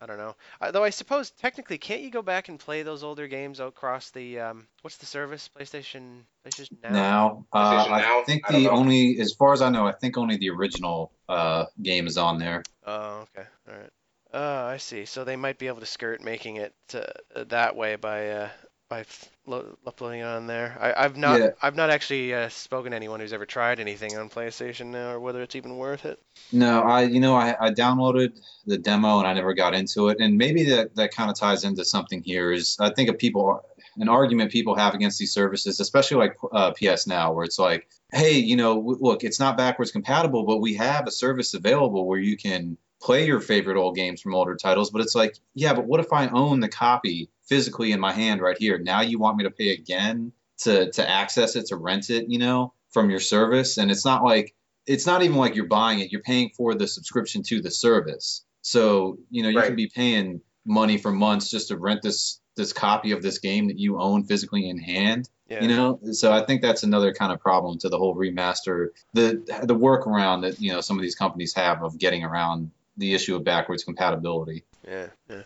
I 0.00 0.06
don't 0.06 0.18
know. 0.18 0.34
Uh, 0.60 0.70
though 0.70 0.84
I 0.84 0.90
suppose 0.90 1.30
technically, 1.30 1.78
can't 1.78 2.02
you 2.02 2.10
go 2.10 2.22
back 2.22 2.48
and 2.48 2.58
play 2.58 2.82
those 2.82 3.02
older 3.02 3.26
games 3.26 3.60
across 3.60 4.10
the 4.10 4.40
um, 4.40 4.66
what's 4.82 4.96
the 4.98 5.06
service? 5.06 5.48
PlayStation, 5.58 6.20
PlayStation 6.46 6.70
Now. 6.82 6.92
Now, 6.92 7.46
uh, 7.52 7.84
PlayStation 7.84 7.92
I 7.92 8.00
Now? 8.00 8.22
think 8.24 8.42
I 8.48 8.52
don't 8.52 8.62
the 8.62 8.68
know. 8.68 8.76
only, 8.76 9.18
as 9.20 9.32
far 9.34 9.52
as 9.52 9.62
I 9.62 9.70
know, 9.70 9.86
I 9.86 9.92
think 9.92 10.16
only 10.18 10.36
the 10.36 10.50
original 10.50 11.12
uh, 11.28 11.66
game 11.82 12.06
is 12.06 12.18
on 12.18 12.38
there. 12.38 12.62
Oh, 12.86 13.26
okay, 13.36 13.46
all 13.68 13.74
right. 13.78 13.90
Oh, 14.36 14.66
I 14.66 14.76
see. 14.76 15.06
So 15.06 15.24
they 15.24 15.36
might 15.36 15.58
be 15.58 15.66
able 15.66 15.80
to 15.80 15.86
skirt 15.86 16.22
making 16.22 16.56
it 16.56 16.74
uh, 16.92 17.44
that 17.44 17.74
way 17.74 17.96
by 17.96 18.28
uh, 18.28 18.48
by 18.90 19.00
f- 19.00 19.30
lo- 19.46 19.78
uploading 19.86 20.20
it 20.20 20.24
on 20.24 20.46
there. 20.46 20.76
I, 20.78 21.04
I've 21.04 21.16
not 21.16 21.40
Yeah. 21.40 21.48
I've 21.62 21.74
not 21.74 21.88
actually 21.88 22.34
uh, 22.34 22.50
spoken 22.50 22.90
to 22.90 22.96
anyone 22.96 23.20
who's 23.20 23.32
ever 23.32 23.46
tried 23.46 23.80
anything 23.80 24.14
on 24.14 24.28
PlayStation 24.28 24.88
Now 24.88 25.12
or 25.12 25.20
whether 25.20 25.40
it's 25.40 25.56
even 25.56 25.78
worth 25.78 26.04
it. 26.04 26.20
No, 26.52 26.82
I, 26.82 27.04
you 27.04 27.18
know, 27.18 27.34
I, 27.34 27.56
I 27.58 27.70
downloaded 27.70 28.38
the 28.66 28.76
demo 28.76 29.20
and 29.20 29.26
I 29.26 29.32
never 29.32 29.54
got 29.54 29.74
into 29.74 30.08
it. 30.08 30.18
And 30.20 30.36
maybe 30.36 30.64
that, 30.64 30.94
that 30.96 31.14
kind 31.14 31.30
of 31.30 31.38
ties 31.38 31.64
into 31.64 31.84
something 31.86 32.22
here 32.22 32.52
is 32.52 32.76
I 32.78 32.90
think 32.90 33.08
of 33.08 33.18
people, 33.18 33.62
an 33.96 34.10
argument 34.10 34.52
people 34.52 34.74
have 34.76 34.94
against 34.94 35.18
these 35.18 35.32
services, 35.32 35.80
especially 35.80 36.18
like 36.18 36.36
uh, 36.52 36.72
PS 36.72 37.06
Now, 37.06 37.32
where 37.32 37.44
it's 37.46 37.58
like, 37.58 37.88
hey, 38.12 38.38
you 38.38 38.56
know, 38.56 38.76
w- 38.76 38.98
look, 39.00 39.24
it's 39.24 39.40
not 39.40 39.56
backwards 39.56 39.90
compatible, 39.92 40.44
but 40.44 40.58
we 40.58 40.74
have 40.74 41.06
a 41.06 41.10
service 41.10 41.54
available 41.54 42.06
where 42.06 42.20
you 42.20 42.36
can 42.36 42.76
play 43.00 43.26
your 43.26 43.40
favorite 43.40 43.76
old 43.76 43.94
games 43.94 44.20
from 44.20 44.34
older 44.34 44.56
titles. 44.56 44.90
But 44.90 45.02
it's 45.02 45.14
like, 45.14 45.36
yeah, 45.54 45.74
but 45.74 45.86
what 45.86 46.00
if 46.00 46.12
I 46.12 46.28
own 46.28 46.60
the 46.60 46.68
copy 46.68 47.28
physically 47.46 47.92
in 47.92 48.00
my 48.00 48.12
hand 48.12 48.40
right 48.40 48.56
here? 48.58 48.78
Now 48.78 49.00
you 49.00 49.18
want 49.18 49.36
me 49.36 49.44
to 49.44 49.50
pay 49.50 49.70
again 49.70 50.32
to, 50.58 50.90
to 50.92 51.08
access 51.08 51.56
it, 51.56 51.66
to 51.66 51.76
rent 51.76 52.10
it, 52.10 52.28
you 52.28 52.38
know, 52.38 52.72
from 52.90 53.10
your 53.10 53.20
service? 53.20 53.76
And 53.78 53.90
it's 53.90 54.04
not 54.04 54.24
like, 54.24 54.54
it's 54.86 55.06
not 55.06 55.22
even 55.22 55.36
like 55.36 55.54
you're 55.54 55.66
buying 55.66 56.00
it. 56.00 56.10
You're 56.12 56.22
paying 56.22 56.50
for 56.56 56.74
the 56.74 56.86
subscription 56.86 57.42
to 57.44 57.60
the 57.60 57.70
service. 57.70 58.44
So, 58.62 59.18
you 59.30 59.42
know, 59.42 59.48
you 59.48 59.58
Right. 59.58 59.66
can 59.66 59.76
be 59.76 59.88
paying 59.88 60.40
money 60.64 60.96
for 60.98 61.12
months 61.12 61.50
just 61.50 61.68
to 61.68 61.76
rent 61.76 62.02
this 62.02 62.40
this 62.56 62.72
copy 62.72 63.12
of 63.12 63.22
this 63.22 63.38
game 63.38 63.68
that 63.68 63.78
you 63.78 64.00
own 64.00 64.24
physically 64.24 64.66
in 64.68 64.78
hand. 64.78 65.28
Yeah. 65.48 65.60
You 65.62 65.68
know, 65.68 66.00
so 66.12 66.32
I 66.32 66.42
think 66.42 66.62
that's 66.62 66.82
another 66.82 67.12
kind 67.12 67.30
of 67.30 67.38
problem 67.38 67.78
to 67.80 67.90
the 67.90 67.98
whole 67.98 68.16
remaster. 68.16 68.88
The 69.12 69.42
the 69.62 69.74
workaround 69.76 70.42
that 70.42 70.58
you 70.60 70.72
know 70.72 70.80
some 70.80 70.96
of 70.96 71.02
these 71.02 71.14
companies 71.14 71.54
have 71.54 71.82
of 71.82 71.98
getting 71.98 72.24
around 72.24 72.70
the 72.96 73.14
issue 73.14 73.36
of 73.36 73.44
backwards 73.44 73.84
compatibility. 73.84 74.64
Yeah, 74.86 75.06
yeah. 75.28 75.42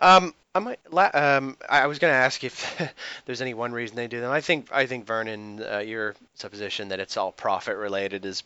Um, 0.00 0.34
I 0.54 0.58
might. 0.60 1.14
Um, 1.14 1.56
I 1.68 1.86
was 1.86 1.98
going 1.98 2.12
to 2.12 2.16
ask 2.16 2.42
if 2.44 2.92
there's 3.26 3.40
any 3.40 3.54
one 3.54 3.72
reason 3.72 3.96
they 3.96 4.08
do 4.08 4.20
them. 4.20 4.30
I 4.30 4.40
think. 4.40 4.68
I 4.72 4.86
think 4.86 5.06
Vernon, 5.06 5.62
uh, 5.62 5.78
your 5.78 6.14
supposition 6.34 6.88
that 6.88 7.00
it's 7.00 7.16
all 7.16 7.32
profit 7.32 7.76
related 7.76 8.24
is 8.24 8.42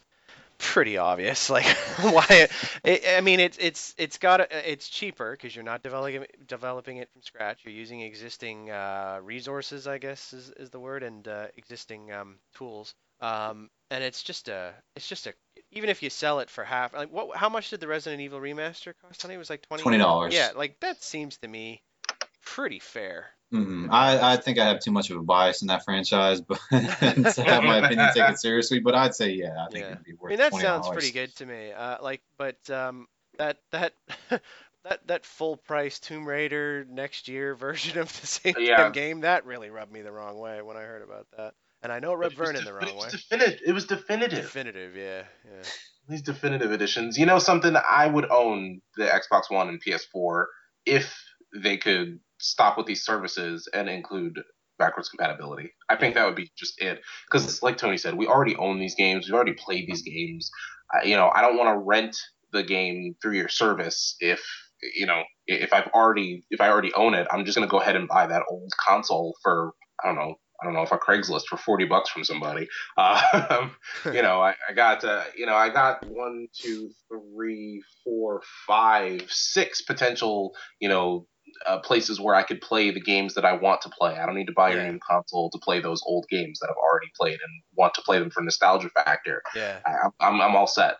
pretty 0.58 0.96
obvious. 0.96 1.50
Like, 1.52 1.66
why? 2.00 2.48
It, 2.84 3.04
I 3.16 3.20
mean, 3.20 3.40
it's 3.40 3.58
it's 3.58 3.94
it's 3.98 4.16
got 4.18 4.40
a, 4.40 4.70
it's 4.72 4.88
cheaper 4.88 5.32
because 5.32 5.54
you're 5.54 5.64
not 5.64 5.82
developing 5.82 6.24
developing 6.48 6.96
it 6.96 7.10
from 7.12 7.22
scratch. 7.22 7.60
You're 7.64 7.74
using 7.74 8.00
existing 8.00 8.70
uh, 8.70 9.20
resources, 9.22 9.86
I 9.86 9.98
guess 9.98 10.32
is, 10.32 10.50
is 10.50 10.70
the 10.70 10.80
word, 10.80 11.02
and 11.02 11.26
uh, 11.28 11.46
existing 11.56 12.12
um, 12.12 12.36
tools. 12.54 12.94
Um, 13.22 13.70
and 13.90 14.02
it's 14.02 14.22
just 14.22 14.48
a 14.48 14.72
it's 14.96 15.08
just 15.08 15.26
a 15.26 15.34
even 15.70 15.88
if 15.88 16.02
you 16.02 16.10
sell 16.10 16.40
it 16.40 16.50
for 16.50 16.64
half, 16.64 16.92
like 16.92 17.10
what? 17.10 17.36
How 17.36 17.48
much 17.48 17.70
did 17.70 17.80
the 17.80 17.86
Resident 17.88 18.20
Evil 18.20 18.40
remaster 18.40 18.94
cost? 19.00 19.24
I 19.24 19.28
think 19.28 19.34
it 19.34 19.38
was 19.38 19.50
like 19.50 19.62
twenty. 19.68 19.82
$20. 19.84 20.32
Yeah, 20.32 20.50
like 20.56 20.80
that 20.80 21.02
seems 21.02 21.36
to 21.38 21.48
me 21.48 21.82
pretty 22.44 22.78
fair. 22.78 23.26
Mm-hmm. 23.52 23.88
I, 23.90 24.32
I 24.32 24.36
think 24.38 24.58
I 24.58 24.64
have 24.66 24.80
too 24.80 24.92
much 24.92 25.10
of 25.10 25.18
a 25.18 25.22
bias 25.22 25.60
in 25.60 25.68
that 25.68 25.84
franchise, 25.84 26.40
but 26.48 26.58
to 26.70 27.44
have 27.44 27.62
my 27.64 27.78
opinion 27.84 28.08
taken 28.14 28.36
seriously. 28.36 28.80
But 28.80 28.94
I'd 28.94 29.14
say, 29.14 29.30
yeah, 29.30 29.54
I 29.62 29.70
think 29.70 29.84
Yeah. 29.84 29.92
it'd 29.92 30.04
be 30.04 30.14
worth. 30.14 30.30
I 30.30 30.32
mean, 30.32 30.38
that 30.38 30.52
$20. 30.52 30.60
sounds 30.62 30.88
pretty 30.88 31.10
good 31.10 31.34
to 31.36 31.46
me. 31.46 31.70
Uh, 31.70 31.98
like, 32.02 32.22
but 32.38 32.56
um, 32.70 33.06
that 33.38 33.58
that 33.72 33.92
that 34.84 35.06
that 35.06 35.26
full 35.26 35.58
price 35.58 35.98
Tomb 36.00 36.26
Raider 36.26 36.86
next 36.88 37.28
year 37.28 37.54
version 37.66 37.98
of 37.98 38.20
the 38.20 38.26
same 38.26 38.54
Yeah. 38.58 38.88
game 38.90 39.20
that 39.20 39.44
really 39.44 39.68
rubbed 39.70 39.92
me 39.92 40.00
the 40.00 40.12
wrong 40.12 40.38
way 40.38 40.62
when 40.62 40.76
I 40.78 40.82
heard 40.82 41.02
about 41.02 41.26
that. 41.36 41.54
And 41.82 41.92
I 41.92 41.98
know 41.98 42.12
it 42.12 42.16
rubbed 42.16 42.36
But 42.36 42.42
it 42.42 42.46
Vernon 42.46 42.64
the 42.64 42.72
wrong 42.72 42.88
it 42.88 42.96
way. 42.96 43.08
definitive. 43.10 43.60
It 43.66 43.72
was 43.72 43.86
definitive. 43.86 44.42
Definitive, 44.42 44.96
yeah, 44.96 45.24
yeah. 45.44 45.62
These 46.08 46.22
definitive 46.22 46.72
editions. 46.72 47.18
You 47.18 47.26
know 47.26 47.38
something? 47.38 47.74
I 47.76 48.06
would 48.06 48.30
own 48.30 48.80
the 48.96 49.04
Xbox 49.04 49.42
One 49.48 49.68
and 49.68 49.82
PS4 49.82 50.44
if 50.86 51.14
they 51.56 51.76
could 51.76 52.18
stop 52.38 52.76
with 52.76 52.86
these 52.86 53.04
services 53.04 53.68
and 53.72 53.88
include 53.88 54.40
backwards 54.78 55.08
compatibility. 55.08 55.72
I 55.88 55.96
think 55.96 56.14
that 56.14 56.26
would 56.26 56.34
be 56.36 56.50
just 56.56 56.80
it. 56.80 57.00
Because, 57.30 57.62
like 57.62 57.76
Tony 57.76 57.96
said, 57.96 58.14
we 58.14 58.26
already 58.26 58.56
own 58.56 58.78
these 58.78 58.94
games. 58.94 59.28
We 59.28 59.34
already 59.34 59.54
played 59.54 59.86
these 59.86 60.02
games. 60.02 60.50
I, 60.92 61.04
you 61.04 61.16
know, 61.16 61.30
I 61.34 61.40
don't 61.40 61.56
want 61.56 61.74
to 61.74 61.78
rent 61.84 62.16
the 62.52 62.62
game 62.62 63.16
through 63.22 63.36
your 63.36 63.48
service 63.48 64.16
if 64.20 64.40
you 64.96 65.06
know, 65.06 65.22
if 65.46 65.72
I've 65.72 65.86
already 65.94 66.44
if 66.50 66.60
I 66.60 66.68
already 66.68 66.92
own 66.94 67.14
it, 67.14 67.26
I'm 67.30 67.44
just 67.44 67.56
gonna 67.56 67.68
go 67.68 67.80
ahead 67.80 67.96
and 67.96 68.08
buy 68.08 68.26
that 68.26 68.42
old 68.50 68.70
console 68.84 69.34
for 69.42 69.72
I 70.02 70.08
don't 70.08 70.16
know 70.16 70.34
I 70.62 70.64
don't 70.64 70.74
know 70.74 70.82
if 70.82 70.92
a 70.92 70.98
Craigslist 70.98 71.46
for 71.48 71.56
40 71.56 71.86
bucks 71.86 72.10
from 72.10 72.22
somebody. 72.24 72.68
Uh, 72.96 73.68
you 74.06 74.22
know, 74.22 74.40
I, 74.40 74.54
I 74.68 74.72
got, 74.74 75.04
uh, 75.04 75.24
you 75.36 75.46
know, 75.46 75.56
I 75.56 75.68
got 75.70 76.06
one, 76.06 76.46
two, 76.54 76.90
three, 77.08 77.82
four, 78.04 78.42
five, 78.66 79.26
six 79.28 79.82
potential, 79.82 80.54
you 80.78 80.88
know, 80.88 81.26
uh, 81.66 81.78
places 81.80 82.20
where 82.20 82.34
I 82.34 82.44
could 82.44 82.60
play 82.60 82.90
the 82.90 83.00
games 83.00 83.34
that 83.34 83.44
I 83.44 83.52
want 83.54 83.82
to 83.82 83.90
play. 83.90 84.16
I 84.16 84.24
don't 84.24 84.36
need 84.36 84.46
to 84.46 84.52
buy 84.52 84.72
Yeah. 84.72 84.82
a 84.82 84.92
new 84.92 84.98
console 85.00 85.50
to 85.50 85.58
play 85.58 85.80
those 85.80 86.02
old 86.06 86.26
games 86.30 86.58
that 86.60 86.68
I've 86.70 86.76
already 86.76 87.10
played 87.18 87.34
and 87.34 87.62
want 87.74 87.94
to 87.94 88.02
play 88.02 88.18
them 88.18 88.30
for 88.30 88.42
nostalgia 88.42 88.88
factor. 88.90 89.42
Yeah. 89.54 89.78
I, 89.84 90.08
I'm, 90.20 90.40
I'm 90.40 90.56
all 90.56 90.66
set. 90.66 90.96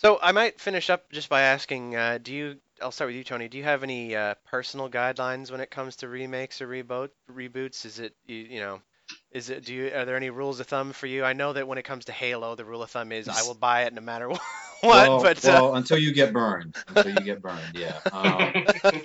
So 0.00 0.18
I 0.22 0.32
might 0.32 0.58
finish 0.58 0.88
up 0.88 1.12
just 1.12 1.28
by 1.28 1.42
asking, 1.42 1.94
uh, 1.94 2.18
do 2.22 2.32
you? 2.32 2.56
I'll 2.80 2.90
start 2.90 3.08
with 3.08 3.16
you, 3.16 3.24
Tony. 3.24 3.48
Do 3.48 3.58
you 3.58 3.64
have 3.64 3.82
any 3.82 4.16
uh, 4.16 4.32
personal 4.46 4.88
guidelines 4.88 5.50
when 5.50 5.60
it 5.60 5.70
comes 5.70 5.96
to 5.96 6.08
remakes 6.08 6.62
or 6.62 6.68
reboot 6.68 7.10
reboots? 7.30 7.84
Is 7.84 7.98
it 7.98 8.14
you, 8.24 8.36
you 8.36 8.60
know? 8.60 8.80
Is 9.30 9.50
it 9.50 9.66
do 9.66 9.74
you? 9.74 9.92
Are 9.94 10.06
there 10.06 10.16
any 10.16 10.30
rules 10.30 10.58
of 10.58 10.68
thumb 10.68 10.94
for 10.94 11.06
you? 11.06 11.22
I 11.22 11.34
know 11.34 11.52
that 11.52 11.68
when 11.68 11.76
it 11.76 11.82
comes 11.82 12.06
to 12.06 12.12
Halo, 12.12 12.54
the 12.54 12.64
rule 12.64 12.82
of 12.82 12.90
thumb 12.90 13.12
is 13.12 13.28
I 13.28 13.42
will 13.42 13.52
buy 13.52 13.82
it 13.82 13.92
no 13.92 14.00
matter 14.00 14.28
what. 14.30 14.40
well, 14.82 15.22
but 15.22 15.44
uh, 15.44 15.50
well, 15.52 15.74
until 15.74 15.98
you 15.98 16.14
get 16.14 16.32
burned, 16.32 16.74
until 16.88 17.12
you 17.12 17.22
get 17.22 17.42
burned, 17.42 17.74
yeah. 17.74 18.00
Um, 18.10 19.04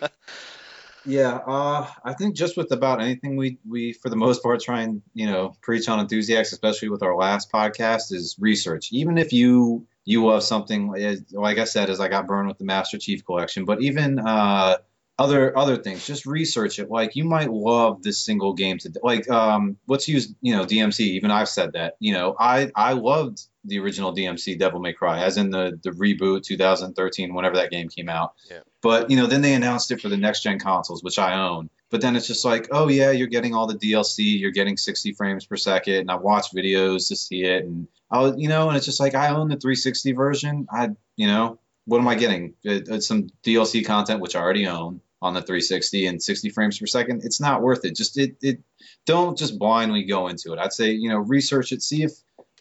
Yeah, 1.08 1.40
uh, 1.46 1.88
I 2.04 2.14
think 2.14 2.36
just 2.36 2.56
with 2.56 2.72
about 2.72 3.02
anything 3.02 3.36
we 3.36 3.58
we 3.68 3.92
for 3.92 4.10
the 4.10 4.16
most 4.16 4.42
part 4.42 4.62
try 4.62 4.84
and 4.84 5.02
you 5.14 5.28
know 5.28 5.58
preach 5.62 5.90
on 5.90 6.00
enthusiasts, 6.00 6.54
especially 6.54 6.88
with 6.88 7.04
our 7.04 7.18
last 7.18 7.52
podcast, 7.52 8.14
is 8.14 8.38
research. 8.40 8.94
Even 8.94 9.18
if 9.18 9.34
you 9.34 9.86
you 10.06 10.26
love 10.26 10.44
something, 10.44 10.88
like 11.32 11.58
I 11.58 11.64
said, 11.64 11.90
as 11.90 12.00
I 12.00 12.08
got 12.08 12.28
burned 12.28 12.48
with 12.48 12.60
the 12.60 12.66
Master 12.66 12.98
Chief 12.98 13.26
Collection, 13.26 13.66
but 13.66 13.82
even 13.82 14.20
uh, 14.20 14.78
other 15.18 15.58
other 15.58 15.78
things, 15.78 16.06
just 16.06 16.26
research 16.26 16.78
it. 16.78 16.92
Like 16.92 17.16
you 17.16 17.24
might 17.24 17.52
love 17.52 18.04
this 18.04 18.24
single 18.24 18.54
game 18.54 18.78
to 18.80 18.92
like 19.02 19.30
um, 19.30 19.78
let's 19.88 20.08
use 20.08 20.34
you 20.42 20.56
know 20.56 20.66
DMC. 20.66 21.00
Even 21.00 21.32
I've 21.32 21.50
said 21.50 21.74
that. 21.74 21.96
You 22.00 22.14
know, 22.14 22.36
I 22.40 22.72
I 22.76 22.94
loved 22.94 23.42
the 23.64 23.80
original 23.80 24.14
DMC 24.14 24.60
Devil 24.60 24.80
May 24.80 24.94
Cry, 24.94 25.24
as 25.24 25.38
in 25.38 25.50
the 25.50 25.80
the 25.82 25.92
reboot 25.92 26.44
2013, 26.44 27.34
whenever 27.34 27.56
that 27.56 27.72
game 27.72 27.90
came 27.90 28.10
out. 28.10 28.34
Yeah. 28.50 28.60
But 28.82 29.10
you 29.10 29.18
know, 29.18 29.26
then 29.26 29.42
they 29.42 29.54
announced 29.54 29.92
it 29.92 30.02
for 30.02 30.10
the 30.10 30.18
next 30.18 30.44
gen 30.44 30.60
consoles, 30.60 31.04
which 31.04 31.18
I 31.18 31.34
own. 31.40 31.70
But 31.96 32.02
then 32.02 32.18
it's 32.18 32.28
just 32.28 32.44
like, 32.44 32.68
oh 32.72 32.90
yeah, 32.90 33.12
you're 33.12 33.28
getting 33.28 33.56
all 33.56 33.68
the 33.68 33.78
DLC, 33.78 34.38
you're 34.38 34.52
getting 34.52 34.76
60 34.76 35.14
frames 35.14 35.46
per 35.46 35.56
second, 35.56 35.96
and 35.96 36.12
I 36.12 36.16
watch 36.16 36.52
videos 36.52 37.08
to 37.08 37.16
see 37.16 37.46
it, 37.46 37.64
and 37.64 37.88
I 38.12 38.20
was, 38.20 38.36
you 38.38 38.50
know, 38.50 38.68
and 38.68 38.76
it's 38.76 38.86
just 38.86 39.00
like 39.00 39.16
I 39.16 39.30
own 39.30 39.48
the 39.48 39.56
360 39.56 40.12
version. 40.12 40.68
I, 40.70 40.90
you 41.16 41.28
know, 41.28 41.58
what 41.86 42.00
am 42.00 42.08
I 42.10 42.16
getting? 42.16 42.56
It, 42.64 42.90
it's 42.90 43.08
some 43.08 43.30
DLC 43.46 43.86
content 43.86 44.20
which 44.20 44.36
I 44.36 44.42
already 44.42 44.68
own 44.68 45.00
on 45.22 45.36
the 45.36 45.42
360 45.42 46.08
and 46.08 46.22
60 46.22 46.50
frames 46.50 46.78
per 46.78 46.86
second. 46.86 47.24
It's 47.24 47.40
not 47.40 47.62
worth 47.62 47.86
it. 47.86 47.96
Just 47.96 48.18
it, 48.18 48.36
it, 48.42 48.60
don't 49.06 49.38
just 49.38 49.58
blindly 49.58 50.04
go 50.04 50.28
into 50.28 50.52
it. 50.52 50.60
I'd 50.60 50.74
say, 50.74 50.92
you 50.92 51.08
know, 51.08 51.20
research 51.20 51.72
it, 51.72 51.82
see 51.82 52.04
if 52.04 52.12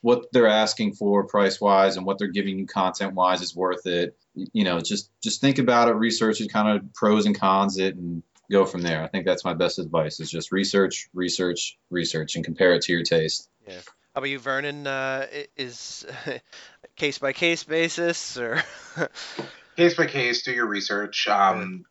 what 0.03 0.31
they're 0.31 0.47
asking 0.47 0.93
for 0.93 1.25
price 1.25 1.61
wise 1.61 1.97
and 1.97 2.07
what 2.07 2.21
they're 2.21 2.29
giving 2.29 2.57
you 2.57 2.67
content 2.67 3.15
wise 3.15 3.43
is 3.43 3.57
worth 3.57 3.85
it 3.87 4.17
you 4.35 4.63
know 4.63 4.79
just 4.79 5.11
just 5.23 5.41
think 5.41 5.59
about 5.59 5.89
it 5.89 5.93
research 5.93 6.43
it 6.43 6.53
kind 6.53 6.69
of 6.69 6.93
pros 6.93 7.25
and 7.25 7.41
cons 7.41 7.79
it 7.79 7.97
and 7.97 8.23
go 8.51 8.65
from 8.65 8.83
there 8.83 9.03
i 9.03 9.07
think 9.09 9.25
that's 9.25 9.45
my 9.45 9.55
best 9.55 9.79
advice 9.79 10.21
is 10.21 10.31
just 10.31 10.53
research 10.53 11.09
research 11.15 11.79
research 11.91 12.37
and 12.37 12.45
compare 12.45 12.75
it 12.75 12.83
to 12.83 12.93
your 12.93 13.03
taste 13.03 13.49
Yeah. 13.67 13.81
How 14.15 14.21
about 14.21 14.31
you, 14.31 14.39
Vernon? 14.39 14.87
Uh, 14.87 15.27
is 15.57 16.07
case 16.97 17.19
by 17.19 17.33
case 17.33 17.65
basis 17.65 18.39
or? 18.39 18.63
case 19.77 19.95
by 19.95 20.07
case, 20.07 20.43
do 20.43 20.53
your 20.53 20.67
research. 20.67 21.27
Um, 21.27 21.85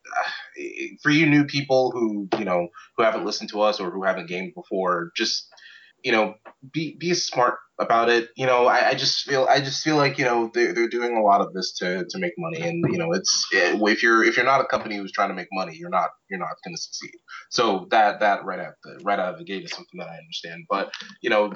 for 1.01 1.09
you 1.09 1.25
new 1.25 1.43
people 1.43 1.91
who 1.91 2.29
you 2.37 2.45
know 2.45 2.69
who 2.95 3.03
haven't 3.03 3.25
listened 3.25 3.49
to 3.49 3.61
us 3.61 3.81
or 3.81 3.91
who 3.91 4.03
haven't 4.03 4.29
gamed 4.29 4.53
before, 4.53 5.11
just 5.17 5.49
you 6.01 6.13
know 6.13 6.35
be 6.71 6.95
be 6.95 7.13
smart 7.13 7.55
about 7.79 8.09
it. 8.09 8.29
You 8.35 8.45
know, 8.45 8.67
I, 8.67 8.89
I 8.89 8.93
just 8.93 9.21
feel 9.21 9.47
I 9.49 9.59
just 9.59 9.83
feel 9.83 9.95
like 9.95 10.17
you 10.17 10.25
know 10.25 10.51
they're 10.53 10.73
they're 10.73 10.89
doing 10.89 11.17
a 11.17 11.21
lot 11.21 11.41
of 11.41 11.53
this 11.53 11.73
to 11.79 12.05
to 12.09 12.19
make 12.19 12.33
money, 12.37 12.61
and 12.61 12.83
you 12.91 12.97
know 12.97 13.11
it's 13.11 13.47
if 13.51 14.03
you're 14.03 14.23
if 14.23 14.37
you're 14.37 14.45
not 14.45 14.61
a 14.61 14.65
company 14.65 14.97
who's 14.97 15.11
trying 15.11 15.29
to 15.29 15.35
make 15.35 15.47
money, 15.51 15.75
you're 15.75 15.89
not 15.89 16.09
you're 16.29 16.39
not 16.39 16.55
going 16.65 16.75
to 16.75 16.81
succeed. 16.81 17.11
So 17.49 17.87
that 17.91 18.19
that 18.19 18.45
right 18.45 18.59
out 18.59 18.73
the 18.83 18.99
right 19.03 19.19
out 19.19 19.33
of 19.33 19.39
the 19.39 19.45
gate 19.45 19.63
is 19.63 19.71
something 19.71 19.99
that 19.99 20.07
I 20.07 20.17
understand. 20.17 20.65
But 20.69 20.91
you 21.21 21.29
know, 21.29 21.53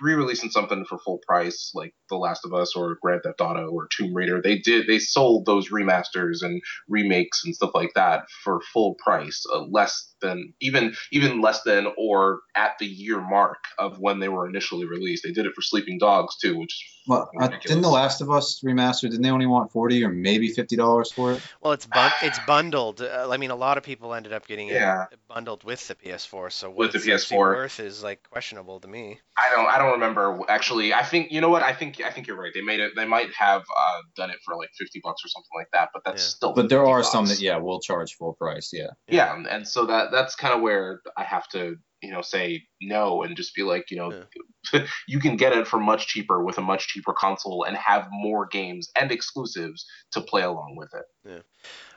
re-releasing 0.00 0.50
something 0.50 0.84
for 0.84 0.98
full 0.98 1.20
price 1.26 1.72
like 1.74 1.94
The 2.08 2.16
Last 2.16 2.44
of 2.44 2.52
Us 2.54 2.74
or 2.76 2.96
Grand 3.02 3.22
Theft 3.24 3.40
Auto 3.40 3.68
or 3.68 3.88
Tomb 3.96 4.14
Raider, 4.14 4.40
they 4.42 4.58
did 4.58 4.86
they 4.86 4.98
sold 4.98 5.46
those 5.46 5.70
remasters 5.70 6.42
and 6.42 6.60
remakes 6.88 7.42
and 7.44 7.54
stuff 7.54 7.70
like 7.74 7.92
that 7.94 8.24
for 8.44 8.60
full 8.72 8.96
price, 9.04 9.44
uh, 9.52 9.62
less 9.70 10.14
than 10.20 10.52
even 10.60 10.94
even 11.12 11.40
less 11.40 11.62
than 11.62 11.86
or 11.96 12.40
at 12.56 12.72
the 12.78 12.86
year 12.86 13.20
mark 13.20 13.58
of 13.78 13.98
when 13.98 14.18
they 14.20 14.28
were 14.28 14.48
initially 14.48 14.86
released. 14.86 15.24
They 15.28 15.34
did 15.34 15.44
it 15.46 15.54
for 15.54 15.60
Sleeping 15.62 15.98
Dogs 15.98 16.36
too, 16.38 16.58
which 16.58 16.72
is 16.72 16.82
well 17.06 17.30
uh, 17.40 17.48
didn't 17.48 17.82
the 17.82 17.88
last 17.88 18.20
of 18.22 18.30
us 18.30 18.60
remaster 18.64 19.02
didn't 19.02 19.22
they 19.22 19.30
only 19.30 19.46
want 19.46 19.70
40 19.72 20.04
or 20.04 20.08
maybe 20.10 20.48
50 20.48 20.76
dollars 20.76 21.10
for 21.12 21.32
it 21.32 21.42
Well, 21.62 21.72
it's 21.72 21.86
bun- 21.86 22.12
it's 22.22 22.38
bundled. 22.46 23.00
Uh, 23.02 23.28
I 23.30 23.36
mean, 23.36 23.50
a 23.50 23.56
lot 23.56 23.76
of 23.78 23.84
people 23.84 24.14
ended 24.14 24.32
up 24.32 24.46
getting 24.46 24.68
Yeah. 24.68 25.04
it 25.12 25.18
bundled 25.28 25.64
with 25.64 25.86
the 25.88 25.94
PS4. 25.94 26.50
So 26.52 26.68
what 26.70 26.78
With 26.78 26.92
the 26.92 26.98
PS4. 27.10 27.36
worth 27.38 27.80
is 27.80 28.02
like 28.02 28.28
questionable 28.30 28.80
to 28.80 28.88
me. 28.88 29.20
I 29.36 29.50
don't 29.54 29.66
I 29.66 29.78
don't 29.78 29.92
remember 29.92 30.40
actually. 30.48 30.92
I 30.94 31.02
think 31.02 31.30
you 31.30 31.40
know 31.40 31.48
what 31.50 31.62
I 31.62 31.72
think 31.74 32.00
I 32.02 32.10
think 32.10 32.26
you're 32.26 32.40
right. 32.40 32.52
They 32.54 32.62
made 32.62 32.80
it. 32.80 32.92
They 32.96 33.06
might 33.06 33.32
have 33.34 33.62
uh, 33.62 34.00
done 34.16 34.30
it 34.30 34.38
for 34.44 34.56
like 34.56 34.70
fifty 34.78 35.00
bucks 35.04 35.22
or 35.24 35.28
something 35.28 35.50
like 35.56 35.68
that. 35.72 35.90
But 35.94 36.02
that's 36.04 36.22
Yeah. 36.24 36.28
still. 36.36 36.52
but 36.54 36.68
there 36.68 36.80
50 36.80 36.92
are 36.92 37.02
some 37.04 37.26
that 37.26 37.40
yeah 37.40 37.56
will 37.58 37.80
charge 37.80 38.14
full 38.14 38.32
price 38.34 38.70
yeah 38.72 38.88
yeah 39.08 39.34
and, 39.34 39.46
and 39.46 39.66
so 39.68 39.86
that 39.86 40.10
that's 40.10 40.34
kind 40.34 40.54
of 40.54 40.60
where 40.60 41.00
i 41.16 41.22
have 41.22 41.46
to 41.48 41.76
you 42.02 42.10
know 42.10 42.22
say 42.22 42.62
no 42.80 43.22
and 43.22 43.36
just 43.36 43.54
be 43.54 43.62
like 43.62 43.90
you 43.90 43.96
know 43.96 44.24
you 45.08 45.18
can 45.18 45.36
get 45.36 45.52
it 45.52 45.66
for 45.66 45.78
much 45.78 46.06
cheaper 46.06 46.44
with 46.44 46.58
a 46.58 46.62
much 46.62 46.88
cheaper 46.88 47.12
console 47.12 47.64
and 47.64 47.76
have 47.76 48.08
more 48.10 48.46
games 48.46 48.90
and 48.96 49.10
exclusives 49.10 49.86
to 50.12 50.20
play 50.20 50.42
along 50.42 50.74
with 50.76 50.90
it. 50.94 51.04
Yeah. 51.24 51.40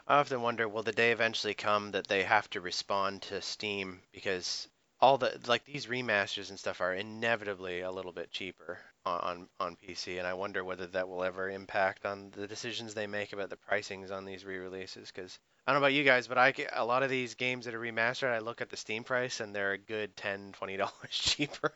I 0.08 0.20
often 0.20 0.41
wonder, 0.41 0.68
will 0.68 0.84
the 0.84 0.91
day 0.91 1.12
eventually 1.12 1.54
come 1.54 1.91
that 1.91 2.08
they 2.08 2.24
have 2.24 2.49
to 2.52 2.62
respond 2.62 3.22
to 3.24 3.41
Steam 3.41 4.02
because 4.12 4.68
all 4.99 5.18
the 5.18 5.39
like 5.47 5.66
these 5.66 5.88
remasters 5.88 6.49
and 6.49 6.60
stuff 6.60 6.82
are 6.82 6.93
inevitably 6.93 7.82
a 7.82 7.91
little 7.91 8.12
bit 8.12 8.32
cheaper 8.32 8.80
on 9.06 9.47
on, 9.60 9.78
PC, 9.78 10.18
and 10.18 10.28
I 10.28 10.34
wonder 10.34 10.64
whether 10.64 10.88
that 10.88 11.08
will 11.08 11.24
ever 11.24 11.49
impact 11.49 12.06
on 12.06 12.32
the 12.32 12.47
decisions 12.47 12.93
they 12.93 13.08
make 13.08 13.34
about 13.34 13.49
the 13.49 13.58
pricings 13.58 14.12
on 14.12 14.26
these 14.26 14.45
re-releases. 14.45 15.12
Because 15.12 15.39
I 15.66 15.72
don't 15.72 15.82
know 15.82 15.86
about 15.86 15.93
you 15.93 16.04
guys, 16.04 16.28
but 16.28 16.38
I 16.38 16.52
get 16.52 16.70
a 16.74 16.86
lot 16.86 17.04
of 17.04 17.10
these 17.10 17.36
games 17.36 17.66
that 17.66 17.74
are 17.74 17.80
remastered. 17.80 18.32
I 18.32 18.39
look 18.39 18.62
at 18.62 18.70
the 18.70 18.78
Steam 18.78 19.04
price 19.04 19.39
and 19.39 19.56
they're 19.56 19.74
a 19.74 19.78
good 19.78 20.16
10 20.16 20.54
20 20.54 20.78
dollars 20.78 20.91
cheaper, 21.12 21.74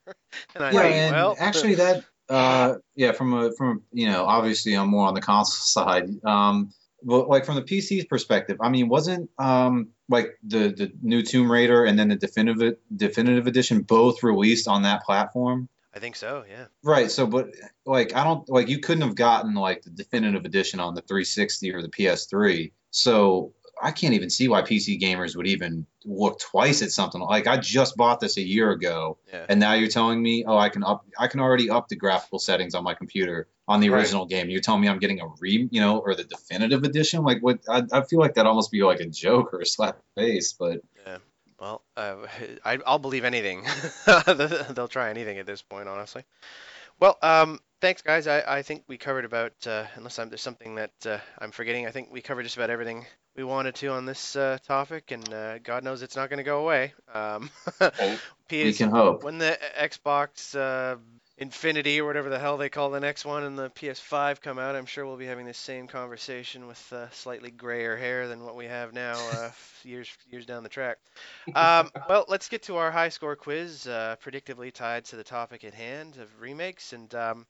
and 0.56 0.64
I 0.64 0.72
yeah 0.72 0.82
think, 0.82 0.96
and 0.96 1.12
well, 1.12 1.36
actually 1.40 1.76
that 1.76 2.04
uh 2.30 2.76
yeah 2.96 3.12
from 3.12 3.34
a 3.34 3.52
from 3.54 3.84
you 3.92 4.08
know 4.08 4.26
obviously 4.26 4.74
i'm 4.74 4.90
more 4.90 5.08
on 5.08 5.14
the 5.14 5.22
console 5.22 5.84
side 5.84 6.10
um 6.26 6.74
but 7.04 7.30
like 7.30 7.46
from 7.46 7.56
the 7.56 7.62
pc's 7.62 8.06
perspective 8.06 8.58
i 8.62 8.70
mean 8.70 8.90
wasn't 8.90 9.30
um 9.38 9.90
like 10.10 10.38
the 10.44 10.70
the 10.70 10.92
new 11.04 11.22
tomb 11.22 11.52
raider 11.52 11.86
and 11.86 12.00
then 12.00 12.10
the 12.10 12.16
definitive 12.16 12.78
definitive 12.96 13.46
edition 13.46 13.82
both 13.82 14.24
released 14.24 14.68
on 14.68 14.82
that 14.84 15.04
platform 15.04 15.70
I 15.96 16.00
think 16.00 16.18
so, 16.18 16.44
yeah. 16.50 16.66
Right. 16.84 17.10
So, 17.10 17.26
but 17.26 17.48
like, 17.86 18.14
I 18.16 18.24
don't 18.26 18.48
like 18.50 18.68
you 18.68 18.80
couldn't 18.80 19.04
have 19.04 19.16
gotten 19.16 19.54
like 19.54 19.84
the 19.84 19.92
definitive 19.92 20.44
edition 20.44 20.80
on 20.82 20.94
the 20.94 21.02
360 21.02 21.74
or 21.74 21.82
the 21.82 21.88
PS3. 21.90 22.74
So 22.92 23.54
I 23.82 23.92
can't 23.92 24.14
even 24.14 24.30
see 24.30 24.48
why 24.48 24.62
PC 24.62 25.02
gamers 25.02 25.36
would 25.38 25.48
even 25.48 25.86
look 26.06 26.40
twice 26.40 26.82
at 26.82 26.92
something 26.92 27.20
like 27.22 27.48
I 27.48 27.58
just 27.58 27.96
bought 27.98 28.20
this 28.20 28.38
a 28.38 28.42
year 28.42 28.72
ago, 28.72 29.18
Yeah. 29.32 29.46
and 29.50 29.60
now 29.60 29.74
you're 29.74 29.90
telling 29.90 30.22
me, 30.22 30.44
oh, 30.48 30.58
I 30.58 30.70
can 30.70 30.84
up, 30.84 31.06
I 31.18 31.28
can 31.28 31.40
already 31.40 31.70
up 31.70 31.88
the 31.90 31.96
graphical 31.96 32.40
settings 32.40 32.74
on 32.76 32.84
my 32.84 32.94
computer 32.94 33.48
on 33.68 33.80
the 33.82 33.90
Right. 33.90 34.00
original 34.00 34.26
game. 34.26 34.50
You're 34.50 34.62
telling 34.62 34.82
me 34.82 34.88
I'm 34.88 35.00
getting 35.00 35.20
a 35.22 35.28
re, 35.40 35.68
you 35.72 35.82
know, 35.82 35.98
or 36.00 36.14
the 36.16 36.24
definitive 36.26 36.84
edition? 36.84 37.24
Like, 37.24 37.40
what? 37.42 37.60
I, 37.70 37.84
I 37.92 38.02
feel 38.04 38.20
like 38.20 38.36
that 38.36 38.46
almost 38.46 38.72
be 38.72 38.82
like 38.84 39.00
a 39.00 39.08
joke 39.08 39.54
or 39.54 39.62
a 39.62 39.66
slap 39.66 39.96
in 39.96 40.24
the 40.26 40.32
face, 40.34 40.54
but. 40.54 40.82
Well, 41.66 41.82
uh, 41.98 42.16
I, 42.66 42.78
I'll 42.86 43.00
believe 43.00 43.24
anything. 43.24 43.66
They'll 44.06 44.88
try 44.88 45.10
anything 45.10 45.40
at 45.40 45.48
this 45.48 45.64
point, 45.64 45.90
honestly. 45.90 46.24
Well, 47.00 47.18
um, 47.24 47.60
thanks, 47.82 48.04
guys. 48.04 48.28
I, 48.28 48.44
I 48.48 48.62
think 48.62 48.84
we 48.88 48.98
covered 48.98 49.26
about, 49.26 49.54
uh, 49.66 49.86
unless 49.96 50.20
I'm, 50.20 50.30
there's 50.30 50.42
something 50.42 50.76
that 50.76 50.94
uh, 51.06 51.18
I'm 51.40 51.52
forgetting, 51.52 51.88
I 51.88 51.92
think 51.92 52.10
we 52.12 52.22
covered 52.22 52.44
just 52.44 52.56
about 52.56 52.70
everything 52.70 53.06
we 53.36 53.44
wanted 53.44 53.76
to 53.76 53.88
on 53.88 54.06
this 54.06 54.36
uh, 54.36 54.60
topic, 54.66 55.12
and 55.12 55.34
uh, 55.34 55.58
God 55.58 55.84
knows 55.84 56.04
it's 56.04 56.16
not 56.16 56.30
going 56.30 56.38
to 56.38 56.44
go 56.44 56.62
away. 56.62 56.94
Um, 57.14 57.50
We 58.50 58.74
can 58.74 58.92
hope. 58.92 59.24
when 59.24 59.40
the 59.40 59.58
Xbox 59.78 60.56
uh, 60.56 60.98
Infinity 61.38 62.00
or 62.00 62.06
whatever 62.06 62.30
the 62.30 62.40
hell 62.40 62.56
they 62.56 62.70
call 62.70 62.92
the 62.92 63.00
next 63.02 63.26
one 63.26 63.44
and 63.44 63.60
the 63.60 63.70
PS5 63.72 64.40
come 64.40 64.58
out, 64.58 64.76
I'm 64.76 64.86
sure 64.86 65.06
we'll 65.06 65.18
be 65.18 65.26
having 65.26 65.46
this 65.46 65.58
same 65.58 65.86
conversation 65.86 66.66
with 66.66 66.94
uh, 66.94 67.10
slightly 67.10 67.52
grayer 67.52 67.98
hair 67.98 68.30
than 68.30 68.46
what 68.46 68.56
we 68.56 68.66
have 68.66 68.94
now, 68.94 69.16
uh, 69.34 69.52
years 69.84 70.10
years 70.30 70.46
down 70.46 70.64
the 70.64 70.70
track. 70.70 70.98
Um, 71.54 71.92
well, 72.08 72.24
let's 72.30 72.48
get 72.48 72.64
to 72.64 72.78
our 72.78 72.90
high 72.90 73.10
score 73.10 73.36
quiz, 73.36 73.86
uh, 73.86 74.16
predictably 74.24 74.72
tied 74.72 75.04
to 75.06 75.18
the 75.18 75.26
topic 75.26 75.66
at 75.66 75.74
hand 75.74 76.16
of 76.18 76.30
remakes. 76.40 76.94
And 76.94 77.14
um, 77.14 77.46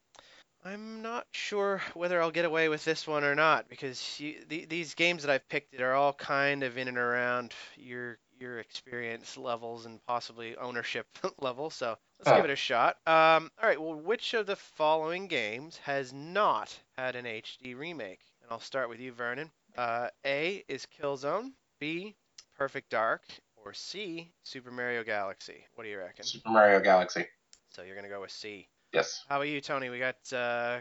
I'm 0.64 1.00
not 1.00 1.26
sure 1.30 1.80
whether 1.94 2.20
I'll 2.20 2.32
get 2.32 2.44
away 2.44 2.68
with 2.68 2.84
this 2.84 3.06
one 3.06 3.22
or 3.22 3.36
not 3.36 3.68
because 3.68 4.18
you, 4.18 4.34
the, 4.48 4.64
these 4.64 4.94
games 4.94 5.22
that 5.22 5.30
I've 5.30 5.48
picked 5.48 5.80
are 5.80 5.94
all 5.94 6.12
kind 6.12 6.64
of 6.64 6.76
in 6.76 6.88
and 6.88 6.98
around 6.98 7.54
your 7.76 8.18
your 8.38 8.58
experience 8.58 9.36
levels 9.36 9.86
and 9.86 10.04
possibly 10.06 10.56
ownership 10.56 11.06
level. 11.40 11.70
So 11.70 11.96
let's 12.18 12.28
Huh. 12.30 12.36
give 12.36 12.44
it 12.44 12.50
a 12.50 12.56
shot. 12.56 12.96
Um, 13.06 13.50
all 13.60 13.68
right. 13.68 13.80
Well, 13.80 13.94
which 13.94 14.34
of 14.34 14.46
the 14.46 14.56
following 14.56 15.26
games 15.28 15.78
has 15.78 16.12
not 16.12 16.76
had 16.96 17.16
an 17.16 17.26
HD 17.26 17.74
remake? 17.74 18.20
And 18.42 18.50
I'll 18.50 18.60
start 18.60 18.88
with 18.88 19.00
you, 19.00 19.12
Vernon. 19.12 19.50
Uh, 19.76 20.08
A 20.24 20.64
is 20.68 20.86
Killzone. 20.86 21.52
B, 21.78 22.14
Perfect 22.56 22.90
Dark. 22.90 23.22
Or 23.56 23.72
C, 23.74 24.32
Super 24.44 24.70
Mario 24.70 25.02
Galaxy. 25.02 25.66
What 25.74 25.84
do 25.84 25.90
you 25.90 25.98
reckon? 25.98 26.24
Super 26.24 26.50
Mario 26.50 26.80
Galaxy. 26.80 27.26
So 27.70 27.82
you're 27.82 27.96
gonna 27.96 28.08
go 28.08 28.20
with 28.20 28.30
C. 28.30 28.68
Yes. 28.92 29.24
How 29.28 29.36
about 29.36 29.48
you, 29.48 29.60
Tony? 29.60 29.88
We 29.90 29.98
got 29.98 30.16
uh, 30.32 30.80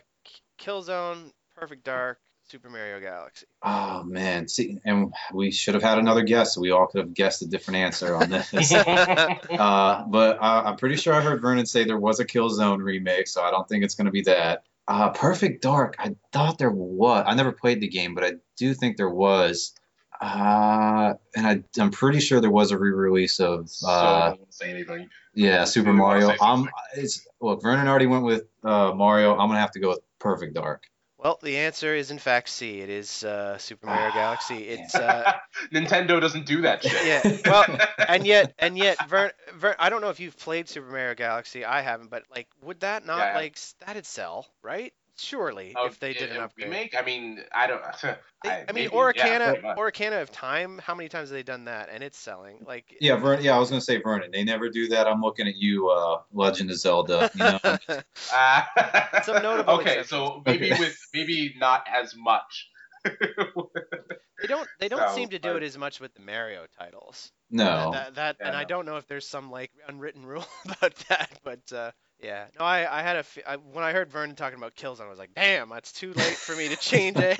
Killzone, 0.60 1.32
Perfect 1.56 1.84
Dark, 1.84 2.20
Super 2.48 2.70
Mario 2.70 3.00
Galaxy. 3.00 3.48
Oh 3.64 4.04
man, 4.04 4.48
see, 4.48 4.78
and 4.86 5.12
we 5.34 5.50
should 5.50 5.74
have 5.74 5.82
had 5.82 5.98
another 5.98 6.22
guess. 6.22 6.54
So 6.54 6.62
we 6.62 6.72
all 6.72 6.86
could 6.86 7.00
have 7.00 7.14
guessed 7.14 7.42
a 7.42 7.48
different 7.48 7.78
answer 7.78 8.16
on 8.16 8.30
this. 8.30 8.54
uh, 8.74 10.04
but 10.08 10.38
uh, 10.40 10.64
I'm 10.66 10.76
pretty 10.76 10.96
sure 10.98 11.14
I 11.14 11.22
heard 11.22 11.42
Vernon 11.42 11.66
say 11.66 11.86
there 11.86 12.00
was 12.00 12.20
a 12.20 12.26
Killzone 12.26 12.84
remake, 12.84 13.28
so 13.28 13.42
I 13.42 13.50
don't 13.50 13.68
think 13.68 13.84
it's 13.84 13.96
going 13.96 14.06
to 14.06 14.12
be 14.12 14.22
that. 14.24 14.64
Uh, 14.88 15.10
Perfect 15.10 15.64
Dark, 15.64 15.96
I 15.98 16.16
thought 16.32 16.60
there 16.60 16.70
was. 16.70 17.24
I 17.26 17.34
never 17.34 17.52
played 17.52 17.82
the 17.82 17.88
game, 17.88 18.14
but 18.14 18.24
I 18.24 18.34
do 18.58 18.76
think 18.76 18.98
there 18.98 19.10
was. 19.10 19.74
Uh, 20.22 21.16
and 21.36 21.48
I, 21.48 21.64
I'm 21.82 21.92
pretty 21.92 22.20
sure 22.20 22.40
there 22.40 22.52
was 22.52 22.72
a 22.72 22.78
re-release 22.78 23.40
of 23.40 23.70
uh, 23.84 23.90
I 23.90 24.30
won't 24.30 24.54
say 24.54 24.70
anything. 24.70 25.10
yeah 25.34 25.66
Super 25.66 25.92
Mario. 25.92 26.30
say 26.30 26.38
I'm 26.40 26.70
it's 26.96 27.28
look 27.42 27.62
Vernon 27.62 27.88
already 27.88 28.06
went 28.06 28.24
with 28.24 28.44
uh, 28.64 28.94
Mario. 28.94 29.32
I'm 29.32 29.50
gonna 29.50 29.60
have 29.60 29.72
to 29.72 29.80
go 29.80 29.90
with 29.90 30.00
Perfect 30.20 30.54
Dark. 30.54 30.84
Well, 31.26 31.40
the 31.42 31.58
answer 31.58 31.96
is 31.96 32.12
in 32.12 32.20
fact 32.20 32.50
C. 32.50 32.82
It 32.82 32.90
is 32.92 33.24
uh, 33.24 33.58
Super 33.58 33.88
Mario 33.88 34.10
Ah, 34.10 34.14
Galaxy. 34.14 34.68
It's 34.68 34.96
uh, 34.96 35.34
Nintendo 35.74 36.22
doesn't 36.22 36.46
do 36.46 36.62
that 36.62 36.84
shit. 36.84 37.04
Yeah, 37.04 37.24
well, 37.48 37.66
and 38.08 38.28
yet 38.28 38.54
and 38.60 38.78
yet 38.78 39.00
Vern, 39.10 39.32
Vern, 39.56 39.74
I 39.80 39.90
don't 39.90 40.02
know 40.02 40.10
if 40.10 40.20
you've 40.20 40.38
played 40.38 40.70
Super 40.70 40.86
Mario 40.88 41.16
Galaxy. 41.16 41.66
I 41.66 41.82
haven't, 41.82 42.12
but 42.12 42.26
like, 42.30 42.48
would 42.62 42.82
that 42.82 43.08
not 43.08 43.18
Yeah, 43.18 43.36
like 43.38 43.54
s- 43.54 43.74
that'd 43.80 44.06
sell, 44.06 44.46
right? 44.62 44.94
Surely, 45.18 45.74
Oh, 45.78 45.86
if 45.86 46.00
they 46.00 46.12
did 46.14 46.30
an 46.32 46.38
a 46.38 46.42
upgrade. 46.42 46.68
remake, 46.68 46.96
I 46.98 47.02
mean, 47.04 47.40
I 47.54 47.68
don't. 47.68 47.82
They- 48.44 48.50
I, 48.50 48.58
mean, 48.74 48.76
maybe, 48.76 48.90
Ocarina, 48.90 49.16
yeah, 49.16 49.52
pretty 49.54 49.68
much. 49.68 49.78
Ocarina 49.78 50.22
of 50.22 50.32
Time. 50.32 50.80
How 50.84 50.94
many 50.94 51.10
times 51.10 51.30
have 51.30 51.36
they 51.36 51.42
done 51.42 51.66
that? 51.66 51.90
And 51.92 52.04
it's 52.04 52.18
selling. 52.20 52.60
Like, 52.68 52.96
Yeah, 53.02 53.16
Vernon. 53.16 53.44
Yeah, 53.44 53.56
I 53.56 53.60
was 53.60 53.70
gonna 53.70 53.82
say 53.82 54.00
Vernon. 54.02 54.30
They 54.32 54.44
never 54.44 54.70
do 54.70 54.88
that. 54.90 55.08
I'm 55.08 55.22
looking 55.22 55.48
at 55.48 55.56
you, 55.56 55.90
uh, 55.90 56.22
Legend 56.34 56.70
of 56.70 56.78
Zelda. 56.78 57.32
You 57.34 57.40
know, 57.44 57.60
Uh, 58.34 58.62
Some 59.24 59.42
notable 59.42 59.74
okay, 59.76 60.00
exceptions. 60.00 60.10
so 60.10 60.44
maybe 60.46 60.72
Okay. 60.74 60.80
with 60.80 60.98
maybe 61.14 61.56
not 61.58 61.86
as 61.92 62.14
much. 62.16 62.70
they 63.06 64.48
don't. 64.48 64.68
They 64.80 64.90
don't 64.90 65.10
So, 65.10 65.16
seem 65.16 65.30
to 65.30 65.40
do 65.40 65.54
but- 65.54 65.64
it 65.64 65.66
as 65.66 65.78
much 65.78 66.00
with 66.00 66.14
the 66.14 66.22
Mario 66.22 66.66
titles. 66.78 67.32
no. 67.50 67.92
That, 67.94 68.16
that 68.16 68.36
and 68.40 68.54
Yeah, 68.54 68.60
I 68.60 68.64
no. 68.64 68.68
don't 68.68 68.86
know 68.86 68.98
if 68.98 69.08
there's 69.08 69.28
some 69.28 69.50
like 69.50 69.72
unwritten 69.88 70.26
rule 70.26 70.46
about 70.66 70.96
that, 71.10 71.32
but 71.44 71.72
uh, 71.74 71.92
yeah. 72.26 72.46
No, 72.60 72.66
I, 72.66 73.00
I 73.00 73.02
had 73.02 73.16
a 73.18 73.20
f- 73.20 73.38
I, 73.48 73.56
when 73.58 73.84
I 73.84 73.92
heard 73.94 74.10
Vernon 74.12 74.36
talking 74.36 74.58
about 74.58 74.76
Killzone, 74.76 75.06
I 75.06 75.10
was 75.10 75.20
like, 75.20 75.34
damn, 75.36 75.72
it's 75.74 75.92
too 75.92 76.12
late 76.14 76.36
for 76.36 76.56
me 76.56 76.70
to 76.70 76.76
change 76.76 77.18
A. 77.20 77.36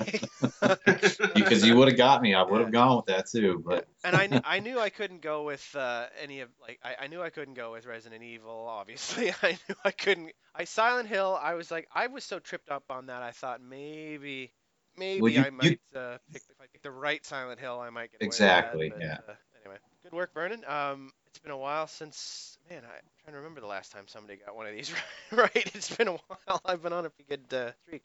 because 1.34 1.66
you 1.66 1.76
would 1.76 1.88
have 1.88 1.96
got 1.96 2.22
me. 2.22 2.34
I 2.34 2.42
would 2.42 2.60
have 2.60 2.70
gone 2.72 2.96
with 2.96 3.06
that 3.06 3.28
too. 3.28 3.62
But 3.66 3.86
and 4.04 4.14
I, 4.16 4.28
kn- 4.28 4.42
I 4.44 4.60
knew 4.60 4.78
I 4.78 4.90
couldn't 4.90 5.22
go 5.22 5.42
with 5.44 5.74
uh, 5.76 6.06
any 6.22 6.40
of 6.40 6.48
like 6.60 6.78
I, 6.84 7.04
I 7.04 7.06
knew 7.08 7.20
I 7.22 7.30
couldn't 7.30 7.54
go 7.54 7.72
with 7.72 7.86
Resident 7.86 8.22
Evil. 8.22 8.66
Obviously, 8.68 9.30
I 9.42 9.52
knew 9.68 9.74
I 9.84 9.90
couldn't. 9.90 10.32
I 10.54 10.64
Silent 10.64 11.08
Hill. 11.08 11.38
I 11.40 11.54
was 11.54 11.70
like 11.70 11.88
I 11.94 12.06
was 12.06 12.24
so 12.24 12.38
tripped 12.38 12.70
up 12.70 12.84
on 12.90 13.06
that. 13.06 13.22
I 13.22 13.32
thought 13.32 13.60
maybe 13.60 14.52
maybe 14.96 15.32
you- 15.32 15.40
I 15.42 15.46
you- 15.46 15.52
might 15.52 15.80
uh, 15.94 16.18
pick 16.32 16.42
if 16.48 16.60
I 16.60 16.64
pick 16.72 16.82
the 16.82 16.90
right 16.90 17.24
Silent 17.24 17.60
Hill, 17.60 17.80
I 17.80 17.90
might 17.90 18.12
get 18.12 18.22
away 18.22 18.26
with 18.28 18.34
Exactly, 18.34 18.88
that, 18.90 18.98
but, 18.98 19.04
yeah. 19.04 19.18
Uh, 19.28 19.34
anyway, 19.64 19.78
good 20.04 20.12
work, 20.12 20.32
Vernon. 20.34 20.64
Um, 20.66 21.10
it's 21.36 21.42
been 21.42 21.52
a 21.52 21.58
while 21.58 21.86
since 21.86 22.56
man. 22.70 22.78
I'm 22.82 23.02
trying 23.22 23.34
to 23.34 23.36
remember 23.36 23.60
the 23.60 23.66
last 23.66 23.92
time 23.92 24.04
somebody 24.06 24.38
got 24.38 24.56
one 24.56 24.66
of 24.66 24.72
these 24.72 24.90
right. 25.30 25.70
It's 25.74 25.94
been 25.94 26.08
a 26.08 26.12
while. 26.12 26.62
I've 26.64 26.82
been 26.82 26.94
on 26.94 27.04
a 27.04 27.10
pretty 27.10 27.28
good 27.28 27.54
uh, 27.54 27.72
streak. 27.84 28.02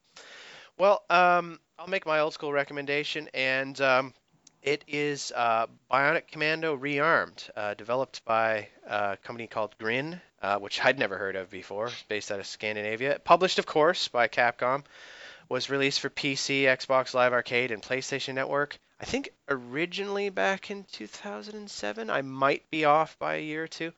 Well, 0.78 1.02
um, 1.10 1.58
I'll 1.80 1.88
make 1.88 2.06
my 2.06 2.20
old 2.20 2.34
school 2.34 2.52
recommendation, 2.52 3.30
and 3.34 3.80
um, 3.80 4.14
it 4.62 4.84
is 4.86 5.32
uh, 5.34 5.68
Bionic 5.90 6.28
Commando 6.28 6.76
Rearmed, 6.76 7.50
uh, 7.56 7.74
developed 7.76 8.26
by 8.26 8.68
a 8.86 9.16
company 9.24 9.48
called 9.48 9.78
Grin, 9.78 10.20
uh, 10.42 10.60
which 10.60 10.84
I'd 10.84 11.00
never 11.00 11.18
heard 11.18 11.38
of 11.38 11.50
before. 11.50 11.90
Based 12.10 12.34
out 12.34 12.42
of 12.42 12.46
Scandinavia. 12.46 13.18
Published, 13.24 13.60
of 13.60 13.66
course, 13.66 14.10
by 14.10 14.28
Capcom. 14.28 14.84
Was 15.48 15.70
released 15.70 16.02
for 16.02 16.10
PC, 16.10 16.64
Xbox 16.64 17.14
Live 17.14 17.32
Arcade, 17.32 17.72
and 17.72 17.82
PlayStation 17.82 18.34
Network. 18.34 18.78
I 19.02 19.06
think 19.06 19.32
originally 19.50 20.30
back 20.30 20.70
in 20.70 20.84
2007. 20.92 22.12
I 22.12 22.22
might 22.22 22.70
be 22.70 22.86
off 22.86 23.18
by 23.18 23.36
a 23.36 23.42
year 23.42 23.64
or 23.64 23.68
two. 23.68 23.94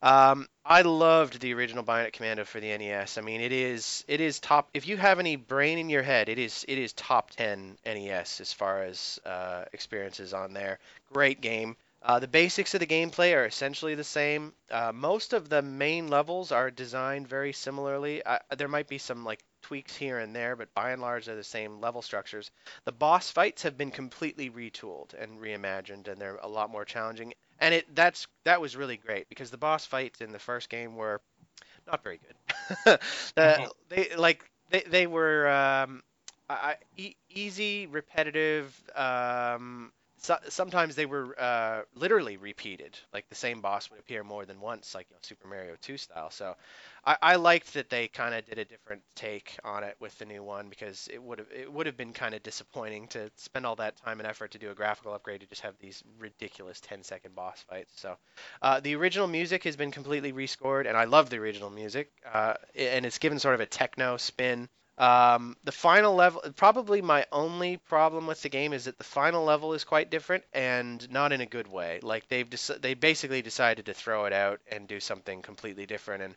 Um, 0.00 0.48
I 0.64 0.82
loved 0.82 1.40
the 1.40 1.52
original 1.54 1.82
Bionic 1.82 2.12
Commando 2.12 2.44
for 2.44 2.60
the 2.60 2.76
NES. 2.78 3.18
I 3.18 3.22
mean, 3.22 3.40
it 3.40 3.50
is 3.50 4.04
it 4.06 4.20
is 4.20 4.38
top. 4.38 4.68
If 4.72 4.86
you 4.86 4.96
have 4.96 5.18
any 5.18 5.34
brain 5.34 5.78
in 5.78 5.90
your 5.90 6.04
head, 6.04 6.28
it 6.28 6.38
is 6.38 6.64
it 6.68 6.78
is 6.78 6.92
top 6.92 7.30
10 7.32 7.78
NES 7.84 8.40
as 8.40 8.52
far 8.52 8.84
as 8.84 9.18
uh, 9.26 9.64
experiences 9.72 10.32
on 10.32 10.52
there. 10.52 10.78
Great 11.12 11.40
game. 11.40 11.76
Uh, 12.00 12.20
the 12.20 12.28
basics 12.28 12.74
of 12.74 12.80
the 12.80 12.86
gameplay 12.86 13.34
are 13.34 13.46
essentially 13.46 13.96
the 13.96 14.04
same. 14.04 14.52
Uh, 14.70 14.92
most 14.94 15.32
of 15.32 15.48
the 15.48 15.62
main 15.62 16.06
levels 16.06 16.52
are 16.52 16.70
designed 16.70 17.26
very 17.26 17.52
similarly. 17.52 18.22
There 18.56 18.68
might 18.68 18.86
be 18.86 18.98
some 18.98 19.24
like 19.24 19.42
tweaks 19.64 19.96
here 19.96 20.18
and 20.18 20.36
there, 20.36 20.56
but 20.56 20.72
by 20.74 20.90
and 20.90 21.00
large 21.00 21.24
they're 21.24 21.36
the 21.36 21.42
same 21.42 21.80
level 21.80 22.02
structures. 22.02 22.50
The 22.84 22.92
boss 22.92 23.30
fights 23.30 23.62
have 23.62 23.78
been 23.78 23.90
completely 23.90 24.50
retooled 24.50 25.14
and 25.14 25.40
reimagined, 25.40 26.06
and 26.06 26.20
they're 26.20 26.36
a 26.36 26.48
lot 26.48 26.70
more 26.70 26.84
challenging. 26.84 27.32
And 27.60 27.74
it 27.74 27.94
that's 27.94 28.26
that 28.44 28.60
was 28.60 28.76
really 28.76 28.98
great 28.98 29.28
because 29.28 29.50
the 29.50 29.56
boss 29.56 29.86
fights 29.86 30.20
in 30.20 30.32
the 30.32 30.38
first 30.38 30.68
game 30.68 30.96
were 30.96 31.22
not 31.86 32.02
very 32.02 32.18
good. 32.18 32.98
the, 33.36 33.70
they 33.88 34.14
like 34.16 34.44
they 34.70 34.82
they 34.82 35.06
were 35.06 35.48
um, 35.48 36.02
I, 36.50 36.76
e- 36.96 37.16
easy, 37.30 37.86
repetitive. 37.86 38.78
Um, 38.94 39.92
so, 40.18 40.38
sometimes 40.48 40.94
they 40.94 41.06
were 41.06 41.38
uh, 41.40 41.82
literally 41.94 42.36
repeated. 42.36 42.98
Like 43.12 43.28
the 43.28 43.34
same 43.34 43.60
boss 43.60 43.90
would 43.90 44.00
appear 44.00 44.24
more 44.24 44.44
than 44.44 44.60
once, 44.60 44.94
like 44.94 45.06
you 45.10 45.14
know, 45.14 45.20
Super 45.22 45.48
Mario 45.48 45.74
2 45.80 45.96
style. 45.96 46.30
So 46.30 46.54
I, 47.06 47.16
I 47.22 47.36
liked 47.36 47.74
that 47.74 47.90
they 47.90 48.08
kind 48.08 48.34
of 48.34 48.44
did 48.44 48.58
a 48.58 48.64
different 48.64 49.02
take 49.14 49.56
on 49.64 49.84
it 49.84 49.96
with 50.00 50.16
the 50.18 50.24
new 50.24 50.42
one 50.42 50.68
because 50.68 51.08
it 51.12 51.22
would 51.22 51.38
have 51.38 51.48
it 51.50 51.72
would 51.72 51.86
have 51.86 51.96
been 51.96 52.12
kind 52.12 52.34
of 52.34 52.42
disappointing 52.42 53.08
to 53.08 53.30
spend 53.36 53.66
all 53.66 53.76
that 53.76 53.96
time 53.96 54.20
and 54.20 54.26
effort 54.28 54.52
to 54.52 54.58
do 54.58 54.70
a 54.70 54.74
graphical 54.74 55.14
upgrade 55.14 55.40
to 55.40 55.46
just 55.46 55.62
have 55.62 55.74
these 55.78 56.02
ridiculous 56.18 56.80
10 56.80 57.02
second 57.02 57.34
boss 57.34 57.64
fights. 57.68 57.92
So 57.96 58.16
uh, 58.62 58.80
the 58.80 58.94
original 58.96 59.26
music 59.26 59.64
has 59.64 59.76
been 59.76 59.90
completely 59.90 60.32
rescored, 60.32 60.88
and 60.88 60.96
I 60.96 61.04
love 61.04 61.30
the 61.30 61.38
original 61.38 61.70
music. 61.70 62.10
Uh, 62.32 62.54
and 62.74 63.04
it's 63.04 63.18
given 63.18 63.38
sort 63.38 63.54
of 63.54 63.60
a 63.60 63.66
techno 63.66 64.16
spin. 64.16 64.68
Um, 64.96 65.56
the 65.64 65.72
final 65.72 66.14
level, 66.14 66.42
probably 66.54 67.02
my 67.02 67.26
only 67.32 67.78
problem 67.78 68.26
with 68.28 68.42
the 68.42 68.48
game 68.48 68.72
is 68.72 68.84
that 68.84 68.96
the 68.96 69.04
final 69.04 69.44
level 69.44 69.72
is 69.72 69.82
quite 69.82 70.10
different 70.10 70.44
and 70.52 71.10
not 71.10 71.32
in 71.32 71.40
a 71.40 71.46
good 71.46 71.66
way. 71.66 71.98
Like 72.00 72.28
they've 72.28 72.48
dec- 72.48 72.80
they 72.80 72.94
basically 72.94 73.42
decided 73.42 73.86
to 73.86 73.94
throw 73.94 74.26
it 74.26 74.32
out 74.32 74.60
and 74.70 74.86
do 74.86 75.00
something 75.00 75.42
completely 75.42 75.86
different. 75.86 76.22
And 76.22 76.34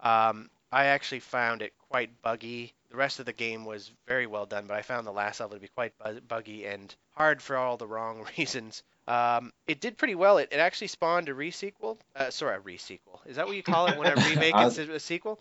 um, 0.00 0.50
I 0.76 0.86
actually 0.86 1.20
found 1.20 1.62
it 1.62 1.72
quite 1.88 2.10
buggy. 2.20 2.74
The 2.90 2.96
rest 2.96 3.18
of 3.18 3.24
the 3.24 3.32
game 3.32 3.64
was 3.64 3.90
very 4.06 4.26
well 4.26 4.44
done, 4.44 4.66
but 4.66 4.76
I 4.76 4.82
found 4.82 5.06
the 5.06 5.12
last 5.12 5.40
level 5.40 5.56
to 5.56 5.60
be 5.60 5.68
quite 5.68 5.92
bu- 5.98 6.20
buggy 6.20 6.66
and 6.66 6.94
hard 7.12 7.40
for 7.40 7.56
all 7.56 7.78
the 7.78 7.86
wrong 7.86 8.26
reasons. 8.38 8.82
Um, 9.08 9.52
it 9.66 9.80
did 9.80 9.96
pretty 9.96 10.16
well. 10.16 10.36
It, 10.38 10.48
it 10.50 10.58
actually 10.58 10.88
spawned 10.88 11.28
a 11.28 11.32
resequel. 11.32 11.96
Uh, 12.14 12.28
sorry, 12.30 12.56
a 12.56 12.60
resequel. 12.60 13.20
Is 13.24 13.36
that 13.36 13.46
what 13.46 13.56
you 13.56 13.62
call 13.62 13.86
it 13.86 13.96
when 13.96 14.06
a 14.08 14.16
remake 14.28 14.54
is 14.56 14.78
a 14.78 14.92
a 14.92 15.00
sequel? 15.00 15.40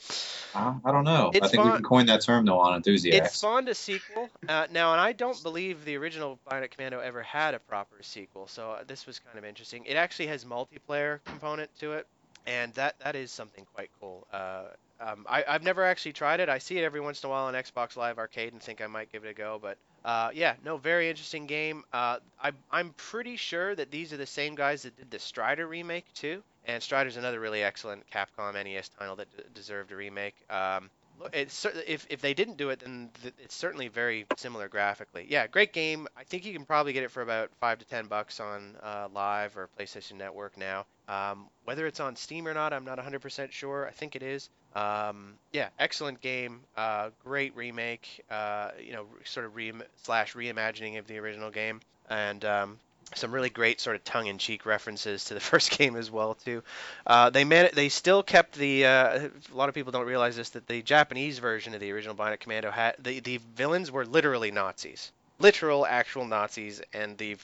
I, 0.54 0.76
I 0.86 0.92
don't 0.92 1.04
know. 1.04 1.32
It's 1.34 1.48
I 1.48 1.50
think 1.50 1.64
we 1.66 1.72
can 1.72 1.84
coin 1.84 2.06
that 2.06 2.22
term 2.22 2.46
though 2.46 2.60
on 2.60 2.74
It 2.74 2.78
enthusiasts. 2.78 3.40
spawned 3.40 3.68
a 3.68 3.76
sequel. 3.76 4.30
Uh, 4.48 4.68
now, 4.72 4.94
and 4.94 5.02
I 5.02 5.12
don't 5.12 5.42
believe 5.44 5.84
the 5.84 5.98
original 5.98 6.40
Bionic 6.50 6.72
Commando 6.72 7.00
ever 7.00 7.22
had 7.24 7.56
a 7.56 7.60
proper 7.60 7.98
sequel, 8.02 8.48
so 8.48 8.72
uh, 8.72 8.84
this 8.88 9.06
was 9.06 9.20
kind 9.20 9.38
of 9.38 9.44
interesting. 9.44 9.84
It 9.86 9.96
actually 9.96 10.28
has 10.28 10.46
multiplayer 10.46 11.20
component 11.26 11.70
to 11.80 11.94
it, 11.94 12.08
and 12.48 12.74
that 12.74 12.96
that 13.00 13.16
is 13.16 13.32
something 13.32 13.66
quite 13.74 13.90
cool. 14.00 14.28
Uh, 14.32 14.64
um, 15.00 15.26
I, 15.30 15.44
I've 15.48 15.64
never 15.64 15.84
actually 15.84 16.14
tried 16.14 16.40
it. 16.40 16.48
I 16.48 16.58
see 16.58 16.78
it 16.78 16.84
every 16.84 17.02
once 17.02 17.22
in 17.24 17.28
a 17.28 17.30
while 17.30 17.46
on 17.46 17.54
Xbox 17.54 17.98
Live 17.98 18.18
Arcade 18.18 18.54
and 18.54 18.62
think 18.62 18.82
I 18.82 18.88
might 18.88 19.12
give 19.12 19.26
it 19.26 19.30
a 19.30 19.34
go, 19.34 19.60
but 19.62 19.78
uh, 20.06 20.30
yeah, 20.34 20.54
no, 20.64 20.78
very 20.78 21.10
interesting 21.10 21.48
game. 21.48 21.84
Uh, 21.92 22.20
I, 22.42 22.52
I'm 22.72 22.92
pretty 22.96 23.36
sure 23.36 23.76
that 23.76 23.92
these 23.92 24.14
are 24.14 24.18
the 24.18 24.26
same 24.26 24.56
guys 24.56 24.84
that 24.84 24.96
did 24.96 25.12
the 25.12 25.20
Strider 25.20 25.68
remake 25.68 26.06
too, 26.14 26.44
and 26.66 26.82
Strider's 26.82 27.18
another 27.18 27.40
really 27.40 27.64
excellent 27.64 28.04
Capcom 28.10 28.54
NES 28.54 28.90
title 28.90 29.16
that 29.18 29.36
d- 29.36 29.44
deserved 29.54 29.92
a 29.92 29.96
remake. 29.96 30.36
Um, 30.50 30.90
It's 31.34 31.66
if 31.88 32.06
if 32.10 32.22
they 32.22 32.34
didn't 32.34 32.58
do 32.58 32.70
it, 32.70 32.80
then 32.80 33.10
it's 33.40 33.56
certainly 33.56 33.88
very 33.88 34.26
similar 34.38 34.68
graphically. 34.68 35.26
Yeah, 35.30 35.48
great 35.48 35.74
game. 35.74 36.08
I 36.18 36.24
think 36.24 36.46
you 36.46 36.54
can 36.54 36.66
probably 36.66 36.94
get 36.94 37.04
it 37.04 37.12
for 37.12 37.22
about 37.22 37.52
five 37.60 37.80
to 37.80 37.86
ten 37.86 38.08
bucks 38.08 38.40
on 38.40 38.76
uh, 38.82 39.08
Live 39.14 39.58
or 39.58 39.70
PlayStation 39.80 40.14
Network 40.14 40.58
now. 40.58 40.86
Um, 41.08 41.48
whether 41.66 41.86
it's 41.86 42.00
on 42.00 42.16
Steam 42.16 42.48
or 42.48 42.54
not, 42.54 42.74
I'm 42.74 42.86
not 42.86 42.98
100% 42.98 43.52
sure. 43.52 43.88
I 43.88 43.92
think 43.92 44.16
it 44.16 44.24
is. 44.24 44.50
Um, 44.76 45.36
yeah, 45.54 45.70
excellent 45.80 46.20
game. 46.20 46.62
Uh, 46.76 47.12
great 47.24 47.56
remake. 47.56 48.24
Uh, 48.30 48.72
you 48.84 48.94
know, 48.94 49.06
sort 49.24 49.46
of 49.46 49.56
re 49.56 49.72
slash 50.04 50.34
reimagining 50.34 50.98
of 51.00 51.08
the 51.08 51.18
original 51.20 51.52
game, 51.52 51.80
and 52.10 52.44
um, 52.44 52.80
some 53.14 53.32
really 53.32 53.50
great 53.50 53.80
sort 53.80 53.96
of 53.96 54.04
tongue-in-cheek 54.04 54.66
references 54.66 55.26
to 55.26 55.34
the 55.34 55.40
first 55.52 55.72
game 55.78 55.96
as 55.96 56.10
well 56.10 56.34
too. 56.34 56.64
Uh, 57.06 57.30
they 57.30 57.44
they 57.44 57.90
still 57.90 58.24
kept 58.24 58.56
the. 58.56 58.86
Uh, 58.86 59.30
a 59.52 59.56
lot 59.56 59.70
of 59.70 59.76
people 59.76 59.92
don't 59.92 60.08
realize 60.08 60.36
this 60.36 60.50
that 60.52 60.68
the 60.68 60.82
Japanese 60.82 61.40
version 61.40 61.74
of 61.74 61.80
the 61.80 61.92
original 61.92 62.16
Bionic 62.16 62.40
Commando 62.40 62.72
had 62.72 62.96
the 63.00 63.20
the 63.20 63.40
villains 63.56 63.92
were 63.92 64.06
literally 64.06 64.52
Nazis, 64.52 65.12
literal 65.40 65.86
actual 65.86 66.26
Nazis, 66.26 66.82
and 66.94 67.18
the 67.18 67.38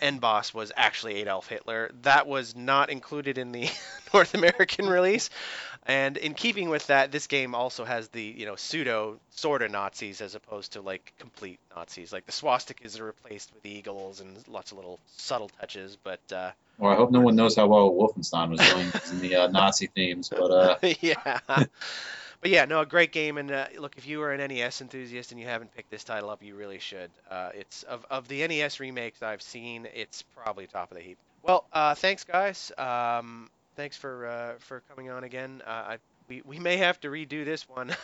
end 0.00 0.20
boss 0.20 0.52
was 0.54 0.72
actually 0.76 1.16
Adolf 1.16 1.48
Hitler. 1.48 1.90
That 2.02 2.26
was 2.26 2.56
not 2.56 2.90
included 2.90 3.38
in 3.38 3.52
the 3.52 3.68
North 4.14 4.34
American 4.34 4.86
release. 4.86 5.30
And 5.86 6.18
in 6.18 6.34
keeping 6.34 6.68
with 6.68 6.86
that, 6.88 7.12
this 7.12 7.26
game 7.26 7.54
also 7.54 7.84
has 7.84 8.08
the 8.08 8.22
you 8.22 8.44
know 8.44 8.56
pseudo 8.56 9.18
sort 9.30 9.62
of 9.62 9.70
Nazis 9.70 10.20
as 10.20 10.34
opposed 10.34 10.74
to 10.74 10.82
like 10.82 11.14
complete 11.18 11.58
Nazis. 11.74 12.12
Like 12.12 12.26
the 12.26 12.32
swastikas 12.32 13.00
are 13.00 13.04
replaced 13.04 13.54
with 13.54 13.64
eagles 13.64 14.20
and 14.20 14.36
lots 14.48 14.70
of 14.70 14.76
little 14.76 15.00
subtle 15.16 15.50
touches. 15.60 15.96
But 15.96 16.20
uh, 16.30 16.50
Well, 16.76 16.92
I 16.92 16.94
hope 16.94 17.10
no 17.10 17.20
one 17.20 17.36
knows 17.36 17.56
how 17.56 17.68
well 17.68 17.90
Wolfenstein 17.90 18.50
was 18.50 18.60
doing 18.60 18.92
in 19.10 19.20
the 19.20 19.36
uh, 19.36 19.46
Nazi 19.48 19.86
themes, 19.86 20.28
but 20.28 20.50
uh, 20.50 20.76
yeah, 21.00 21.40
but 22.40 22.50
yeah, 22.50 22.64
no, 22.64 22.80
a 22.80 22.86
great 22.86 23.12
game. 23.12 23.38
And 23.38 23.50
uh, 23.50 23.66
look, 23.78 23.96
if 23.96 24.06
you 24.06 24.22
are 24.22 24.32
an 24.32 24.46
NES 24.48 24.80
enthusiast 24.80 25.32
and 25.32 25.40
you 25.40 25.46
haven't 25.46 25.74
picked 25.74 25.90
this 25.90 26.04
title 26.04 26.30
up, 26.30 26.42
you 26.42 26.54
really 26.54 26.78
should. 26.78 27.10
Uh, 27.30 27.50
it's 27.54 27.82
of 27.84 28.04
of 28.10 28.28
the 28.28 28.46
NES 28.46 28.80
remakes 28.80 29.22
I've 29.22 29.42
seen, 29.42 29.88
it's 29.94 30.22
probably 30.22 30.66
top 30.66 30.90
of 30.90 30.96
the 30.96 31.02
heap. 31.02 31.18
Well, 31.42 31.66
uh, 31.72 31.94
thanks 31.94 32.24
guys. 32.24 32.72
Um, 32.78 33.48
thanks 33.76 33.96
for 33.96 34.26
uh, 34.26 34.52
for 34.58 34.82
coming 34.88 35.10
on 35.10 35.24
again. 35.24 35.62
Uh, 35.66 35.70
I, 35.70 35.98
we 36.28 36.42
we 36.44 36.58
may 36.58 36.76
have 36.76 37.00
to 37.00 37.08
redo 37.08 37.44
this 37.44 37.68
one. 37.68 37.94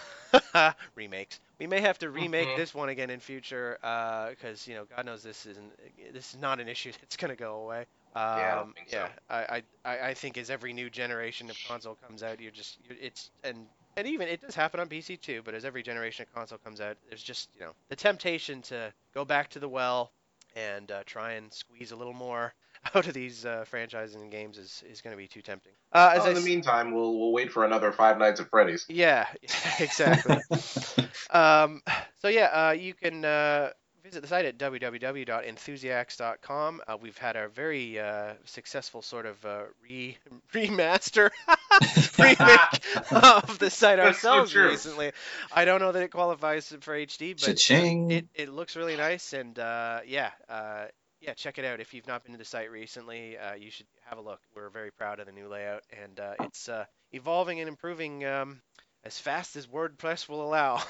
Remakes. 0.94 1.38
We 1.60 1.66
may 1.66 1.80
have 1.80 1.98
to 1.98 2.10
remake 2.10 2.48
Mhm. 2.48 2.56
this 2.56 2.74
one 2.74 2.88
again 2.88 3.10
in 3.10 3.20
future 3.20 3.76
because 3.80 4.66
you 4.66 4.74
know 4.74 4.84
God 4.96 5.06
knows 5.06 5.22
this 5.22 5.46
isn't 5.46 5.72
this 6.12 6.34
is 6.34 6.40
not 6.40 6.58
an 6.60 6.68
issue 6.68 6.92
that's 7.00 7.16
gonna 7.16 7.36
go 7.36 7.56
away. 7.56 7.80
Um, 8.16 8.22
I 8.24 8.54
don't 8.54 8.74
think 8.74 8.88
so. 8.90 8.96
yeah, 8.96 9.08
I, 9.28 9.36
I 9.36 9.62
I 9.84 10.08
I 10.08 10.14
think 10.14 10.38
as 10.38 10.50
every 10.50 10.72
new 10.72 10.88
generation 10.90 11.50
of 11.50 11.56
console 11.68 11.96
comes 12.06 12.22
out, 12.22 12.40
you're 12.40 12.50
just 12.52 12.78
you're, 12.88 12.96
it's 13.00 13.30
and 13.42 13.66
and 13.96 14.06
even 14.06 14.28
it 14.28 14.40
does 14.40 14.54
happen 14.54 14.80
on 14.80 14.88
PC 14.88 15.16
too. 15.16 15.42
But 15.44 15.54
as 15.54 15.64
every 15.64 15.82
generation 15.82 16.24
of 16.28 16.34
console 16.34 16.58
comes 16.58 16.80
out, 16.80 16.96
there's 17.08 17.22
just 17.22 17.50
you 17.54 17.60
know 17.60 17.72
the 17.88 17.96
temptation 17.96 18.62
to 18.62 18.92
go 19.14 19.24
back 19.24 19.50
to 19.50 19.58
the 19.60 19.68
well 19.68 20.12
and 20.56 20.90
uh, 20.90 21.02
try 21.06 21.32
and 21.32 21.52
squeeze 21.52 21.92
a 21.92 21.96
little 21.96 22.12
more 22.14 22.54
out 22.94 23.06
of 23.06 23.14
these 23.14 23.44
uh, 23.44 23.64
franchises 23.66 24.14
and 24.16 24.30
games 24.30 24.58
is, 24.58 24.82
is 24.88 25.00
going 25.00 25.12
to 25.12 25.18
be 25.18 25.28
too 25.28 25.42
tempting. 25.42 25.72
Uh, 25.92 26.12
as 26.14 26.24
Oh, 26.24 26.26
I 26.26 26.30
in 26.30 26.34
the 26.34 26.40
s- 26.40 26.50
meantime, 26.50 26.92
we'll 26.92 27.18
we'll 27.18 27.32
wait 27.32 27.52
for 27.52 27.64
another 27.64 27.92
Five 27.92 28.18
Nights 28.18 28.40
at 28.40 28.50
Freddy's. 28.50 28.88
yeah, 28.88 29.26
exactly. 29.78 30.42
um, 31.30 31.82
so 32.20 32.28
yeah, 32.28 32.68
uh, 32.68 32.72
you 32.72 32.94
can 32.94 33.24
uh, 33.24 33.70
visit 34.04 34.20
the 34.20 34.28
site 34.28 34.44
at 34.44 34.58
www.enthusiasts.com. 34.58 36.82
Uh, 36.86 36.98
we've 37.00 37.16
had 37.16 37.36
a 37.36 37.48
very 37.48 37.98
uh, 37.98 38.34
successful 38.44 39.00
sort 39.00 39.24
of 39.24 39.42
uh, 39.44 39.62
re 39.82 40.18
remaster 40.52 41.30
remake 42.18 42.82
of 43.12 43.58
the 43.58 43.70
site 43.70 43.96
That's 43.96 44.20
so 44.20 44.28
ourselves 44.28 44.54
recently. 44.54 45.12
I 45.52 45.64
don't 45.64 45.80
know 45.80 45.92
that 45.92 46.02
it 46.02 46.10
qualifies 46.10 46.68
for 46.80 46.94
HD, 46.94 47.34
but 47.40 47.56
Cha-ching. 47.56 48.10
it, 48.10 48.26
it 48.34 48.50
looks 48.50 48.76
really 48.76 48.96
nice 48.96 49.32
and 49.32 49.58
uh, 49.58 50.00
yeah 50.06 50.30
uh, 50.50 50.84
yeah 51.22 51.32
check 51.34 51.56
it 51.58 51.64
out 51.64 51.80
if 51.80 51.94
you've 51.94 52.06
not 52.06 52.22
been 52.24 52.32
to 52.32 52.38
the 52.38 52.44
site 52.44 52.70
recently 52.70 53.38
uh, 53.38 53.54
you 53.54 53.70
should 53.70 53.86
have 54.04 54.18
a 54.18 54.20
look 54.20 54.40
we're 54.54 54.68
very 54.68 54.92
proud 54.92 55.18
of 55.20 55.26
the 55.26 55.32
new 55.32 55.48
layout 55.48 55.82
and 56.02 56.20
uh, 56.20 56.34
it's 56.42 56.68
uh, 56.68 56.84
evolving 57.12 57.60
and 57.60 57.68
improving 57.68 58.22
um, 58.26 58.60
as 59.04 59.18
fast 59.18 59.56
as 59.56 59.66
WordPress 59.66 60.28
will 60.28 60.42
allow. 60.42 60.76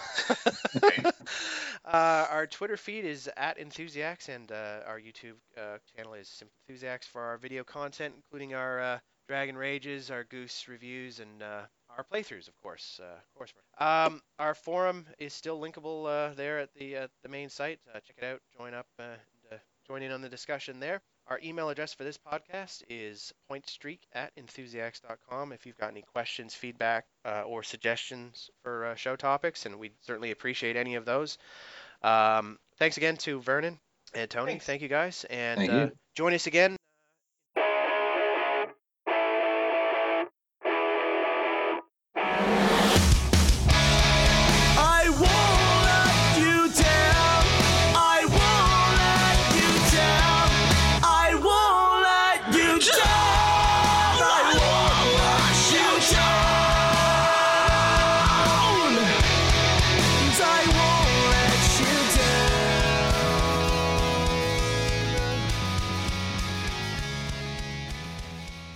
uh, 1.84 2.26
our 2.30 2.46
Twitter 2.46 2.76
feed 2.76 3.04
is 3.04 3.28
at 3.36 3.58
Enthusiacs, 3.58 4.28
and 4.28 4.52
uh, 4.52 4.80
our 4.86 5.00
YouTube 5.00 5.36
uh, 5.56 5.78
channel 5.94 6.14
is 6.14 6.28
Simple 6.28 6.54
Enthusiacs 6.68 7.06
for 7.06 7.22
our 7.22 7.38
video 7.38 7.64
content, 7.64 8.14
including 8.16 8.54
our 8.54 8.80
uh, 8.80 8.98
Dragon 9.28 9.56
Rages, 9.56 10.10
our 10.10 10.24
Goose 10.24 10.68
reviews, 10.68 11.18
and 11.18 11.42
uh, 11.42 11.62
our 11.96 12.04
playthroughs, 12.04 12.48
of 12.48 12.56
course. 12.62 13.00
Uh, 13.02 13.16
of 13.16 13.34
course. 13.34 13.52
Um, 13.78 14.22
our 14.38 14.54
forum 14.54 15.06
is 15.18 15.32
still 15.32 15.60
linkable 15.60 16.06
uh, 16.06 16.34
there 16.34 16.60
at 16.60 16.70
the 16.74 16.96
uh, 16.96 17.08
the 17.22 17.28
main 17.28 17.48
site. 17.48 17.80
Uh, 17.92 18.00
check 18.00 18.16
it 18.18 18.24
out. 18.24 18.40
Join 18.56 18.74
up. 18.74 18.86
Uh, 18.98 19.02
and, 19.02 19.52
uh, 19.52 19.56
join 19.86 20.02
in 20.02 20.12
on 20.12 20.20
the 20.20 20.28
discussion 20.28 20.80
there. 20.80 21.00
Our 21.28 21.40
email 21.42 21.70
address 21.70 21.94
for 21.94 22.04
this 22.04 22.18
podcast 22.18 22.82
is 22.90 23.32
pointstreak 23.50 24.00
at 24.12 24.32
enthusiasts.com 24.36 25.52
if 25.52 25.64
you've 25.64 25.78
got 25.78 25.90
any 25.90 26.02
questions, 26.02 26.54
feedback, 26.54 27.06
uh, 27.24 27.42
or 27.46 27.62
suggestions 27.62 28.50
for 28.62 28.86
uh, 28.86 28.94
show 28.94 29.16
topics, 29.16 29.64
and 29.64 29.78
we'd 29.78 29.94
certainly 30.02 30.32
appreciate 30.32 30.76
any 30.76 30.96
of 30.96 31.06
those. 31.06 31.38
Um, 32.02 32.58
thanks 32.78 32.98
again 32.98 33.16
to 33.18 33.40
Vernon 33.40 33.78
and 34.14 34.30
Tony. 34.30 34.52
Thanks. 34.52 34.66
Thank 34.66 34.82
you 34.82 34.88
guys. 34.88 35.24
And 35.30 35.60
Thank 35.60 35.72
uh, 35.72 35.76
you. 35.76 35.92
join 36.14 36.34
us 36.34 36.46
again 36.46 36.76